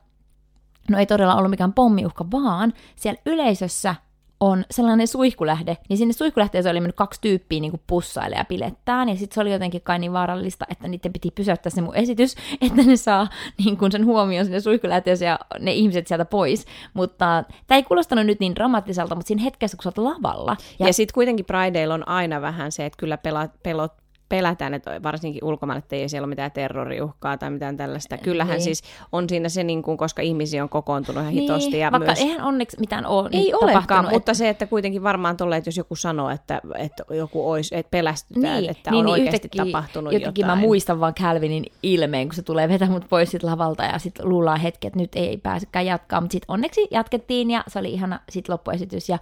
No 0.91 0.99
ei 0.99 1.07
todella 1.07 1.35
ollut 1.35 1.51
mikään 1.51 1.73
pommiuhka, 1.73 2.31
vaan 2.31 2.73
siellä 2.97 3.21
yleisössä 3.27 3.95
on 4.41 4.65
sellainen 4.71 5.09
suihkulähde, 5.09 5.77
niin 5.89 5.97
sinne 5.97 6.13
suihkulähteeseen 6.13 6.73
oli 6.73 6.81
mennyt 6.81 6.97
kaksi 6.97 7.21
tyyppiä 7.21 7.61
niin 7.61 7.81
pussaille 7.87 8.37
ja 8.37 8.45
pilettään, 8.45 9.09
ja 9.09 9.17
sitten 9.17 9.35
se 9.35 9.41
oli 9.41 9.53
jotenkin 9.53 9.83
kai 9.83 9.99
niin 9.99 10.13
vaarallista, 10.13 10.67
että 10.71 10.89
niiden 10.89 11.13
piti 11.13 11.31
pysäyttää 11.31 11.71
se 11.71 11.81
mun 11.81 11.97
esitys, 11.97 12.35
että 12.61 12.83
ne 12.83 12.97
saa 12.97 13.29
niin 13.65 13.77
kuin 13.77 13.93
sen 13.93 14.05
huomioon 14.05 14.45
sinne 14.45 14.61
suihkulähteeseen 14.61 15.29
ja 15.29 15.39
ne 15.59 15.73
ihmiset 15.73 16.07
sieltä 16.07 16.25
pois. 16.25 16.67
Mutta 16.95 17.45
tämä 17.67 17.77
ei 17.77 17.83
kuulostanut 17.83 18.27
nyt 18.27 18.41
niin 18.41 18.55
dramaattiselta, 18.55 19.15
mutta 19.15 19.29
siinä 19.29 19.43
hetkessä, 19.43 19.77
kun 19.77 19.83
sä 19.83 19.89
oot 19.89 19.99
lavalla, 19.99 20.57
Ja, 20.79 20.87
ja 20.87 20.93
sitten 20.93 21.15
kuitenkin 21.15 21.47
Prideilla 21.47 21.95
on 21.95 22.09
aina 22.09 22.41
vähän 22.41 22.73
se, 22.73 22.87
että 22.87 22.97
kyllä 22.97 23.19
pelot, 23.63 23.93
pelätään, 24.31 24.75
että 24.75 25.03
varsinkin 25.03 25.45
ulkomaille, 25.45 25.79
että 25.79 25.97
ei 25.97 26.09
siellä 26.09 26.25
ole 26.25 26.31
mitään 26.31 26.53
terroriuhkaa 26.53 27.37
tai 27.37 27.51
mitään 27.51 27.77
tällaista. 27.77 28.19
Kyllähän 28.19 28.55
Niin. 28.55 28.65
siis 28.65 28.83
on 29.13 29.29
siinä 29.29 29.49
se, 29.49 29.65
niin 29.65 29.83
kuin, 29.83 29.97
koska 29.97 30.23
ihmisiä 30.23 30.63
on 30.63 30.69
kokoontunut 30.69 31.23
ihan 31.23 31.33
hitosti. 31.33 31.71
niin, 31.71 31.81
Ja 31.81 31.93
vaikka 31.93 32.07
myös... 32.07 32.19
eihän 32.19 32.41
onneksi 32.41 32.77
mitään 32.81 33.07
ole 33.07 33.29
Ei 33.33 33.45
nyt 33.45 33.55
olekaan, 33.55 33.83
tapahtunut, 33.83 34.13
mutta 34.13 34.35
se, 34.35 34.49
että 34.49 34.67
kuitenkin 34.67 35.03
varmaan 35.03 35.37
tuolle, 35.37 35.57
että 35.57 35.69
jos 35.69 35.77
joku 35.77 35.97
sanoo, 35.97 36.31
että, 36.31 36.61
että 36.79 37.05
joku 37.11 37.51
olisi, 37.51 37.77
että 37.77 37.91
pelästytään, 37.91 38.61
niin, 38.61 38.71
että 38.71 38.91
niin, 38.91 38.99
on 38.99 39.05
niin 39.05 39.13
oikeasti 39.13 39.49
tapahtunut 39.49 40.13
jotenkin 40.13 40.43
jotain. 40.43 40.59
mä 40.59 40.67
muistan 40.67 41.01
vaan 41.01 41.15
Calvinin 41.15 41.65
ilmeen, 41.83 42.29
kun 42.29 42.35
se 42.35 42.43
tulee 42.43 42.69
vetää 42.69 42.89
mut 42.89 43.09
pois 43.09 43.31
sit 43.31 43.43
lavalta 43.43 43.85
ja 43.85 43.99
sitten 43.99 44.29
luullaan 44.29 44.61
hetki, 44.61 44.87
että 44.87 44.99
nyt 44.99 45.11
ei 45.15 45.37
pääsekään 45.37 45.87
jatkaa, 45.87 46.21
mutta 46.21 46.33
sitten 46.33 46.51
onneksi 46.53 46.89
jatkettiin 46.91 47.51
ja 47.51 47.65
se 47.69 47.79
oli 47.79 47.93
ihana 47.93 48.21
sit 48.29 48.49
loppuesitys 48.49 49.09
ja, 49.09 49.19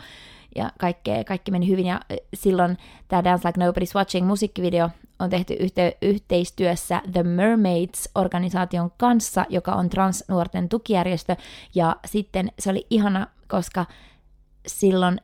ja 0.59 0.71
kaikkea, 0.79 1.25
kaikki 1.25 1.51
meni 1.51 1.69
hyvin. 1.69 1.87
Ja 1.87 2.01
silloin 2.35 2.79
tämä 3.09 3.25
Dance 3.25 3.49
Like 3.49 3.61
Nobody's 3.61 3.95
Watching 3.95 4.27
musiikkivideo 4.27 4.91
on 5.19 5.31
tehty 5.31 5.55
yhte- 5.55 5.97
yhteistyössä 6.03 7.03
The 7.13 7.23
Mermaids-organisaation 7.23 8.91
kanssa, 8.97 9.47
joka 9.49 9.73
on 9.73 9.89
transnuorten 9.89 10.69
tukijärjestö. 10.69 11.37
Ja 11.75 11.97
sitten 12.07 12.53
se 12.59 12.71
oli 12.71 12.87
ihana, 12.91 13.27
koska 13.49 13.87
silloin 14.67 15.21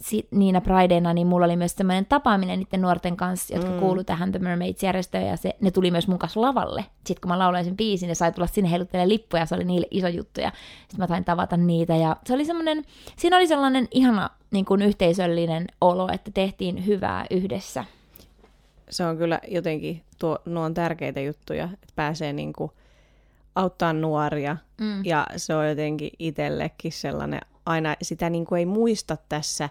si- 0.00 0.28
niinä 0.30 0.60
Prideina, 0.60 1.14
niin 1.14 1.26
mulla 1.26 1.46
oli 1.46 1.56
myös 1.56 1.72
semmoinen 1.72 2.06
tapaaminen 2.06 2.58
niiden 2.58 2.80
nuorten 2.82 3.16
kanssa, 3.16 3.54
jotka 3.54 3.70
mm. 3.70 3.78
kuulu 3.78 4.04
tähän 4.04 4.32
The 4.32 4.38
Mermaids-järjestöön, 4.38 5.26
ja 5.26 5.36
se, 5.36 5.56
ne 5.60 5.70
tuli 5.70 5.90
myös 5.90 6.08
mun 6.08 6.18
kanssa 6.18 6.40
lavalle. 6.40 6.84
Sitten 7.06 7.20
kun 7.20 7.28
mä 7.28 7.38
lauloin 7.38 7.64
sen 7.64 7.76
biisin, 7.76 8.08
ne 8.08 8.14
sai 8.14 8.32
tulla 8.32 8.46
sinne 8.46 8.70
heiluttelemaan 8.70 9.08
lippuja, 9.08 9.46
se 9.46 9.54
oli 9.54 9.64
niille 9.64 9.86
iso 9.90 10.08
juttu, 10.08 10.40
ja 10.40 10.52
sitten 10.78 10.98
mä 10.98 11.06
tain 11.06 11.24
tavata 11.24 11.56
niitä, 11.56 11.96
ja 11.96 12.16
se 12.26 12.34
oli 12.34 12.44
semmoinen, 12.44 12.84
siinä 13.16 13.36
oli 13.36 13.46
sellainen 13.46 13.88
ihana 13.90 14.30
niin 14.50 14.64
kuin 14.64 14.82
yhteisöllinen 14.82 15.66
olo, 15.80 16.08
että 16.12 16.30
tehtiin 16.30 16.86
hyvää 16.86 17.26
yhdessä. 17.30 17.84
Se 18.90 19.04
on 19.04 19.16
kyllä 19.18 19.40
jotenkin, 19.48 20.02
tuo, 20.18 20.38
nuo 20.44 20.64
on 20.64 20.74
tärkeitä 20.74 21.20
juttuja, 21.20 21.64
että 21.72 21.92
pääsee 21.96 22.32
niin 22.32 22.52
kuin 22.52 22.70
auttaa 23.54 23.92
nuoria. 23.92 24.56
Mm. 24.80 25.04
Ja 25.04 25.26
se 25.36 25.54
on 25.54 25.68
jotenkin 25.68 26.10
itsellekin 26.18 26.92
sellainen, 26.92 27.40
aina 27.66 27.96
sitä 28.02 28.30
niin 28.30 28.44
kuin 28.44 28.58
ei 28.58 28.66
muista 28.66 29.16
tässä 29.28 29.68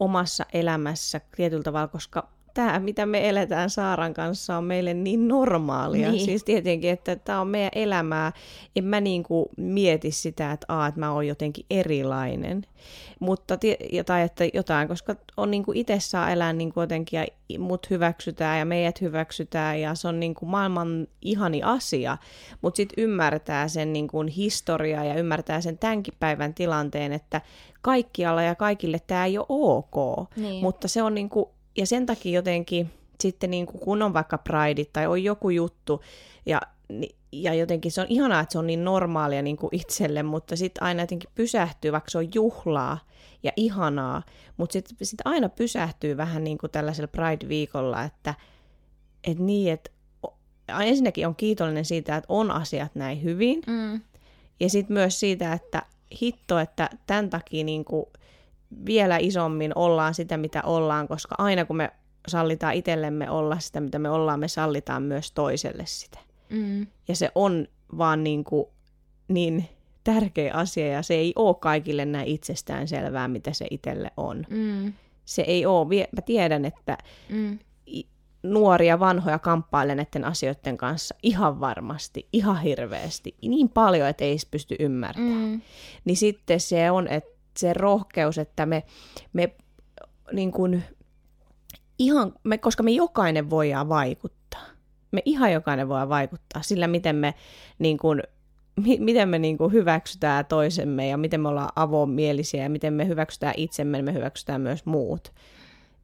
omassa 0.00 0.46
elämässä 0.52 1.20
tietyllä 1.36 1.62
tavalla, 1.62 1.88
koska 1.88 2.28
tämä, 2.54 2.78
mitä 2.78 3.06
me 3.06 3.28
eletään 3.28 3.70
Saaran 3.70 4.14
kanssa, 4.14 4.56
on 4.56 4.64
meille 4.64 4.94
niin 4.94 5.28
normaalia. 5.28 6.10
Niin. 6.10 6.24
Siis 6.24 6.44
tietenkin, 6.44 6.90
että 6.90 7.16
tämä 7.16 7.40
on 7.40 7.48
meidän 7.48 7.70
elämää. 7.74 8.32
En 8.76 8.84
mä 8.84 9.00
niin 9.00 9.22
kuin 9.22 9.46
mieti 9.56 10.10
sitä, 10.10 10.52
että, 10.52 10.66
aa, 10.68 10.86
että 10.86 11.00
mä 11.00 11.12
oon 11.12 11.26
jotenkin 11.26 11.66
erilainen. 11.70 12.62
Mutta, 13.20 13.58
tai 14.06 14.22
että 14.22 14.44
jotain, 14.54 14.88
koska 14.88 15.16
on 15.36 15.50
niin 15.50 15.64
kuin 15.64 15.78
itse 15.78 16.00
saa 16.00 16.30
elää 16.30 16.52
niin 16.52 16.72
kuin 16.72 16.82
jotenkin, 16.82 17.24
ja 17.48 17.58
mut 17.58 17.90
hyväksytään 17.90 18.58
ja 18.58 18.64
meidät 18.64 19.00
hyväksytään, 19.00 19.80
ja 19.80 19.94
se 19.94 20.08
on 20.08 20.20
niin 20.20 20.34
kuin 20.34 20.48
maailman 20.50 21.06
ihani 21.22 21.62
asia. 21.62 22.18
Mutta 22.62 22.76
sitten 22.76 23.04
ymmärtää 23.04 23.68
sen 23.68 23.92
niin 23.92 24.08
kuin 24.08 24.28
historiaa 24.28 25.04
ja 25.04 25.14
ymmärtää 25.14 25.60
sen 25.60 25.78
tämänkin 25.78 26.14
päivän 26.20 26.54
tilanteen, 26.54 27.12
että 27.12 27.40
kaikkialla 27.82 28.42
ja 28.42 28.54
kaikille 28.54 28.98
tämä 29.06 29.26
ei 29.26 29.38
ole 29.38 29.46
ok. 29.48 30.28
Niin. 30.36 30.64
Mutta 30.64 30.88
se 30.88 31.02
on 31.02 31.14
niin 31.14 31.28
kuin, 31.28 31.46
ja 31.76 31.86
sen 31.86 32.06
takia 32.06 32.32
jotenkin 32.32 32.90
sitten 33.20 33.50
niin 33.50 33.66
kuin, 33.66 33.80
kun 33.80 34.02
on 34.02 34.14
vaikka 34.14 34.38
Pride 34.38 34.84
tai 34.92 35.06
on 35.06 35.24
joku 35.24 35.50
juttu, 35.50 36.02
ja, 36.46 36.60
ja 37.32 37.54
jotenkin 37.54 37.92
se 37.92 38.00
on 38.00 38.06
ihanaa, 38.10 38.40
että 38.40 38.52
se 38.52 38.58
on 38.58 38.66
niin 38.66 38.84
normaalia 38.84 39.42
niin 39.42 39.56
kuin 39.56 39.74
itselle, 39.74 40.22
mutta 40.22 40.56
sitten 40.56 40.82
aina 40.82 41.02
jotenkin 41.02 41.30
pysähtyy, 41.34 41.92
vaikka 41.92 42.10
se 42.10 42.18
on 42.18 42.28
juhlaa 42.34 42.98
ja 43.42 43.52
ihanaa, 43.56 44.22
mutta 44.56 44.72
sitten 44.72 45.06
sit 45.06 45.20
aina 45.24 45.48
pysähtyy 45.48 46.16
vähän 46.16 46.44
niin 46.44 46.58
kuin 46.58 46.70
tällaisella 46.70 47.08
Pride-viikolla, 47.08 48.02
että 48.04 48.34
et 49.24 49.38
niin, 49.38 49.72
että 49.72 49.90
ensinnäkin 50.80 51.26
on 51.26 51.36
kiitollinen 51.36 51.84
siitä, 51.84 52.16
että 52.16 52.26
on 52.32 52.50
asiat 52.50 52.94
näin 52.94 53.22
hyvin, 53.22 53.62
Mm. 53.66 54.00
ja 54.60 54.70
sitten 54.70 54.94
myös 54.94 55.20
siitä, 55.20 55.52
että 55.52 55.82
hitto, 56.22 56.58
että 56.58 56.90
tämän 57.06 57.30
takia 57.30 57.64
niin 57.64 57.84
kuin 57.84 58.06
vielä 58.86 59.18
isommin 59.18 59.72
ollaan 59.74 60.14
sitä, 60.14 60.36
mitä 60.36 60.62
ollaan, 60.62 61.08
koska 61.08 61.34
aina 61.38 61.64
kun 61.64 61.76
me 61.76 61.90
sallitaan 62.28 62.74
itsellemme 62.74 63.30
olla 63.30 63.58
sitä, 63.58 63.80
mitä 63.80 63.98
me 63.98 64.10
ollaan, 64.10 64.40
me 64.40 64.48
sallitaan 64.48 65.02
myös 65.02 65.32
toiselle 65.32 65.82
sitä. 65.86 66.18
Mm. 66.50 66.86
Ja 67.08 67.16
se 67.16 67.30
on 67.34 67.66
vaan 67.98 68.24
niin, 68.24 68.44
kuin 68.44 68.66
niin 69.28 69.68
tärkeä 70.04 70.54
asia, 70.54 70.86
ja 70.86 71.02
se 71.02 71.14
ei 71.14 71.32
ole 71.36 71.54
kaikille 71.54 72.04
näin 72.04 72.28
itsestään 72.28 72.88
selvää, 72.88 73.28
mitä 73.28 73.52
se 73.52 73.66
itselle 73.70 74.10
on. 74.16 74.46
Mm. 74.50 74.92
Se 75.24 75.42
ei 75.42 75.66
ole, 75.66 76.08
mä 76.12 76.20
tiedän, 76.26 76.64
että 76.64 76.98
Mm. 77.28 77.58
nuoria, 78.42 79.00
vanhoja 79.00 79.38
kamppailen 79.38 79.96
näiden 79.96 80.24
asioiden 80.24 80.76
kanssa 80.76 81.14
ihan 81.22 81.60
varmasti, 81.60 82.28
ihan 82.32 82.62
hirveästi, 82.62 83.34
niin 83.42 83.68
paljon, 83.68 84.08
että 84.08 84.24
ei 84.24 84.36
pysty 84.50 84.76
ymmärtämään 84.78 85.50
Mm. 85.50 85.60
niin 86.04 86.16
sitten 86.16 86.60
se 86.60 86.90
on 86.90 87.08
että 87.08 87.31
se 87.56 87.72
rohkeus, 87.72 88.38
että 88.38 88.66
me, 88.66 88.82
me 89.32 89.54
niin 90.32 90.52
kuin, 90.52 90.84
ihan, 91.98 92.32
me, 92.44 92.58
koska 92.58 92.82
me 92.82 92.90
jokainen 92.90 93.50
voidaan 93.50 93.88
vaikuttaa. 93.88 94.62
Me 95.10 95.22
ihan 95.24 95.52
jokainen 95.52 95.88
voidaan 95.88 96.08
vaikuttaa 96.08 96.62
sillä, 96.62 96.86
miten 96.86 97.16
me, 97.16 97.34
niin 97.78 97.98
kuin, 97.98 98.22
mi, 98.76 98.98
miten 99.00 99.28
me 99.28 99.38
niin 99.38 99.58
kuin 99.58 99.72
hyväksytään 99.72 100.46
toisemme 100.46 101.08
ja 101.08 101.16
miten 101.16 101.40
me 101.40 101.48
ollaan 101.48 101.72
avomielisiä 101.76 102.62
ja 102.62 102.70
miten 102.70 102.94
me 102.94 103.08
hyväksytään 103.08 103.54
itsemme, 103.56 104.02
me 104.02 104.12
hyväksytään 104.12 104.60
myös 104.60 104.86
muut. 104.86 105.32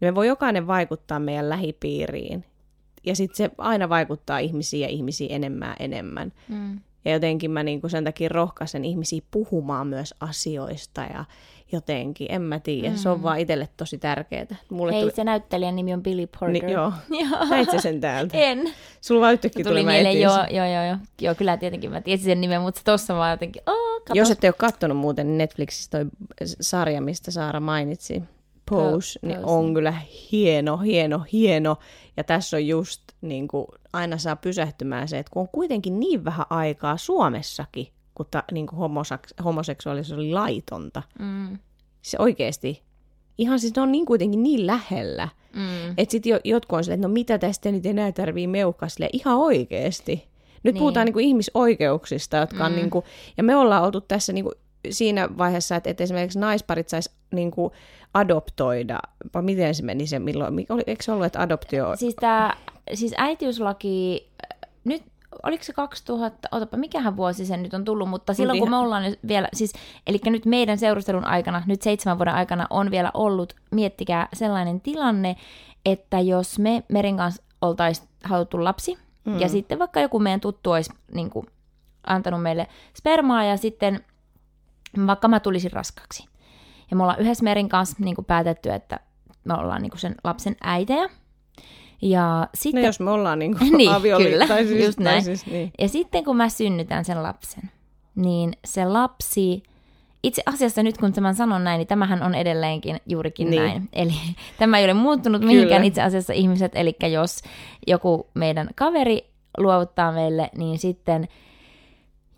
Niin 0.01 0.09
me 0.09 0.15
voi 0.15 0.27
jokainen 0.27 0.67
vaikuttaa 0.67 1.19
meidän 1.19 1.49
lähipiiriin. 1.49 2.45
Ja 3.07 3.17
sitten 3.17 3.37
se 3.37 3.51
aina 3.59 3.89
vaikuttaa 3.89 4.39
ihmisiin 4.39 4.81
ja 4.81 4.89
ihmisiin 4.89 5.33
enemmän 5.33 5.77
enemmän. 5.79 6.33
Mm. 6.49 6.81
Ja 7.05 7.13
jotenkin 7.13 7.51
mä 7.51 7.63
niin 7.63 7.81
sen 7.87 8.05
takia 8.05 8.29
rohkaisen 8.29 8.85
ihmisiä 8.85 9.21
puhumaan 9.31 9.87
myös 9.87 10.15
asioista 10.21 11.01
ja 11.01 11.25
jotenkin, 11.73 12.27
en 12.31 12.43
mä 12.43 12.61
tiedä, 12.61 12.91
mm. 12.91 12.97
se 12.97 13.09
on 13.09 13.23
vaan 13.23 13.39
itselle 13.39 13.69
tosi 13.77 13.99
tärkeää. 13.99 14.47
Mulle 14.71 14.93
Hei, 14.93 15.01
tuli... 15.01 15.13
se 15.13 15.25
näyttelijän 15.25 15.77
nimi 15.77 15.95
on 15.95 16.03
Billy 16.03 16.27
Porter. 16.27 16.53
Niin, 16.53 16.69
joo. 16.69 16.93
Näit 17.51 17.71
sä 17.71 17.81
sen 17.81 18.01
täältä? 18.01 18.39
En. 18.39 18.75
Sulla 19.01 19.21
vaan 19.21 19.33
yhtäkkiä 19.33 19.65
Tuli 19.65 19.75
tuli, 19.75 19.85
mä 19.85 19.91
mieleen, 19.91 20.21
joo, 20.21 20.37
joo, 20.51 20.67
joo, 20.67 20.85
joo. 20.85 20.97
Joo, 21.21 21.35
kyllä 21.35 21.57
tietenkin 21.57 21.91
mä 21.91 22.01
tiesin 22.01 22.25
sen 22.25 22.41
nimen, 22.41 22.61
mutta 22.61 22.81
tossa 22.85 23.15
vaan 23.15 23.31
jotenkin, 23.31 23.63
oh, 23.67 23.99
katos. 23.99 24.17
Jos 24.17 24.31
ette 24.31 24.49
ole 24.49 24.55
kattonut 24.59 24.97
muuten 24.99 25.27
niin 25.27 25.39
Netflixissä 25.39 25.91
toi 25.91 26.07
sarja, 26.61 27.01
mistä 27.01 27.31
Saara 27.31 27.61
mainitsi, 27.61 28.23
Pose, 28.71 29.19
Po- 29.19 29.29
niin 29.29 29.45
on 29.45 29.75
kyllä 29.75 29.95
hieno, 30.33 30.77
hieno, 30.77 31.19
hieno. 31.33 31.77
Ja 32.17 32.25
tässä 32.25 32.57
on 32.57 32.67
just, 32.67 33.03
niin 33.21 33.49
kuin, 33.49 33.67
aina 33.93 34.19
saa 34.19 34.37
pysähtymään 34.37 35.09
se, 35.09 35.19
että 35.19 35.31
kun 35.33 35.41
on 35.43 35.49
kuitenkin 35.49 36.01
niin 36.01 36.25
vähän 36.25 36.47
aikaa 36.51 36.97
Suomessakin, 36.97 37.87
kun 38.15 38.27
ta, 38.31 38.45
niin 38.53 38.67
kuin 38.67 38.79
homoseks- 38.81 39.45
homoseksuaalisuus 39.45 40.19
oli 40.19 40.33
laitonta, 40.33 41.03
Mm, 41.19 41.59
se 42.03 42.17
oikeasti, 42.21 42.83
ihan 43.39 43.61
siis 43.61 43.77
ne 43.77 43.83
on 43.83 43.93
niin 43.93 44.07
kuitenkin 44.07 44.43
niin 44.43 44.67
lähellä, 44.67 45.29
mm. 45.55 45.91
että 45.97 46.13
sitten 46.13 46.31
jo, 46.31 46.41
jotkut 46.45 46.77
on 46.77 46.85
silleen, 46.85 46.99
että 47.01 47.09
no 47.09 47.13
mitä 47.13 47.39
tästä 47.39 47.73
nyt 47.73 47.87
enää 47.87 48.13
tarvii 48.13 48.47
meuhkaa 48.47 48.89
ihan 49.13 49.37
oikeasti. 49.37 50.13
Nyt 50.13 50.25
Niin. 50.65 50.75
niin. 50.75 50.79
puhutaan 50.81 51.05
niinku 51.05 51.19
ihmisoikeuksista, 51.19 52.37
jotka 52.37 52.65
on 52.67 52.73
Mm. 52.73 52.77
niinku, 52.77 53.05
ja 53.37 53.43
me 53.45 53.57
ollaan 53.57 53.85
oltu 53.85 54.01
tässä 54.01 54.33
niinku 54.33 54.53
siinä 54.91 55.29
vaiheessa, 55.39 55.77
että, 55.77 55.91
että 55.91 56.05
esimerkiksi 56.05 56.39
naisparit 56.39 56.89
sais 56.89 57.11
niinku 57.35 57.73
adoptoida, 58.15 58.99
vai 59.35 59.43
miten 59.43 59.75
se 59.75 59.83
meni 59.83 60.07
se, 60.07 60.19
milloin, 60.19 60.55
mi- 60.55 60.67
oli, 60.69 60.83
eikö 60.87 61.03
se 61.03 61.13
ollut, 61.13 61.27
että 61.27 61.43
adoptio... 61.43 61.97
Siis, 61.97 62.15
tää, 62.15 62.57
siis 62.95 63.15
äitiyslaki, 63.17 64.29
nyt 64.85 65.03
oliko 65.43 65.65
se 65.65 65.73
2000, 65.73 66.49
otapa, 66.53 66.77
mikähän 66.77 67.17
vuosi 67.17 67.47
sen 67.47 67.63
nyt 67.63 67.75
on 67.75 67.85
tullut, 67.85 68.09
mutta 68.09 68.35
silloin 68.35 68.59
kun 68.59 68.71
me 68.71 68.77
ollaan 68.77 69.03
nyt 69.03 69.19
vielä, 69.29 69.49
siis, 69.53 69.73
eli 70.07 70.21
nyt 70.25 70.47
meidän 70.47 70.79
seurustelun 70.79 71.25
aikana, 71.25 71.63
nyt 71.67 71.83
seitsemän 71.83 72.19
vuoden 72.19 72.35
aikana 72.35 72.67
on 72.71 72.91
vielä 72.91 73.11
ollut, 73.15 73.57
miettikää 73.71 74.29
sellainen 74.33 74.81
tilanne, 74.81 75.37
että 75.85 76.21
jos 76.21 76.59
me 76.59 76.83
Merin 76.89 77.17
kanssa 77.17 77.43
oltaisiin 77.63 78.09
haluttu 78.25 78.65
lapsi, 78.65 78.99
mm. 79.25 79.41
ja 79.41 79.49
sitten 79.49 79.79
vaikka 79.79 80.01
joku 80.01 80.19
meidän 80.19 80.41
tuttu 80.41 80.71
olisi 80.71 80.91
niin 81.15 81.31
kuin, 81.31 81.47
antanut 82.07 82.43
meille 82.43 82.67
spermaa, 82.95 83.45
ja 83.45 83.57
sitten 83.57 84.01
vaikka 85.07 85.29
mä 85.29 85.41
tulisin 85.41 85.73
raskaksi. 85.73 86.29
Ja 86.91 86.97
me 86.97 87.03
ollaan 87.03 87.21
yhdessä 87.21 87.45
Merin 87.45 87.69
kanssa 87.69 87.97
niin 88.01 88.15
kuin 88.15 88.25
päätetty, 88.25 88.71
että 88.71 89.01
me 89.45 89.55
ollaan 89.55 89.83
niin 89.83 89.91
kuin 89.91 90.01
sen 90.01 90.15
lapsen 90.25 90.57
äitejä. 90.63 91.09
Ja 92.03 92.41
No 92.41 92.47
sitten, 92.55 92.85
jos 92.85 93.01
me 93.01 93.11
ollaan 93.11 93.39
Niin, 93.77 93.93
avioliitto, 93.93 94.31
kyllä, 94.33 94.47
tai 94.47 94.67
siis, 94.67 94.85
just 94.85 94.97
tai 94.97 95.05
näin. 95.05 95.25
siis, 95.25 95.47
niin. 95.47 95.73
ja 95.79 95.89
sitten 95.89 96.25
kun 96.25 96.37
mä 96.37 96.49
synnytän 96.49 97.05
sen 97.05 97.23
lapsen, 97.23 97.71
niin 98.15 98.53
se 98.65 98.85
lapsi, 98.85 99.63
itse 100.23 100.43
asiassa 100.47 100.83
nyt 100.83 100.99
kun 100.99 101.13
tämän 101.13 101.35
sanon 101.35 101.65
näin, 101.65 101.79
niin 101.79 101.87
tämähän 101.89 102.23
on 102.23 102.35
edelleenkin 102.35 102.97
juurikin 103.07 103.51
Niin. 103.51 103.63
näin. 103.63 103.89
Eli 103.93 104.13
tämä 104.59 104.79
ei 104.79 104.85
ole 104.85 104.95
muuttunut 104.95 105.43
mihinkään 105.43 105.79
Kyllä. 105.81 105.89
itse 105.89 106.03
asiassa 106.03 106.33
ihmiset, 106.33 106.73
eli 106.75 106.97
jos 107.13 107.43
joku 107.87 108.27
meidän 108.35 108.69
kaveri 108.75 109.31
luovuttaa 109.59 110.13
meille, 110.13 110.51
niin 110.57 110.79
sitten 110.79 111.29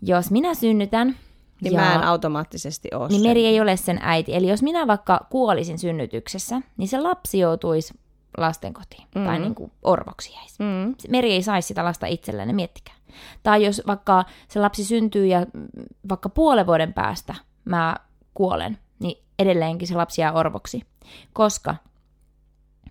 jos 0.01 0.31
minä 0.31 0.53
synnytän, 0.53 1.15
Niin 1.61 1.75
mä 1.75 1.95
en 1.95 2.03
automaattisesti 2.03 2.89
ole 2.93 3.07
niin 3.07 3.21
se. 3.21 3.27
Meri 3.27 3.45
ei 3.45 3.61
ole 3.61 3.77
sen 3.77 3.99
äiti. 4.01 4.35
Eli 4.35 4.47
jos 4.47 4.63
minä 4.63 4.87
vaikka 4.87 5.27
kuolisin 5.29 5.79
synnytyksessä, 5.79 6.61
niin 6.77 6.87
se 6.87 6.99
lapsi 7.01 7.39
joutuisi 7.39 7.93
lastenkotiin 8.37 9.03
mm. 9.15 9.25
Tai 9.25 9.39
niin 9.39 9.55
kuin 9.55 9.71
orvoksi 9.83 10.33
jäisi. 10.33 10.55
Mm. 10.59 10.95
Meri 11.09 11.31
ei 11.31 11.43
saisi 11.43 11.67
sitä 11.67 11.83
lasta 11.83 12.07
itselleen, 12.07 12.47
ne 12.47 12.53
miettikää. 12.53 12.95
Tai 13.43 13.65
jos 13.65 13.81
vaikka 13.87 14.25
se 14.47 14.59
lapsi 14.59 14.83
syntyy 14.83 15.27
ja 15.27 15.45
vaikka 16.09 16.29
puolen 16.29 16.67
vuoden 16.67 16.93
päästä 16.93 17.35
mä 17.65 17.95
kuolen, 18.33 18.77
niin 18.99 19.23
edelleenkin 19.39 19.87
se 19.87 19.95
lapsi 19.95 20.21
jää 20.21 20.33
orvoksi. 20.33 20.81
Koska 21.33 21.75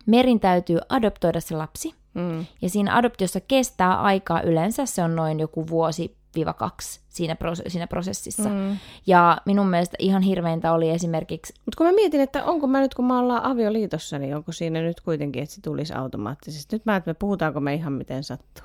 Merin 0.07 0.41
täytyy 0.41 0.79
adoptoida 0.89 1.41
se 1.41 1.57
lapsi, 1.57 1.95
Mm. 2.15 2.47
ja 2.63 2.69
siinä 2.71 2.97
adoptiossa 2.97 3.41
kestää 3.41 4.01
aikaa 4.01 4.41
yleensä, 4.41 4.87
se 4.87 5.03
on 5.03 5.17
noin 5.17 5.41
joku 5.41 5.69
vuosi 5.69 6.17
kaksi 6.57 7.01
siinä, 7.09 7.35
prose- 7.35 7.69
siinä 7.71 7.87
prosessissa. 7.87 8.49
Mm. 8.49 8.77
Ja 9.07 9.39
minun 9.45 9.67
mielestä 9.69 9.97
ihan 9.99 10.23
hirveintä 10.23 10.73
oli 10.73 10.91
esimerkiksi, 10.91 11.55
Mutta 11.67 11.77
kun 11.79 11.87
mä 11.87 11.93
mietin, 11.93 12.21
että 12.21 12.45
onko 12.45 12.67
mä 12.67 12.81
nyt, 12.81 12.95
kun 12.95 13.05
mä 13.05 13.19
ollaan 13.19 13.45
avioliitossa, 13.45 14.19
niin 14.19 14.37
onko 14.37 14.53
siinä 14.53 14.83
nyt 14.83 15.01
kuitenkin, 15.01 15.43
että 15.43 15.55
se 15.55 15.61
tulisi 15.61 15.93
automaattisesti. 15.95 16.77
Nyt 16.77 16.87
mä, 16.87 16.97
että 16.97 17.11
me 17.11 17.15
puhutaanko 17.15 17.61
me 17.61 17.75
ihan 17.75 17.93
miten 17.93 18.25
sattuu. 18.25 18.65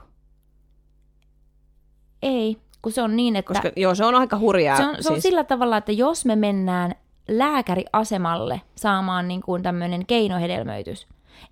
ei, 2.22 2.58
kun 2.82 2.92
se 2.92 3.02
on 3.02 3.16
niin, 3.16 3.36
että 3.36 3.54
Koska 3.54 3.72
joo, 3.76 3.96
se 3.96 4.06
on 4.06 4.16
aika 4.16 4.40
hurjaa. 4.40 4.78
se 4.78 4.86
on, 4.86 4.96
se 5.00 5.14
on 5.14 5.22
sillä 5.22 5.44
tavalla, 5.44 5.78
että 5.78 5.92
jos 5.92 6.26
me 6.26 6.36
mennään 6.36 6.96
lääkäriasemalle 7.28 8.62
saamaan 8.76 9.28
niin 9.28 9.42
kuin 9.42 9.64
tämmöinen 9.64 10.06
keinohedelmöitys, 10.06 11.08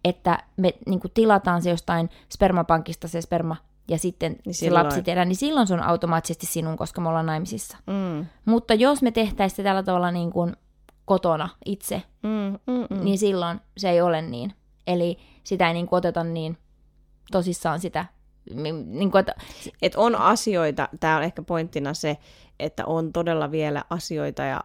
että 0.06 0.44
me 0.58 0.74
niin 0.88 1.00
kuin 1.00 1.12
tilataan 1.14 1.62
se 1.62 1.70
jostain 1.70 2.10
spermapankista 2.30 3.08
se 3.08 3.22
sperma 3.22 3.56
ja 3.88 3.98
sitten 3.98 4.32
Niin 4.32 4.42
niin 4.46 4.56
se 4.56 4.60
silloin- 4.60 4.86
lapsi 4.86 5.02
tehdään, 5.04 5.28
niin 5.28 5.36
silloin 5.36 5.68
se 5.68 5.74
on 5.74 5.84
automaattisesti 5.84 6.46
sinun, 6.46 6.78
koska 6.78 7.02
me 7.02 7.10
ollaan 7.10 7.26
naimisissa. 7.26 7.78
Mm. 7.88 8.26
Mutta 8.46 8.74
jos 8.74 9.02
me 9.02 9.12
tehtäisiin 9.12 9.56
se 9.58 9.64
tällä 9.64 9.84
tavalla 9.84 10.12
niin 10.12 10.32
kuin 10.32 10.56
kotona 11.06 11.50
itse, 11.66 12.04
Mm, 12.24 12.60
mm, 12.74 12.88
mm. 12.98 13.04
niin 13.04 13.18
silloin 13.18 13.60
se 13.78 13.90
ei 13.90 14.02
ole 14.02 14.22
niin. 14.22 14.54
Eli 14.88 15.18
sitä 15.44 15.68
ei 15.68 15.74
niin 15.74 15.88
kuin 15.88 15.98
oteta 15.98 16.24
niin 16.24 16.58
tosissaan 17.32 17.80
sitä, 17.80 18.06
mi- 18.54 18.72
niin 18.72 19.12
kuin, 19.12 19.20
että, 19.20 19.36
Et 19.82 19.96
on 19.96 20.16
asioita, 20.16 20.90
tämä 21.00 21.18
on 21.18 21.24
ehkä 21.24 21.42
pointtina 21.42 21.94
se, 21.94 22.18
että 22.60 22.86
on 22.86 23.14
todella 23.14 23.52
vielä 23.52 23.84
asioita, 23.90 24.44
ja 24.44 24.64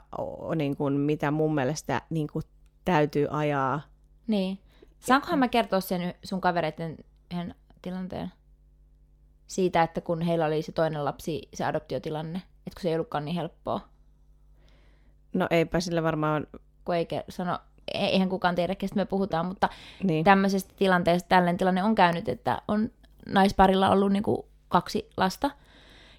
niin 0.57 0.77
kuin, 0.77 0.95
mitä 0.95 1.31
mun 1.31 1.55
mielestä 1.55 2.03
niin 2.11 2.27
kuin, 2.33 2.43
täytyy 2.85 3.27
ajaa. 3.31 3.81
niin. 4.27 4.59
Saankohan 4.99 5.39
mä 5.39 5.49
kertoa 5.49 5.81
sen 5.81 6.15
sun 6.25 6.41
kavereiden 6.41 6.97
yhden 7.35 7.55
tilanteen? 7.83 8.33
Siitä, 9.49 9.83
että 9.83 10.01
kun 10.01 10.23
heillä 10.23 10.47
oli 10.47 10.63
se 10.63 10.73
toinen 10.73 11.05
lapsi, 11.05 11.49
se 11.55 11.65
adoptiotilanne, 11.65 12.39
että 12.39 12.75
kun 12.77 12.83
se 12.83 12.89
ei 12.89 12.95
ollutkaan 12.95 13.25
niin 13.25 13.35
helppoa, 13.37 13.81
No 15.35 15.47
eipä 15.51 15.81
sillä 15.81 16.03
varmaan, 16.03 16.47
kun 16.85 16.95
ei 16.95 17.07
sano, 17.29 17.59
e- 17.95 18.07
eihän 18.07 18.29
kukaan 18.29 18.55
tiedä, 18.55 18.75
kestä 18.75 18.97
me 18.97 19.05
puhutaan, 19.05 19.47
mutta 19.47 19.69
niin. 20.03 20.25
tämmöisestä 20.25 20.75
tilanteesta 20.77 21.29
tällainen 21.29 21.57
tilanne 21.57 21.83
on 21.83 21.95
käynyt, 21.95 22.29
että 22.29 22.63
on 22.69 22.91
naisparilla 23.29 23.91
ollut 23.91 24.13
niin 24.13 24.23
kuin 24.23 24.43
kaksi 24.69 25.11
lasta, 25.17 25.51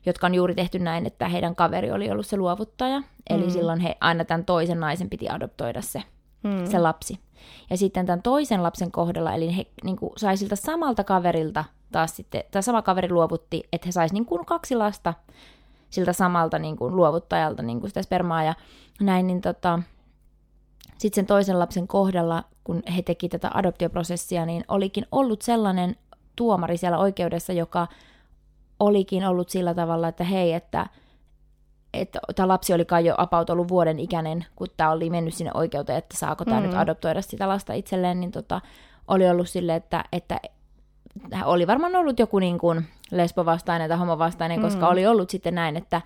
jotka 0.05 0.27
on 0.27 0.35
juuri 0.35 0.55
tehty 0.55 0.79
näin, 0.79 1.05
että 1.05 1.27
heidän 1.27 1.55
kaveri 1.55 1.91
oli 1.91 2.11
ollut 2.11 2.25
se 2.27 2.37
luovuttaja. 2.37 3.03
Eli 3.29 3.43
Mm. 3.43 3.49
silloin 3.49 3.79
he, 3.79 3.97
aina 4.01 4.25
tämän 4.25 4.45
toisen 4.45 4.79
naisen 4.79 5.09
piti 5.09 5.29
adoptoida 5.29 5.81
se, 5.81 6.03
Mm. 6.43 6.65
se 6.65 6.79
lapsi. 6.79 7.19
Ja 7.69 7.77
sitten 7.77 8.05
tämän 8.05 8.21
toisen 8.21 8.63
lapsen 8.63 8.91
kohdalla, 8.91 9.33
eli 9.33 9.57
he 9.57 9.65
niin 9.83 9.97
kuin, 9.97 10.11
sai 10.17 10.37
siltä 10.37 10.55
samalta 10.55 11.03
kaverilta 11.03 11.65
taas 11.91 12.15
sitten, 12.15 12.43
tämä 12.51 12.61
sama 12.61 12.81
kaveri 12.81 13.09
luovutti, 13.11 13.63
että 13.73 13.87
he 13.87 13.91
saisi 13.91 14.13
niin 14.13 14.25
kuin 14.25 14.45
kaksi 14.45 14.75
lasta 14.75 15.13
siltä 15.89 16.13
samalta 16.13 16.59
niin 16.59 16.77
kuin, 16.77 16.95
luovuttajalta 16.95 17.63
niin 17.63 17.79
kuin 17.79 17.89
sitä 17.89 18.01
spermaa 18.01 18.43
ja 18.43 18.55
näin, 19.01 19.27
niin 19.27 19.41
tota, 19.41 19.79
sitten 20.97 21.15
sen 21.15 21.25
toisen 21.25 21.59
lapsen 21.59 21.87
kohdalla, 21.87 22.43
kun 22.63 22.83
he 22.95 23.01
teki 23.01 23.29
tätä 23.29 23.51
adoptioprosessia, 23.53 24.45
niin 24.45 24.63
olikin 24.67 25.05
ollut 25.11 25.41
sellainen 25.41 25.95
tuomari 26.35 26.77
siellä 26.77 26.97
oikeudessa, 26.97 27.53
joka 27.53 27.87
olikin 28.79 29.25
ollut 29.25 29.49
sillä 29.49 29.73
tavalla, 29.73 30.07
että 30.07 30.23
hei, 30.23 30.53
että 30.53 30.87
että 31.93 32.19
tämä 32.35 32.47
lapsi 32.47 32.73
oli 32.73 32.85
kai 32.85 33.05
jo 33.05 33.15
about 33.17 33.49
ollut 33.49 33.67
vuoden 33.67 33.99
ikäinen, 33.99 34.45
kun 34.55 34.67
tämä 34.77 34.91
oli 34.91 35.09
mennyt 35.09 35.33
sinne 35.33 35.51
oikeuteen, 35.53 35.97
että 35.97 36.17
saako 36.17 36.45
tämä 36.45 36.59
mm. 36.59 36.65
nyt 36.65 36.75
adoptoida 36.75 37.21
sitä 37.21 37.47
lasta 37.47 37.73
itselleen, 37.73 38.19
niin 38.19 38.31
tota, 38.31 38.61
oli 39.07 39.29
ollut 39.29 39.49
sille, 39.49 39.75
että, 39.75 40.03
että 40.11 40.39
oli 41.45 41.67
varmaan 41.67 41.95
ollut 41.95 42.19
joku 42.19 42.39
niin 42.39 42.57
kuin 42.57 42.85
lesbovastainen 43.11 43.89
tai 43.89 43.97
homovastainen, 43.97 44.61
koska 44.61 44.85
Mm. 44.85 44.91
oli 44.91 45.07
ollut 45.07 45.29
sitten 45.29 45.55
näin, 45.55 45.77
että, 45.77 46.01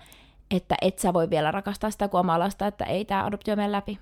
että 0.50 0.74
et 0.82 0.98
sä 0.98 1.12
voi 1.12 1.30
vielä 1.30 1.50
rakastaa 1.50 1.90
sitä 1.90 2.08
kuin 2.08 2.20
omaa 2.20 2.38
lasta, 2.38 2.66
että 2.66 2.84
ei 2.84 3.04
tämä 3.04 3.24
adoptio 3.24 3.56
mene 3.56 3.72
läpi. 3.72 3.98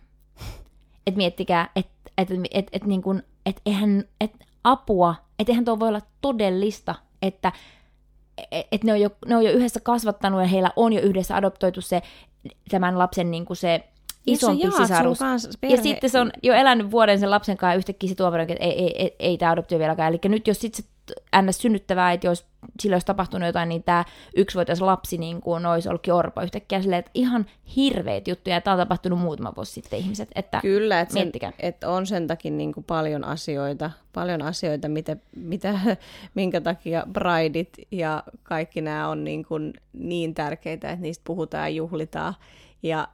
Et 1.07 1.16
miettikää, 1.16 1.70
että 1.76 1.93
et, 2.18 2.28
et, 2.51 2.68
et, 2.72 2.85
niin 2.85 3.03
kuin, 3.03 3.22
et 3.47 3.61
eihän, 3.66 4.05
et 4.20 4.33
apua, 4.64 5.14
että 5.39 5.53
eihän 5.53 5.64
tuo 5.64 5.80
voi 5.80 5.89
olla 5.89 6.01
todellista, 6.20 6.95
että 7.22 7.53
et, 8.51 8.66
et 8.72 8.84
ne, 8.84 8.93
on 8.93 9.01
jo, 9.01 9.11
ne 9.26 9.36
on 9.36 9.45
jo 9.45 9.53
yhdessä 9.53 9.80
kasvattanut 9.80 10.40
ja 10.40 10.47
heillä 10.47 10.70
on 10.76 10.93
jo 10.93 11.01
yhdessä 11.01 11.36
adoptoitu 11.36 11.80
se 11.80 12.03
tämän 12.70 12.99
lapsen 12.99 13.30
niin 13.30 13.45
kuin 13.45 13.57
se 13.57 13.84
isompi 14.27 14.70
sisarus. 14.70 15.18
Ja 15.62 15.77
sitten 15.83 16.11
se 16.11 16.20
on 16.20 16.31
jo 16.43 16.55
elänyt 16.55 16.91
vuoden 16.91 17.18
sen 17.18 17.31
lapsen 17.31 17.57
kanssa 17.57 17.73
ja 17.73 17.79
yhtäkkiä 17.79 18.09
se 18.09 18.14
tuomari, 18.14 18.43
että 18.43 18.64
ei, 18.64 18.85
ei, 18.85 19.03
ei, 19.03 19.16
ei 19.18 19.39
tämä 19.39 19.53
adoptio 19.53 19.79
vieläkään. 19.79 20.12
Eli 20.12 20.20
nyt 20.25 20.47
jos 20.47 20.61
sitten 20.61 20.85
se 20.85 20.93
ns. 21.43 21.59
synnyttävä 21.59 22.07
äiti 22.07 22.29
olisi, 22.29 22.45
sillä 22.81 22.95
olisi 22.95 23.07
tapahtunut 23.07 23.47
jotain, 23.47 23.68
niin 23.68 23.83
tämä 23.83 24.05
yksivuotias 24.37 24.81
lapsi 24.81 25.18
niin 25.18 25.41
kuin 25.41 25.66
olisi 25.66 25.89
ollutkin 25.89 26.14
orpo 26.14 26.41
yhtäkkiä. 26.41 26.83
Silleen, 26.83 26.99
että 26.99 27.11
ihan 27.14 27.47
hirveät 27.77 28.29
juttuja. 28.29 28.61
Tämä 28.61 28.75
on 28.75 28.81
tapahtunut 28.81 29.18
muutama 29.18 29.53
vuosi 29.57 29.73
sitten 29.73 29.99
ihmiset. 29.99 30.29
Että 30.35 30.61
Kyllä, 30.61 31.01
että, 31.01 31.14
sen, 31.14 31.33
että 31.59 31.91
on 31.91 32.07
sen 32.07 32.27
takia 32.27 32.51
niin 32.51 32.73
kuin 32.73 32.85
paljon 32.85 33.25
asioita, 33.25 33.91
paljon 34.12 34.43
asioita 34.43 34.89
mitä, 34.89 35.16
mitä, 35.37 35.79
minkä 36.35 36.61
takia 36.61 37.07
brideit 37.12 37.77
ja 37.91 38.23
kaikki 38.43 38.81
nämä 38.81 39.09
on 39.09 39.25
niin, 39.25 39.45
kuin 39.45 39.73
niin 39.93 40.35
tärkeitä, 40.35 40.91
että 40.91 41.03
niistä 41.03 41.23
puhutaan 41.25 41.64
ja 41.64 41.68
juhlitaan. 41.68 42.35
Ja 42.83 43.09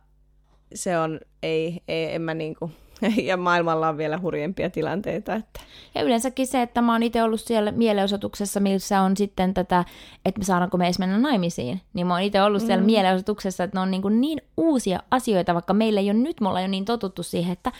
se 0.74 0.98
on, 0.98 1.20
ei, 1.42 1.82
ei 1.88 2.14
en 2.14 2.22
mä 2.22 2.34
niin 2.34 2.54
kuin, 2.54 2.72
ja 3.22 3.36
maailmalla 3.36 3.88
on 3.88 3.96
vielä 3.96 4.18
hurjempia 4.18 4.70
tilanteita. 4.70 5.34
Että, 5.34 5.60
Ja 5.94 6.02
yleensäkin 6.02 6.46
se, 6.46 6.62
että 6.62 6.82
mä 6.82 6.92
oon 6.92 7.02
itse 7.02 7.22
ollut 7.22 7.40
siellä 7.40 7.72
mielenosoituksessa, 7.72 8.60
missä 8.60 9.00
on 9.00 9.16
sitten 9.16 9.54
tätä, 9.54 9.84
että 10.24 10.38
me 10.38 10.44
saadaanko 10.44 10.76
me 10.78 10.84
edes 10.84 10.98
mennä 10.98 11.18
naimisiin. 11.18 11.80
Niin 11.94 12.06
mä 12.06 12.14
oon 12.14 12.22
itse 12.22 12.42
ollut 12.42 12.62
siellä 12.62 12.82
Mm. 12.82 12.86
mielenosoituksessa, 12.86 13.64
että 13.64 13.76
ne 13.76 13.80
on 13.80 13.90
niin, 13.90 14.02
kuin 14.02 14.20
niin 14.20 14.42
uusia 14.56 15.00
asioita, 15.10 15.54
vaikka 15.54 15.74
meillä 15.74 16.00
ei 16.00 16.10
ole 16.10 16.18
nyt, 16.18 16.40
me 16.40 16.48
ollaan 16.48 16.64
jo 16.64 16.68
niin 16.68 16.84
totuttu 16.84 17.22
siihen, 17.22 17.52
että 17.52 17.72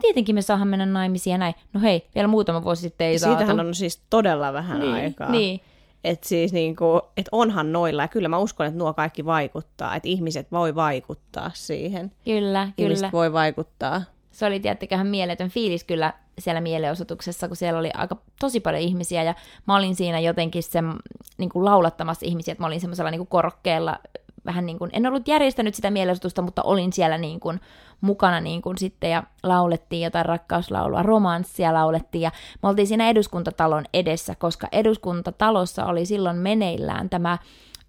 tietenkin 0.00 0.34
me 0.34 0.42
saadaan 0.42 0.68
mennä 0.68 0.86
naimisiin 0.86 1.32
ja 1.32 1.38
näin. 1.38 1.54
No 1.72 1.80
hei, 1.80 2.06
vielä 2.14 2.28
muutama 2.28 2.64
vuosi 2.64 2.82
sitten 2.82 3.06
ei 3.06 3.18
siitähän 3.18 3.46
saatu. 3.46 3.60
on 3.60 3.74
siis 3.74 4.02
todella 4.10 4.52
vähän 4.52 4.80
niin, 4.80 4.94
aikaa. 4.94 5.30
Niin, 5.30 5.60
Että 6.06 6.28
siis 6.28 6.52
niinku, 6.52 7.00
et 7.16 7.28
onhan 7.32 7.72
noilla, 7.72 8.02
ja 8.02 8.08
kyllä 8.08 8.28
mä 8.28 8.38
uskon, 8.38 8.66
että 8.66 8.78
nuo 8.78 8.94
kaikki 8.94 9.24
vaikuttaa, 9.24 9.96
että 9.96 10.08
ihmiset 10.08 10.52
voi 10.52 10.74
vaikuttaa 10.74 11.50
siihen. 11.54 12.12
kyllä, 12.24 12.68
Ihmiset 12.78 13.00
kyllä. 13.00 13.12
voi 13.12 13.32
vaikuttaa. 13.32 14.02
Se 14.30 14.46
oli 14.46 14.60
tiettäköhän 14.60 15.06
mieletön 15.06 15.50
fiilis 15.50 15.84
kyllä 15.84 16.12
siellä 16.38 16.60
mielenosoituksessa, 16.60 17.48
kun 17.48 17.56
siellä 17.56 17.80
oli 17.80 17.90
aika 17.94 18.16
tosi 18.40 18.60
paljon 18.60 18.82
ihmisiä 18.82 19.22
ja 19.22 19.34
mä 19.66 19.76
olin 19.76 19.96
siinä 19.96 20.20
jotenkin 20.20 20.62
sen 20.62 20.92
niin 21.38 21.50
kuin 21.50 21.64
laulattamassa 21.64 22.26
ihmisiä, 22.26 22.52
että 22.52 22.62
mä 22.62 22.66
olin 22.66 22.80
semmoisella 22.80 23.10
niin 23.10 23.18
kuin 23.18 23.28
korokkeella 23.28 23.98
vähän 24.46 24.66
niin 24.66 24.78
kuin, 24.78 24.90
en 24.94 25.06
ollut 25.06 25.28
järjestänyt 25.28 25.74
sitä 25.74 25.90
mielenosoitusta, 25.90 26.42
mutta 26.42 26.62
olin 26.62 26.92
siellä 26.92 27.18
niin 27.18 27.40
kuin 27.40 27.60
mukana 28.00 28.40
niin 28.40 28.62
kuin 28.62 28.78
sitten 28.78 29.10
ja 29.10 29.22
laulettiin 29.42 30.02
jotain 30.02 30.26
rakkauslaulua, 30.26 31.02
romanssia 31.02 31.74
laulettiin 31.74 32.22
ja 32.22 32.30
me 32.62 32.68
oltiin 32.68 32.86
siinä 32.86 33.08
eduskuntatalon 33.08 33.84
edessä, 33.94 34.34
koska 34.34 34.68
eduskuntatalossa 34.72 35.84
oli 35.86 36.06
silloin 36.06 36.36
meneillään 36.36 37.10
tämä 37.10 37.38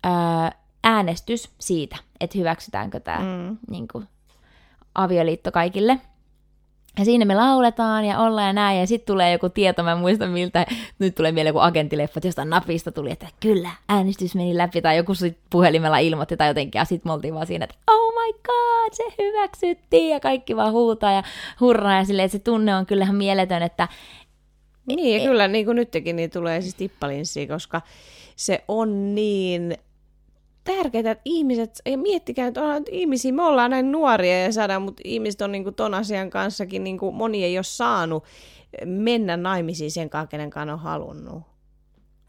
ää, 0.03 0.51
äänestys 0.83 1.49
siitä, 1.59 1.95
että 2.19 2.37
hyväksytäänkö 2.37 2.99
tämä 2.99 3.19
Mm. 3.19 3.57
niin 3.69 3.87
kuin, 3.91 4.07
avioliitto 4.95 5.51
kaikille. 5.51 6.01
Ja 6.99 7.05
siinä 7.05 7.25
me 7.25 7.35
lauletaan 7.35 8.05
ja 8.05 8.19
ollaan 8.19 8.47
ja 8.47 8.53
näin, 8.53 8.79
ja 8.79 8.87
sitten 8.87 9.13
tulee 9.13 9.31
joku 9.31 9.49
tieto, 9.49 9.83
mä 9.83 9.91
en 9.91 9.97
muista 9.97 10.27
miltä, 10.27 10.65
nyt 10.99 11.15
tulee 11.15 11.31
mieleen 11.31 11.49
joku 11.49 11.59
agenttileffa, 11.59 12.19
jostain 12.23 12.49
napista 12.49 12.91
tuli, 12.91 13.11
että 13.11 13.27
kyllä, 13.39 13.69
äänestys 13.89 14.35
meni 14.35 14.57
läpi, 14.57 14.81
tai 14.81 14.97
joku 14.97 15.13
sit 15.13 15.37
puhelimella 15.49 15.97
ilmoitti 15.97 16.37
tai 16.37 16.47
jotenkin, 16.47 16.79
ja 16.79 16.85
sitten 16.85 17.09
me 17.09 17.13
oltiin 17.13 17.33
vaan 17.33 17.47
siinä, 17.47 17.63
että 17.63 17.75
oh 17.91 18.13
my 18.13 18.33
god, 18.33 18.93
se 18.93 19.03
hyväksyttiin, 19.23 20.09
ja 20.09 20.19
kaikki 20.19 20.55
vaan 20.55 20.71
huutaa 20.71 21.11
ja 21.11 21.23
hurraa, 21.59 21.97
ja 21.97 22.05
silleen, 22.05 22.29
se 22.29 22.39
tunne 22.39 22.75
on 22.75 22.85
kyllähän 22.85 23.15
mieletön, 23.15 23.63
että 23.63 23.87
Niin, 24.85 25.21
ja 25.21 25.27
kyllä 25.29 25.47
niin 25.47 25.65
kuin 25.65 25.75
nytkin 25.75 26.15
niin 26.15 26.29
tulee 26.29 26.61
siis 26.61 26.75
tippalinssia, 26.75 27.47
koska 27.47 27.81
se 28.35 28.63
on 28.67 29.15
niin 29.15 29.77
tärkeää, 30.75 31.11
että 31.11 31.21
ihmiset, 31.25 31.81
ja 31.85 31.97
miettikää, 31.97 32.47
että 32.47 32.61
onhan 32.61 32.83
ihmisiä, 32.91 33.33
me 33.33 33.43
ollaan 33.43 33.71
näin 33.71 33.91
nuoria 33.91 34.43
ja 34.43 34.53
saadaan, 34.53 34.81
mutta 34.81 35.01
ihmiset 35.05 35.41
on 35.41 35.51
niin 35.51 35.63
kuin 35.63 35.75
ton 35.75 35.93
asian 35.93 36.29
kanssakin, 36.29 36.83
niin 36.83 36.97
kuin 36.97 37.15
moni 37.15 37.43
ei 37.43 37.57
ole 37.57 37.63
saanut 37.63 38.23
mennä 38.85 39.37
naimisiin 39.37 39.91
sen 39.91 40.09
kanssa, 40.09 40.27
kenen 40.27 40.51
on 40.71 40.79
halunnut. 40.79 41.56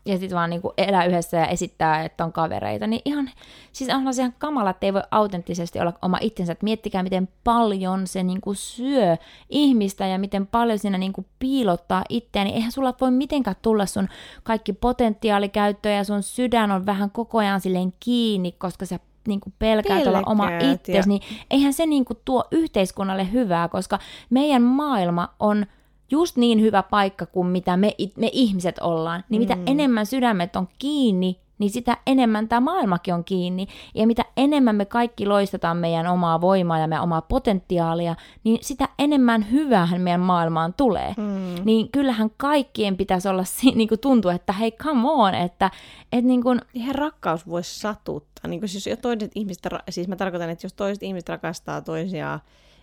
Ja 0.08 0.18
sitten 0.18 0.36
vaan 0.36 0.50
niinku 0.50 0.72
elää 0.78 1.04
yhdessä 1.04 1.36
ja 1.36 1.46
esittää, 1.46 2.04
että 2.04 2.24
on 2.24 2.32
kavereita, 2.32 2.86
niin 2.86 3.02
ihan, 3.04 3.30
siis 3.72 3.90
on 3.90 4.02
ihan 4.18 4.34
kamala, 4.38 4.70
että 4.70 4.86
ei 4.86 4.94
voi 4.94 5.02
autenttisesti 5.10 5.80
olla 5.80 5.92
oma 6.02 6.18
itsensä, 6.20 6.52
että 6.52 6.64
miettikää, 6.64 7.02
miten 7.02 7.28
paljon 7.44 8.06
se 8.06 8.22
niinku 8.22 8.54
syö 8.54 9.16
ihmistä 9.48 10.06
ja 10.06 10.18
miten 10.18 10.46
paljon 10.46 10.78
siinä 10.78 10.98
niinku 10.98 11.24
piilottaa 11.38 12.04
itseä, 12.08 12.44
niin 12.44 12.54
eihän 12.54 12.72
sulla 12.72 12.94
voi 13.00 13.10
mitenkään 13.10 13.56
tulla 13.62 13.86
sun 13.86 14.08
kaikki 14.42 14.72
potentiaali 14.72 15.48
käyttöön 15.48 15.96
ja 15.96 16.04
sun 16.04 16.22
sydän 16.22 16.70
on 16.70 16.86
vähän 16.86 17.10
koko 17.10 17.38
ajan 17.38 17.60
silleen 17.60 17.92
kiinni, 18.00 18.52
koska 18.52 18.86
sä 18.86 18.98
niin 19.28 19.40
kuin 19.40 19.54
pelkäät 19.58 20.06
olla 20.06 20.22
oma 20.26 20.48
itsesi, 20.72 21.08
niin 21.08 21.22
eihän 21.50 21.72
se 21.72 21.86
niin 21.86 22.04
kuin 22.04 22.18
tuo 22.24 22.44
yhteiskunnalle 22.50 23.32
hyvää, 23.32 23.68
koska 23.68 23.98
meidän 24.30 24.62
maailma 24.62 25.28
on 25.40 25.66
just 26.10 26.36
niin 26.36 26.60
hyvä 26.60 26.82
paikka 26.82 27.26
kuin 27.26 27.46
mitä 27.46 27.76
me, 27.76 27.94
me 28.16 28.30
ihmiset 28.32 28.78
ollaan. 28.78 29.24
Niin 29.28 29.42
mitä 29.42 29.54
mm. 29.54 29.62
enemmän 29.66 30.06
sydämet 30.06 30.56
on 30.56 30.68
kiinni, 30.78 31.40
niin 31.58 31.70
sitä 31.70 31.96
enemmän 32.06 32.48
tämä 32.48 32.60
maailmakin 32.60 33.14
on 33.14 33.24
kiinni. 33.24 33.66
Ja 33.94 34.06
mitä 34.06 34.24
enemmän 34.36 34.76
me 34.76 34.84
kaikki 34.84 35.26
loistetaan 35.26 35.76
meidän 35.76 36.06
omaa 36.06 36.40
voimaa 36.40 36.78
ja 36.78 36.86
meidän 36.86 37.02
omaa 37.02 37.22
potentiaalia, 37.22 38.16
niin 38.44 38.58
sitä 38.62 38.88
enemmän 38.98 39.50
hyväähän 39.50 40.00
meidän 40.00 40.20
maailmaan 40.20 40.74
tulee. 40.74 41.14
Mm. 41.16 41.64
Niin 41.64 41.88
kyllähän 41.92 42.30
kaikkien 42.36 42.96
pitäisi 42.96 43.28
olla 43.28 43.44
niin 43.74 43.88
kuin 43.88 44.00
tuntuu, 44.00 44.30
että 44.30 44.52
hei 44.52 44.72
come 44.72 45.10
on, 45.10 45.34
että 45.34 45.70
et 46.12 46.24
niin 46.24 46.42
kuin... 46.42 46.60
Eihän 46.74 46.94
rakkaus 46.94 47.48
voisi 47.48 47.80
satuttaa. 47.80 48.48
Niin 48.50 48.60
kuin 48.60 48.68
siis, 48.68 48.86
jos 48.86 48.98
toiset 48.98 49.32
ihmiset, 49.34 49.62
siis 49.90 50.08
mä 50.08 50.16
tarkoitan, 50.16 50.50
että 50.50 50.64
jos 50.64 50.72
toiset 50.72 51.02
ihmiset 51.02 51.28
rakastaa 51.28 51.82
toisiaan, 51.82 52.40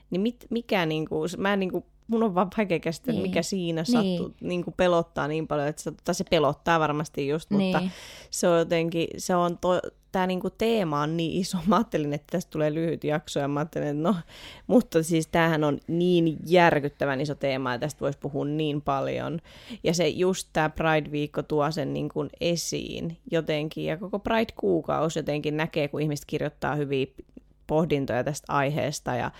niin 0.09 0.21
mit, 0.21 0.45
mikä 0.49 0.85
niin 0.85 1.09
kuin, 1.09 1.29
mä 1.37 1.55
niin 1.55 1.71
kuin 1.71 1.85
mun 2.07 2.23
on 2.23 2.35
vaan 2.35 2.47
vaikea 2.57 2.79
käsittää, 2.79 3.13
niin. 3.13 3.21
mikä 3.21 3.43
siinä 3.43 3.81
niin. 3.81 3.91
sattuu, 3.91 4.35
niin 4.41 4.63
kuin 4.63 4.73
pelottaa 4.77 5.27
niin 5.27 5.47
paljon, 5.47 5.67
että 5.67 5.81
se, 5.81 5.91
tai 6.03 6.15
se 6.15 6.23
pelottaa 6.29 6.79
varmasti 6.79 7.27
just, 7.27 7.51
niin. 7.51 7.77
mutta 7.77 7.89
se 8.29 8.47
on 8.47 8.59
jotenkin, 8.59 9.07
se 9.17 9.35
on 9.35 9.57
to, 9.57 9.81
tämä 10.11 10.27
niinku 10.27 10.49
teema 10.49 11.01
on 11.01 11.17
niin 11.17 11.41
iso. 11.41 11.57
Mä 11.67 11.75
ajattelin, 11.75 12.13
että 12.13 12.27
tästä 12.31 12.51
tulee 12.51 12.73
lyhyt 12.73 13.03
jakso 13.03 13.39
ja 13.39 13.47
mä 13.47 13.59
ajattelin, 13.59 13.87
että 13.87 14.01
no, 14.01 14.15
mutta 14.67 15.03
siis 15.03 15.27
tämähän 15.27 15.63
on 15.63 15.79
niin 15.87 16.37
järkyttävän 16.45 17.21
iso 17.21 17.35
teema 17.35 17.71
ja 17.71 17.79
tästä 17.79 17.99
voisi 17.99 18.19
puhua 18.19 18.45
niin 18.45 18.81
paljon. 18.81 19.39
Ja 19.83 19.93
se 19.93 20.07
just 20.07 20.49
tämä 20.53 20.69
Pride-viikko 20.69 21.43
tuo 21.43 21.71
sen 21.71 21.93
niin 21.93 22.09
kuin 22.09 22.29
esiin 22.41 23.17
jotenkin 23.31 23.85
ja 23.85 23.97
koko 23.97 24.19
Pride-kuukausi 24.19 25.19
jotenkin 25.19 25.57
näkee, 25.57 25.87
kun 25.87 26.01
ihmiset 26.01 26.25
kirjoittaa 26.25 26.75
hyviä 26.75 27.05
pohdintoja 27.67 28.23
tästä 28.23 28.53
aiheesta 28.53 29.15
ja 29.15 29.31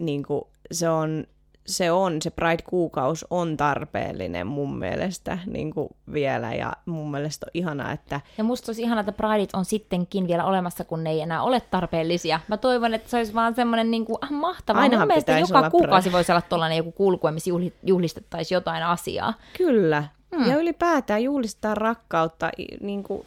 niin 0.00 0.22
kuin, 0.22 0.42
se 0.72 0.88
on 0.88 1.26
se 1.68 1.92
on, 1.92 2.22
se 2.22 2.30
Pride-kuukaus 2.30 3.26
on 3.30 3.56
tarpeellinen 3.56 4.46
mun 4.46 4.78
mielestä 4.78 5.38
niin 5.46 5.74
kuin 5.74 5.88
vielä 6.12 6.54
ja 6.54 6.72
mun 6.86 7.10
mielestä 7.10 7.46
on 7.46 7.50
ihanaa, 7.54 7.92
että... 7.92 8.20
Ja 8.38 8.44
musta 8.44 8.70
olisi 8.70 8.82
ihanaa, 8.82 9.00
että 9.00 9.12
Prideit 9.12 9.54
on 9.54 9.64
sittenkin 9.64 10.28
vielä 10.28 10.44
olemassa, 10.44 10.84
kun 10.84 11.04
ne 11.04 11.10
ei 11.10 11.20
enää 11.20 11.42
ole 11.42 11.60
tarpeellisia. 11.60 12.40
Mä 12.48 12.56
toivon, 12.56 12.94
että 12.94 13.10
se 13.10 13.16
olisi 13.16 13.34
vaan 13.34 13.54
semmoinen 13.54 13.90
niin 13.90 14.04
kuin, 14.04 14.18
ah, 14.20 14.30
mahtavaa. 14.30 14.82
Ainahan 14.82 15.08
mun 15.08 15.14
mielestä 15.14 15.38
joka 15.38 15.70
kuukausi 15.70 16.08
Pride. 16.08 16.16
voisi 16.16 16.32
olla 16.32 16.42
tuollainen 16.42 16.78
joku 16.78 16.92
kulku, 16.92 17.30
missä 17.30 17.50
juhlistettaisiin 17.82 18.56
jotain 18.56 18.82
asiaa. 18.82 19.34
Kyllä. 19.56 20.04
Hmm. 20.36 20.50
Ja 20.50 20.56
ylipäätään 20.56 21.22
juhlistaa 21.22 21.74
rakkautta, 21.74 22.50
niin 22.80 23.02
kuin, 23.02 23.26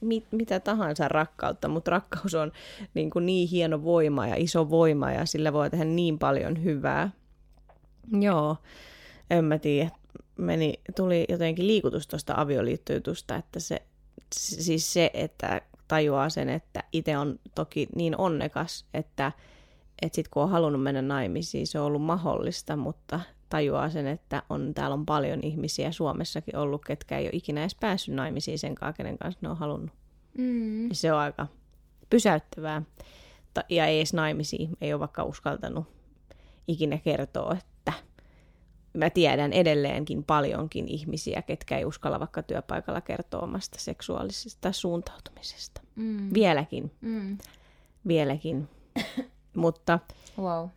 mit, 0.00 0.24
mitä 0.30 0.60
tahansa 0.60 1.08
rakkautta, 1.08 1.68
mutta 1.68 1.90
rakkaus 1.90 2.34
on 2.34 2.52
niin, 2.94 3.10
kuin 3.10 3.26
niin 3.26 3.48
hieno 3.48 3.84
voima 3.84 4.26
ja 4.26 4.34
iso 4.38 4.70
voima 4.70 5.12
ja 5.12 5.26
sillä 5.26 5.52
voi 5.52 5.70
tehdä 5.70 5.84
niin 5.84 6.18
paljon 6.18 6.64
hyvää. 6.64 7.10
Joo, 8.20 8.56
en 9.30 9.44
mä 9.44 9.58
tiedä. 9.58 9.90
Meni, 10.36 10.74
tuli 10.96 11.24
jotenkin 11.28 11.66
liikutus 11.66 12.06
tuosta 12.06 12.34
avioliittojutusta, 12.36 13.36
että 13.36 13.60
se, 13.60 13.82
siis 14.34 14.92
se, 14.92 15.10
että 15.14 15.60
tajuaa 15.88 16.30
sen, 16.30 16.48
että 16.48 16.84
itse 16.92 17.18
on 17.18 17.38
toki 17.54 17.88
niin 17.94 18.16
onnekas, 18.16 18.84
että, 18.94 19.32
että 20.02 20.16
sit 20.16 20.28
kun 20.28 20.42
on 20.42 20.50
halunnut 20.50 20.82
mennä 20.82 21.02
naimisiin, 21.02 21.66
se 21.66 21.80
on 21.80 21.86
ollut 21.86 22.02
mahdollista, 22.02 22.76
mutta 22.76 23.20
tajuaa 23.48 23.90
sen, 23.90 24.06
että 24.06 24.42
on, 24.50 24.74
täällä 24.74 24.94
on 24.94 25.06
paljon 25.06 25.40
ihmisiä 25.42 25.92
Suomessakin 25.92 26.56
ollut, 26.56 26.84
ketkä 26.84 27.18
ei 27.18 27.24
ole 27.24 27.30
ikinä 27.32 27.60
edes 27.60 27.74
päässyt 27.74 28.14
naimisiin 28.14 28.58
sen 28.58 28.74
kanssa, 28.74 28.96
kenen 28.96 29.18
kanssa 29.18 29.38
ne 29.42 29.48
on 29.48 29.56
halunnut. 29.56 29.92
Mm. 30.38 30.88
Se 30.92 31.12
on 31.12 31.18
aika 31.18 31.46
pysäyttävää. 32.10 32.82
Ja 33.68 33.86
ei 33.86 33.98
edes 33.98 34.14
naimisiin, 34.14 34.76
ei 34.80 34.92
ole 34.92 35.00
vaikka 35.00 35.24
uskaltanut 35.24 35.86
ikinä 36.68 36.98
kertoa, 36.98 37.52
että 37.52 37.75
mä 38.96 39.10
tiedän 39.10 39.52
edelleenkin 39.52 40.24
paljonkin 40.24 40.88
ihmisiä, 40.88 41.42
ketkä 41.42 41.78
ei 41.78 41.84
uskalla 41.84 42.20
vaikka 42.20 42.42
työpaikalla 42.42 43.00
kertoa 43.00 43.40
omasta 43.40 43.78
seksuaalisesta 43.80 44.72
suuntautumisesta. 44.72 45.80
Mm. 45.94 46.30
Vieläkin. 46.34 46.90
Mm. 47.00 47.38
Vieläkin. 48.08 48.68
Mutta... 49.54 49.98
Wow. 50.38 50.68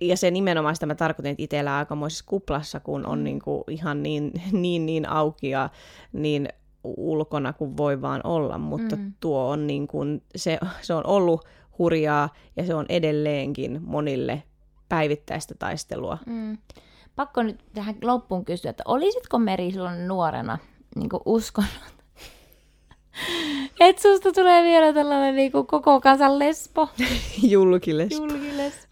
Ja 0.00 0.16
se 0.16 0.30
nimenomaan 0.30 0.76
sitä 0.76 0.86
mä 0.86 0.94
tarkoitin, 0.94 1.30
että 1.30 1.42
itsellä 1.42 1.76
aikamoisessa 1.76 2.24
kuplassa, 2.28 2.80
kun 2.80 3.06
on 3.06 3.18
mm. 3.18 3.24
niin 3.24 3.40
kuin 3.40 3.64
ihan 3.68 4.02
niin, 4.02 4.32
niin, 4.52 4.86
niin 4.86 5.08
auki 5.08 5.50
ja 5.50 5.70
niin 6.12 6.48
ulkona 6.84 7.52
kuin 7.52 7.76
voi 7.76 8.02
vaan 8.02 8.20
olla, 8.24 8.58
mutta 8.58 8.96
mm. 8.96 9.12
tuo 9.20 9.48
on 9.48 9.66
niin 9.66 9.88
kuin, 9.88 10.22
se, 10.36 10.58
se 10.82 10.94
on 10.94 11.06
ollut 11.06 11.44
hurjaa 11.78 12.28
ja 12.56 12.66
se 12.66 12.74
on 12.74 12.86
edelleenkin 12.88 13.80
monille 13.84 14.42
päivittäistä 14.88 15.54
taistelua. 15.58 16.18
Mm 16.26 16.58
pakko 17.18 17.42
nyt 17.42 17.60
tähän 17.74 17.96
loppuun 18.02 18.44
kysyä, 18.44 18.70
että 18.70 18.82
olisitko 18.86 19.38
Meri 19.38 19.70
silloin 19.70 20.08
nuorena 20.08 20.58
niin 20.96 21.08
uskonut, 21.24 21.70
että 23.80 24.02
susta 24.02 24.32
tulee 24.32 24.62
vielä 24.62 24.92
tällainen 24.92 25.36
niin 25.36 25.52
kuin 25.52 25.66
koko 25.66 26.00
kansan 26.00 26.38
lesbo? 26.38 26.88
Julkilesbo. 27.52 28.16
Julkilesbo. 28.16 28.88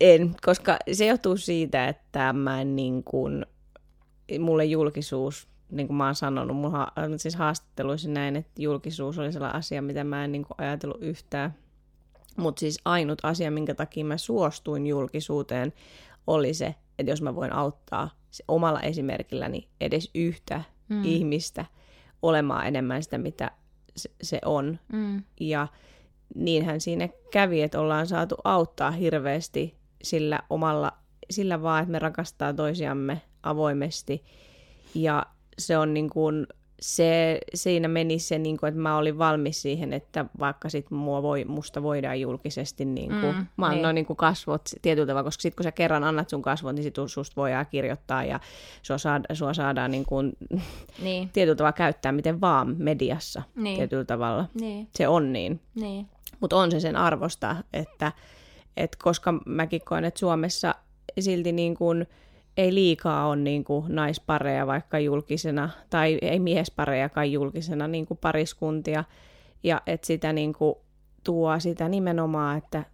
En, 0.00 0.34
koska 0.44 0.76
se 0.92 1.06
johtuu 1.06 1.36
siitä, 1.36 1.88
että 1.88 2.32
mä 2.32 2.60
en 2.60 2.76
niin 2.76 3.04
kuin, 3.04 3.46
mulle 4.38 4.64
julkisuus, 4.64 5.48
niin 5.70 5.86
kuin 5.86 5.96
mä 5.96 6.04
oon 6.04 6.14
sanonut, 6.14 6.56
mun 6.56 6.72
ha- 6.72 6.92
siis 7.16 7.34
haastatteluissa 7.36 8.08
näin, 8.08 8.36
että 8.36 8.62
julkisuus 8.62 9.18
oli 9.18 9.32
sellainen 9.32 9.58
asia, 9.58 9.82
mitä 9.82 10.04
mä 10.04 10.24
en 10.24 10.32
niin 10.32 10.44
kuin 10.44 10.54
ajatellut 10.58 11.02
yhtään. 11.02 11.54
Mutta 12.36 12.60
siis 12.60 12.80
ainut 12.84 13.18
asia, 13.22 13.50
minkä 13.50 13.74
takia 13.74 14.04
mä 14.04 14.18
suostuin 14.18 14.86
julkisuuteen, 14.86 15.72
oli 16.26 16.54
se, 16.54 16.74
että 16.98 17.12
jos 17.12 17.22
mä 17.22 17.34
voin 17.34 17.52
auttaa 17.52 18.10
se 18.30 18.44
omalla 18.48 18.80
esimerkilläni 18.80 19.68
edes 19.80 20.10
yhtä 20.14 20.62
mm. 20.88 21.04
ihmistä 21.04 21.64
olemaan 22.22 22.66
enemmän 22.66 23.02
sitä, 23.02 23.18
mitä 23.18 23.50
se, 23.96 24.10
se 24.22 24.38
on. 24.44 24.78
Mm. 24.92 25.22
Ja 25.40 25.68
niinhän 26.34 26.80
siinä 26.80 27.08
kävi, 27.30 27.62
että 27.62 27.80
ollaan 27.80 28.06
saatu 28.06 28.34
auttaa 28.44 28.90
hirveästi 28.90 29.74
sillä 30.02 30.40
omalla, 30.50 30.92
sillä 31.30 31.62
vaan, 31.62 31.82
että 31.82 31.92
me 31.92 31.98
rakastaa 31.98 32.54
toisiamme 32.54 33.22
avoimesti. 33.42 34.24
Ja 34.94 35.26
se 35.58 35.78
on 35.78 35.94
niin 35.94 36.10
kuin 36.10 36.46
se, 36.80 37.38
siinä 37.54 37.88
meni 37.88 38.18
se, 38.18 38.38
niin 38.38 38.56
kuin, 38.56 38.68
että 38.68 38.80
mä 38.80 38.96
olin 38.96 39.18
valmis 39.18 39.62
siihen, 39.62 39.92
että 39.92 40.24
vaikka 40.38 40.68
sit 40.68 40.90
mua 40.90 41.22
voi, 41.22 41.44
musta 41.44 41.82
voidaan 41.82 42.20
julkisesti 42.20 42.84
niin 42.84 43.10
kuin, 43.20 43.36
mm, 43.36 43.46
mä 43.56 43.66
annoin 43.66 43.82
niin. 43.82 43.94
niin 43.94 44.06
kuin 44.06 44.16
kasvot 44.16 44.62
tietyllä 44.82 45.06
tavalla, 45.06 45.24
koska 45.24 45.42
sitten 45.42 45.56
kun 45.56 45.64
sä 45.64 45.72
kerran 45.72 46.04
annat 46.04 46.28
sun 46.28 46.42
kasvot, 46.42 46.74
niin 46.74 46.82
sit 46.82 46.96
susta 47.06 47.36
voidaan 47.36 47.66
kirjoittaa 47.70 48.24
ja 48.24 48.40
sua, 48.82 48.98
saada, 48.98 49.34
sua 49.34 49.54
saadaan 49.54 49.90
niin 49.90 50.04
kuin, 50.04 50.32
niin. 51.02 51.28
tietyllä 51.28 51.56
tavalla 51.56 51.72
käyttää 51.72 52.12
miten 52.12 52.40
vaan 52.40 52.74
mediassa 52.78 53.42
niin. 53.54 53.76
tietyllä 53.76 54.04
tavalla. 54.04 54.48
Niin. 54.60 54.88
Se 54.94 55.08
on 55.08 55.32
niin. 55.32 55.60
niin. 55.74 56.06
Mutta 56.40 56.56
on 56.56 56.70
se 56.70 56.80
sen 56.80 56.96
arvosta, 56.96 57.56
että, 57.72 58.12
että 58.76 58.98
koska 59.02 59.34
mäkin 59.46 59.80
koen, 59.84 60.04
että 60.04 60.20
Suomessa 60.20 60.74
silti 61.20 61.52
niin 61.52 61.74
kuin, 61.74 62.06
ei 62.56 62.74
liikaa 62.74 63.28
ole 63.28 63.36
niin 63.36 63.64
kuin 63.64 63.84
naispareja 63.88 64.66
vaikka 64.66 64.98
julkisena, 64.98 65.70
tai 65.90 66.18
ei 66.22 66.38
miesparejakaan 66.38 67.32
julkisena 67.32 67.88
niin 67.88 68.06
kuin 68.06 68.18
pariskuntia, 68.18 69.04
ja 69.62 69.82
että 69.86 70.06
sitä 70.06 70.32
niin 70.32 70.52
kuin 70.52 70.74
tuo 71.24 71.60
sitä 71.60 71.88
nimenomaan, 71.88 72.58
että 72.58 72.84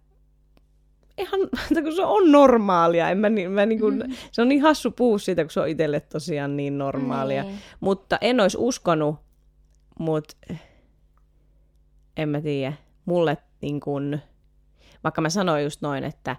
ihan, 1.17 1.39
kun 1.83 1.95
se 1.95 2.05
on 2.05 2.31
normaalia, 2.31 3.09
en 3.09 3.17
mä, 3.17 3.27
mä 3.49 3.65
niin 3.65 3.79
kuin, 3.79 3.95
mm. 3.95 4.13
se 4.31 4.41
on 4.41 4.49
niin 4.49 4.61
hassu 4.61 4.91
puu 4.91 5.17
siitä, 5.17 5.43
kun 5.43 5.51
se 5.51 5.59
on 5.59 5.67
itselle 5.67 5.99
tosiaan 5.99 6.57
niin 6.57 6.77
normaalia, 6.77 7.43
mm. 7.43 7.49
mutta 7.79 8.17
en 8.21 8.39
olisi 8.39 8.57
uskonut, 8.59 9.15
mutta 9.99 10.35
en 12.17 12.29
mä 12.29 12.41
tiedä, 12.41 12.73
mulle 13.05 13.37
niin 13.61 13.79
kuin, 13.79 14.21
vaikka 15.03 15.21
mä 15.21 15.29
sanoin 15.29 15.63
just 15.63 15.81
noin, 15.81 16.03
että 16.03 16.35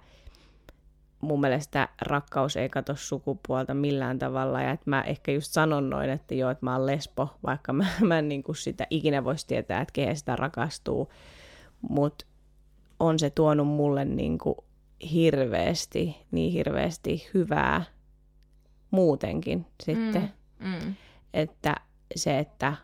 mun 1.25 1.41
mielestä 1.41 1.89
rakkaus 2.03 2.57
ei 2.57 2.69
katso 2.69 2.95
sukupuolta 2.97 3.75
millään 3.75 4.19
tavalla, 4.19 4.63
ja 4.63 4.71
että 4.71 4.91
mä 4.91 5.03
ehkä 5.03 5.33
just 5.33 5.53
sanon 5.53 5.91
noin, 5.91 6.11
että 6.11 6.35
joo, 6.35 6.51
että 6.51 6.67
mä 6.67 6.77
oon 6.77 6.87
lesbo, 6.87 7.29
vaikka 7.47 7.73
mä, 7.73 7.87
mä 8.09 8.19
en 8.19 8.29
niin 8.29 8.43
kuin 8.43 8.57
sitä 8.57 8.87
ikinä 8.91 9.25
voisi 9.25 9.47
tietää, 9.47 9.81
että 9.81 9.93
kehen 9.93 10.17
sitä 10.17 10.37
rakastuu, 10.37 11.13
mutta 11.89 12.27
on 13.01 13.19
se 13.19 13.31
tuonut 13.31 13.69
mulle 13.69 14.05
niin 14.05 14.39
kuin 14.39 14.57
hirveästi, 15.13 16.17
niin 16.31 16.53
hirveästi 16.53 17.31
hyvää 17.35 17.85
muutenkin 18.91 19.67
sitten, 19.83 20.33
mm, 20.59 20.69
mm. 20.69 20.95
että 21.35 21.75
se, 22.17 22.39
että 22.39 22.77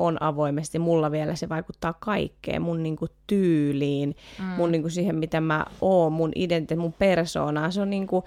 on 0.00 0.22
avoimesti, 0.22 0.78
mulla 0.78 1.10
vielä 1.10 1.34
se 1.34 1.48
vaikuttaa 1.48 1.94
kaikkeen, 2.00 2.62
mun 2.62 2.82
niinku 2.82 3.06
tyyliin, 3.26 4.16
mm. 4.38 4.44
mun 4.44 4.72
niinku 4.72 4.88
siihen, 4.88 5.16
mitä 5.16 5.40
mä 5.40 5.66
oon, 5.80 6.12
mun 6.12 6.32
identiteetti, 6.34 6.82
mun 6.82 6.92
persoonaa, 6.92 7.70
se 7.70 7.80
on 7.80 7.90
niinku, 7.90 8.24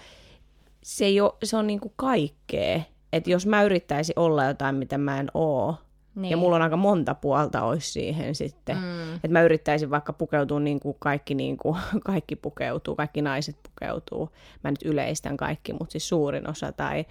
se, 0.83 1.05
ei 1.05 1.21
ole, 1.21 1.33
se 1.43 1.57
on 1.57 1.67
niinku 1.67 1.93
kaikkea. 1.95 2.81
Että 3.13 3.29
jos 3.29 3.45
mä 3.45 3.63
yrittäisin 3.63 4.19
olla 4.19 4.45
jotain, 4.45 4.75
mitä 4.75 4.97
mä 4.97 5.19
en 5.19 5.27
oo, 5.33 5.75
niin. 6.15 6.31
ja 6.31 6.37
mulla 6.37 6.55
on 6.55 6.61
aika 6.61 6.77
monta 6.77 7.15
puolta 7.15 7.61
olisi 7.61 7.91
siihen 7.91 8.35
sitten, 8.35 8.77
mm. 8.77 9.15
että 9.15 9.27
mä 9.27 9.41
yrittäisin 9.41 9.89
vaikka 9.89 10.13
pukeutua 10.13 10.59
niin 10.59 10.79
kuin 10.79 10.95
kaikki, 10.99 11.35
niin 11.35 11.57
kuin, 11.57 11.77
kaikki 12.05 12.35
pukeutuu, 12.35 12.95
kaikki 12.95 13.21
naiset 13.21 13.57
pukeutuu. 13.63 14.29
Mä 14.63 14.71
nyt 14.71 14.83
yleistän 14.85 15.37
kaikki, 15.37 15.73
mutta 15.73 15.91
siis 15.91 16.09
suurin 16.09 16.49
osa 16.49 16.71
tai 16.71 17.05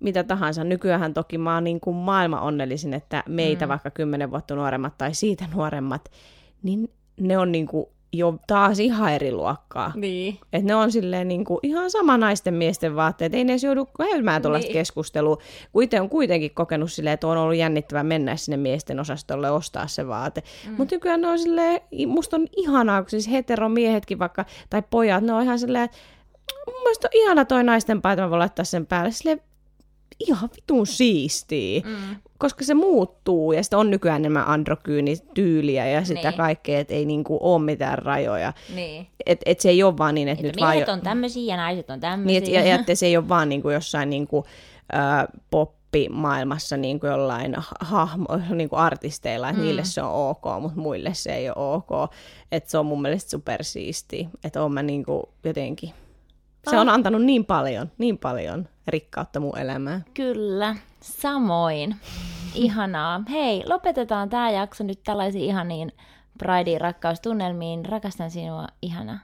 mitä 0.00 0.24
tahansa. 0.24 0.64
Nykyään 0.64 1.14
toki 1.14 1.38
mä 1.38 1.54
oon 1.54 1.64
niin 1.64 1.80
kuin 1.80 1.96
maailman 1.96 2.42
onnellisin, 2.42 2.94
että 2.94 3.24
meitä 3.28 3.66
mm. 3.66 3.68
vaikka 3.68 3.90
kymmenen 3.90 4.30
vuotta 4.30 4.54
nuoremmat 4.54 4.98
tai 4.98 5.14
siitä 5.14 5.44
nuoremmat, 5.54 6.10
niin 6.62 6.90
ne 7.20 7.38
on 7.38 7.52
niin 7.52 7.66
kuin 7.66 7.86
jo 8.12 8.38
taas 8.46 8.78
ihan 8.78 9.12
eri 9.12 9.32
luokkaa. 9.32 9.92
Niin. 9.94 10.38
Et 10.52 10.64
ne 10.64 10.74
on 10.74 10.92
silleen 10.92 11.28
niin 11.28 11.44
kuin 11.44 11.60
ihan 11.62 11.90
sama 11.90 12.18
naisten 12.18 12.54
miesten 12.54 12.96
vaatteet, 12.96 13.34
ei 13.34 13.44
ne 13.44 13.52
edes 13.52 13.64
joudu 13.64 13.88
käymään 13.98 14.42
tuollaista 14.42 14.68
niin. 14.68 14.78
keskustelua. 14.78 15.38
Kun 15.72 15.82
itse 15.82 16.00
on 16.00 16.08
kuitenkin 16.08 16.54
kokenut 16.54 16.92
silleen, 16.92 17.14
että 17.14 17.26
on 17.26 17.36
ollut 17.36 17.56
jännittävää 17.56 18.02
mennä 18.02 18.36
sinne 18.36 18.56
miesten 18.56 19.00
osastolle 19.00 19.50
ostaa 19.50 19.86
se 19.86 20.08
vaate. 20.08 20.42
Mm. 20.66 20.74
Mutta 20.78 20.94
nykyään 20.94 21.20
ne 21.20 21.28
on 21.28 21.38
silleen, 21.38 21.80
musta 22.06 22.36
on 22.36 22.46
ihanaa, 22.56 23.02
kun 23.02 23.10
siis 23.10 23.30
heteromiehetkin 23.30 24.18
vaikka, 24.18 24.44
tai 24.70 24.82
pojat, 24.90 25.24
ne 25.24 25.32
on 25.32 25.42
ihan 25.42 25.58
silleen, 25.58 25.84
että 25.84 25.96
mun 26.66 26.82
mielestä 26.82 27.08
on 27.08 27.22
ihana 27.22 27.44
toi 27.44 27.64
naisten 27.64 28.02
paita, 28.02 28.22
mä 28.22 28.30
voin 28.30 28.38
laittaa 28.38 28.64
sen 28.64 28.86
päälle. 28.86 29.10
Silleen, 29.10 29.40
ihan 30.20 30.50
vitun 30.56 30.86
siistiä, 30.86 31.80
mm. 31.84 32.16
koska 32.38 32.64
se 32.64 32.74
muuttuu 32.74 33.52
ja 33.52 33.62
sitten 33.62 33.78
on 33.78 33.90
nykyään 33.90 34.20
enemmän 34.20 34.48
androkyynityyliä 34.48 35.86
ja 35.86 36.04
sitä 36.04 36.30
niin. 36.30 36.36
kaikkea, 36.36 36.80
että 36.80 36.94
ei 36.94 37.04
niinku 37.04 37.38
ole 37.40 37.62
mitään 37.62 37.98
rajoja. 37.98 38.52
Niin. 38.74 39.06
Et, 39.26 39.40
et 39.46 39.60
se 39.60 39.68
ei 39.68 39.82
ole 39.82 39.98
vaan 39.98 40.14
niin, 40.14 40.28
että 40.28 40.42
nyt 40.42 40.60
vaan... 40.60 40.74
Miehet 40.74 40.88
on 40.88 41.00
tämmöisiä 41.00 41.54
ja 41.54 41.56
naiset 41.56 41.90
on 41.90 42.00
tämmöisiä. 42.00 42.40
Niin, 42.40 42.48
et, 42.48 42.64
ja, 42.64 42.70
ja 42.70 42.74
että 42.80 42.94
se 42.94 43.06
ei 43.06 43.16
ole 43.16 43.28
vaan 43.28 43.48
niinku 43.48 43.70
jossain 43.70 44.10
niinku, 44.10 44.44
äh, 44.94 45.26
poppimaailmassa 45.50 46.76
niin 46.76 47.00
kuin 47.00 47.10
jollain 47.10 47.56
hahmo, 47.80 48.26
niin 48.54 48.68
kuin 48.68 48.80
artisteilla, 48.80 49.48
että 49.48 49.60
mm. 49.60 49.66
niille 49.66 49.84
se 49.84 50.02
on 50.02 50.12
ok, 50.12 50.44
mutta 50.60 50.80
muille 50.80 51.14
se 51.14 51.34
ei 51.34 51.50
ole 51.50 51.74
ok. 51.74 52.12
Että 52.52 52.70
se 52.70 52.78
on 52.78 52.86
mun 52.86 53.02
mielestä 53.02 53.30
supersiisti, 53.30 54.28
että 54.44 54.62
on 54.62 54.72
mä 54.72 54.82
niin 54.82 55.04
kuin 55.04 55.22
jotenkin 55.44 55.92
se 56.70 56.78
on 56.78 56.88
antanut 56.88 57.22
niin 57.22 57.44
paljon, 57.44 57.90
niin 57.98 58.18
paljon 58.18 58.68
rikkautta 58.88 59.40
mun 59.40 59.58
elämään. 59.58 60.04
Kyllä, 60.14 60.76
samoin. 61.00 61.96
Ihanaa. 62.54 63.22
Hei, 63.30 63.62
lopetetaan 63.66 64.28
tämä 64.28 64.50
jakso 64.50 64.84
nyt 64.84 65.02
tällaisiin 65.02 65.44
ihaniin 65.44 65.92
Pride 66.38 66.78
rakkaustunnelmiin. 66.78 67.84
Rakastan 67.86 68.30
sinua, 68.30 68.66
ihana. 68.82 69.18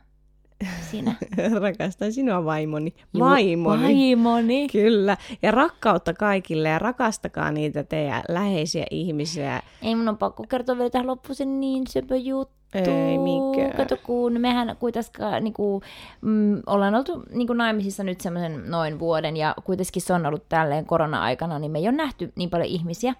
Sinä. 0.91 1.15
Rakastan 1.61 2.13
sinua 2.13 2.45
vaimoni. 2.45 2.95
Vaimoni. 3.19 3.83
Vaimoni. 3.83 4.69
Kyllä. 4.69 5.17
Ja 5.43 5.51
rakkautta 5.51 6.15
kaikille 6.15 6.69
ja 6.69 6.79
rakastakaa 6.79 7.51
niitä 7.51 7.85
teidän 7.85 8.23
läheisiä 8.29 8.85
ihmisiä. 8.91 9.63
Ei 9.83 9.95
mun 9.95 10.09
on 10.09 10.19
pakko 10.19 10.45
kertoa 10.49 10.77
vielä 10.77 10.91
tähän 10.91 11.07
loppuun 11.07 11.61
niin 11.61 11.87
söpö 11.87 12.17
juttu 12.17 12.63
ei 12.75 13.19
mikään. 13.19 13.77
Kato, 13.77 13.97
kun 14.03 14.41
mehän 14.41 14.77
kuitenkaan 14.79 15.45
niin 15.45 15.55
kuin, 15.55 15.83
mm, 16.21 16.63
ollaan 16.67 16.95
oltu 16.95 17.23
niin 17.31 17.47
kuin 17.47 17.57
naimisissa 17.57 18.05
nyt 18.05 18.21
semmoisen 18.21 18.71
noin 18.71 18.99
vuoden, 18.99 19.37
ja 19.37 19.55
kuitenkin 19.65 20.03
se 20.03 20.13
on 20.13 20.27
ollut 20.27 20.49
tälleen 20.49 20.87
korona-aikana, 20.87 21.59
niin 21.59 21.71
me 21.71 21.79
ei 21.79 21.89
ole 21.89 21.97
nähty 21.97 22.33
niin 22.37 22.51
paljon 22.51 22.69
ihmisiä. 22.69 23.15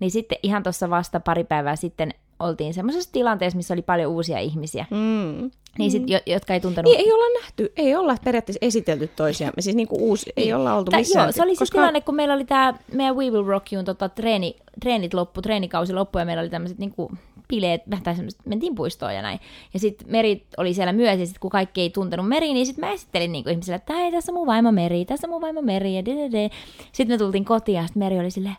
Niin 0.00 0.10
sitten 0.10 0.38
ihan 0.42 0.62
tuossa 0.62 0.90
vasta 0.90 1.20
pari 1.20 1.44
päivää 1.44 1.76
sitten 1.76 2.14
oltiin 2.40 2.74
semmoisessa 2.74 3.12
tilanteessa, 3.12 3.56
missä 3.56 3.74
oli 3.74 3.82
paljon 3.82 4.12
uusia 4.12 4.38
ihmisiä. 4.38 4.86
Mm. 4.90 5.50
Niin 5.78 5.90
sit, 5.90 6.10
jo, 6.10 6.18
jotka 6.26 6.54
ei 6.54 6.60
tuntenut... 6.60 6.92
Niin, 6.92 7.00
ei 7.00 7.12
olla 7.12 7.40
nähty, 7.40 7.72
ei 7.76 7.96
olla 7.96 8.16
periaatteessa 8.24 8.58
esitelty 8.62 9.06
toisiamme, 9.16 9.62
siis 9.62 9.76
niinku 9.76 9.96
uusi, 10.00 10.32
niin. 10.36 10.46
ei 10.46 10.52
olla 10.52 10.74
oltu 10.74 10.90
missään. 10.96 11.24
Joo, 11.24 11.32
se 11.32 11.42
oli 11.42 11.50
koska... 11.50 11.64
siis 11.64 11.70
tilanne, 11.70 12.00
kun 12.00 12.14
meillä 12.14 12.34
oli 12.34 12.44
tämä 12.44 12.74
meidän 12.92 13.16
We 13.16 13.30
Will 13.30 13.46
Rock 13.46 13.66
You'n 13.72 13.84
tota, 13.84 14.08
treeni, 14.08 14.56
treenit 14.80 15.14
loppu, 15.14 15.42
treenikausi 15.42 15.92
loppu, 15.92 16.18
ja 16.18 16.24
meillä 16.24 16.40
oli 16.40 16.50
tämmöiset 16.50 16.78
niinku 16.78 17.10
bileet, 17.48 17.82
tai 18.02 18.14
mentiin 18.44 18.74
puistoon 18.74 19.14
ja 19.14 19.22
näin. 19.22 19.40
Ja 19.74 19.80
sitten 19.80 20.10
Meri 20.10 20.46
oli 20.56 20.74
siellä 20.74 20.92
myös, 20.92 21.20
ja 21.20 21.26
sitten 21.26 21.40
kun 21.40 21.50
kaikki 21.50 21.80
ei 21.80 21.90
tuntenut 21.90 22.28
Meri, 22.28 22.52
niin 22.52 22.66
sitten 22.66 22.84
mä 22.84 22.92
esittelin 22.92 23.32
niinku 23.32 23.50
ihmisille, 23.50 23.76
että 23.76 23.94
hei, 23.94 24.12
tässä 24.12 24.32
on 24.32 24.38
mun 24.38 24.46
vaimo 24.46 24.72
Meri, 24.72 25.04
tässä 25.04 25.26
on 25.26 25.30
mun 25.30 25.40
vaimo 25.40 25.62
Meri, 25.62 25.96
ja 25.96 26.04
de. 26.04 26.50
Sitten 26.92 27.14
me 27.14 27.18
tultiin 27.18 27.44
kotiin, 27.44 27.76
ja 27.76 27.86
sitten 27.86 28.02
Meri 28.02 28.18
oli 28.18 28.30
silleen, 28.30 28.56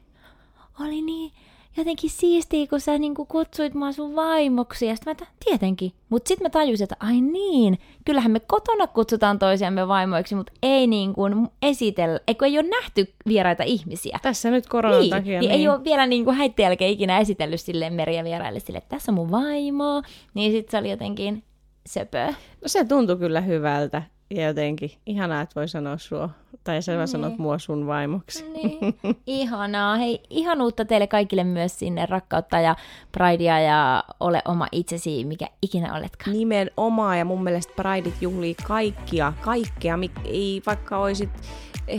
oli 0.81 1.01
niin, 1.01 1.31
jotenkin 1.77 2.09
siistiä, 2.09 2.67
kun 2.67 2.79
sä 2.79 2.97
niinku 2.97 3.25
kutsuit 3.25 3.73
mua 3.73 3.91
sun 3.91 4.15
vaimoksi. 4.15 4.85
Ja 4.85 4.95
sitten 4.95 5.15
mä 5.19 5.27
tietenkin. 5.45 5.91
Mutta 6.09 6.27
sitten 6.27 6.45
mä 6.45 6.49
tajusin, 6.49 6.83
että 6.83 6.95
ai 6.99 7.21
niin, 7.21 7.77
kyllähän 8.05 8.31
me 8.31 8.39
kotona 8.39 8.87
kutsutaan 8.87 9.39
toisiamme 9.39 9.87
vaimoiksi, 9.87 10.35
mutta 10.35 10.53
ei 10.63 10.87
niin 10.87 11.13
kuin 11.13 11.47
esitellä, 11.61 12.19
eikö 12.27 12.45
ei 12.45 12.59
ole 12.59 12.67
nähty 12.67 13.13
vieraita 13.27 13.63
ihmisiä. 13.63 14.19
Tässä 14.21 14.51
nyt 14.51 14.67
koronan 14.67 14.99
niin, 14.99 15.09
takia. 15.09 15.39
Niin, 15.39 15.49
niin. 15.49 15.61
ei 15.61 15.67
ole 15.67 15.83
vielä 15.83 16.05
niin 16.07 16.25
kuin 16.25 16.37
häitten 16.37 16.63
jälkeen 16.63 16.91
ikinä 16.91 17.19
esitellyt 17.19 17.61
silleen 17.61 17.93
meriä 17.93 18.23
vieraille 18.23 18.59
sille, 18.59 18.77
että 18.77 18.89
tässä 18.89 19.11
on 19.11 19.15
mun 19.15 19.31
vaimo. 19.31 20.01
Niin 20.33 20.51
sitten 20.51 20.71
se 20.71 20.77
oli 20.77 20.89
jotenkin 20.89 21.43
söpö. 21.87 22.25
No 22.61 22.67
se 22.67 22.85
tuntui 22.85 23.17
kyllä 23.17 23.41
hyvältä 23.41 24.03
ja 24.29 24.47
jotenkin 24.47 24.91
ihanaa, 25.05 25.41
että 25.41 25.55
voi 25.55 25.67
sanoa 25.67 25.97
sua, 25.97 26.29
tai 26.63 26.81
sä 26.81 26.97
niin. 26.97 27.07
sanot 27.07 27.37
mua 27.37 27.59
sun 27.59 27.87
vaimoksi. 27.87 28.45
Niin. 28.49 28.79
Ihanaa. 29.27 29.95
Hei, 29.95 30.23
ihanuutta 30.29 30.85
teille 30.85 31.07
kaikille 31.07 31.43
myös 31.43 31.79
sinne, 31.79 32.05
rakkautta 32.05 32.59
ja 32.59 32.75
pridea 33.11 33.59
ja 33.59 34.03
ole 34.19 34.41
oma 34.45 34.67
itsesi, 34.71 35.25
mikä 35.25 35.47
ikinä 35.61 35.95
oletkaan. 35.95 36.37
Nimenomaan, 36.37 37.19
ja 37.19 37.25
mun 37.25 37.43
mielestä 37.43 37.73
prideit 37.75 38.21
juhlii 38.21 38.55
kaikkia, 38.55 39.33
kaikkea, 39.41 39.99
ei 40.25 40.61
vaikka 40.65 40.97
olisit 40.97 41.29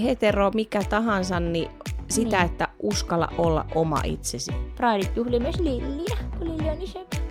hetero, 0.03 0.51
mikä 0.55 0.81
tahansa, 0.91 1.41
niin 1.41 1.71
sitä, 2.09 2.37
niin. 2.37 2.47
että 2.47 2.69
uskalla 2.83 3.29
olla 3.39 3.67
oma 3.75 4.01
itsesi. 4.05 4.53
Prideit 4.77 5.17
juhlii 5.17 5.41
myös 5.41 5.61
Lilliä, 5.61 6.17
kun 6.39 6.49
Lilli 6.49 6.71
on 6.71 6.79
niin 6.79 7.26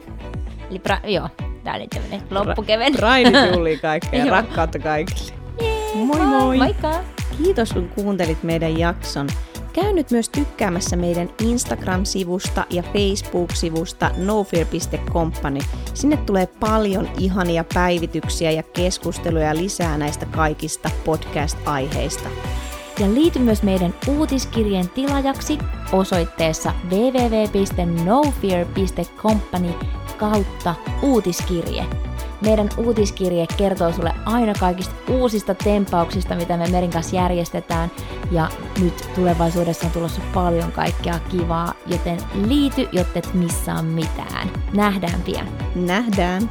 Eli 0.71 0.81
pra- 0.89 1.09
joo, 1.09 1.29
tää 1.63 1.75
oli 1.75 1.87
tämmönen 1.87 2.21
loppukeven. 2.31 2.93
Pride 2.93 3.47
juhlii 3.51 3.77
kaikkea, 3.87 4.25
rakkautta 4.25 4.79
kaikille. 4.79 5.33
Yeah, 5.61 5.95
moi 5.95 6.19
moi! 6.19 6.57
Moikka! 6.57 7.03
Kiitos 7.43 7.73
kun 7.73 7.89
kuuntelit 7.89 8.43
meidän 8.43 8.77
jakson. 8.79 9.27
Käy 9.73 9.93
nyt 9.93 10.11
myös 10.11 10.29
tykkäämässä 10.29 10.95
meidän 10.95 11.29
Instagram-sivusta 11.41 12.65
ja 12.69 12.83
Facebook-sivusta 12.83 14.11
nofear.company. 14.17 15.59
Sinne 15.93 16.17
tulee 16.17 16.47
paljon 16.59 17.09
ihania 17.19 17.65
päivityksiä 17.73 18.51
ja 18.51 18.63
keskusteluja 18.63 19.55
lisää 19.55 19.97
näistä 19.97 20.25
kaikista 20.25 20.89
podcast-aiheista. 21.05 22.29
Ja 22.99 23.13
liity 23.13 23.39
myös 23.39 23.63
meidän 23.63 23.93
uutiskirjeen 24.07 24.89
tilajaksi 24.89 25.57
osoitteessa 25.91 26.73
www.nofear.company 26.89 29.73
kautta 30.17 30.75
uutiskirje. 31.01 31.85
Meidän 32.41 32.69
uutiskirje 32.77 33.45
kertoo 33.57 33.91
sulle 33.91 34.13
aina 34.25 34.53
kaikista 34.59 34.95
uusista 35.09 35.55
tempauksista, 35.55 36.35
mitä 36.35 36.57
me 36.57 36.67
Merin 36.67 36.91
kanssa 36.91 37.15
järjestetään. 37.15 37.91
Ja 38.31 38.49
nyt 38.81 39.09
tulevaisuudessa 39.15 39.85
on 39.85 39.91
tulossa 39.91 40.21
paljon 40.33 40.71
kaikkea 40.71 41.19
kivaa, 41.29 41.73
joten 41.87 42.17
liity, 42.47 42.87
jotta 42.91 43.19
et 43.19 43.33
missaa 43.33 43.81
mitään. 43.81 44.51
Nähdään 44.73 45.21
pian. 45.21 45.47
Nähdään. 45.75 46.49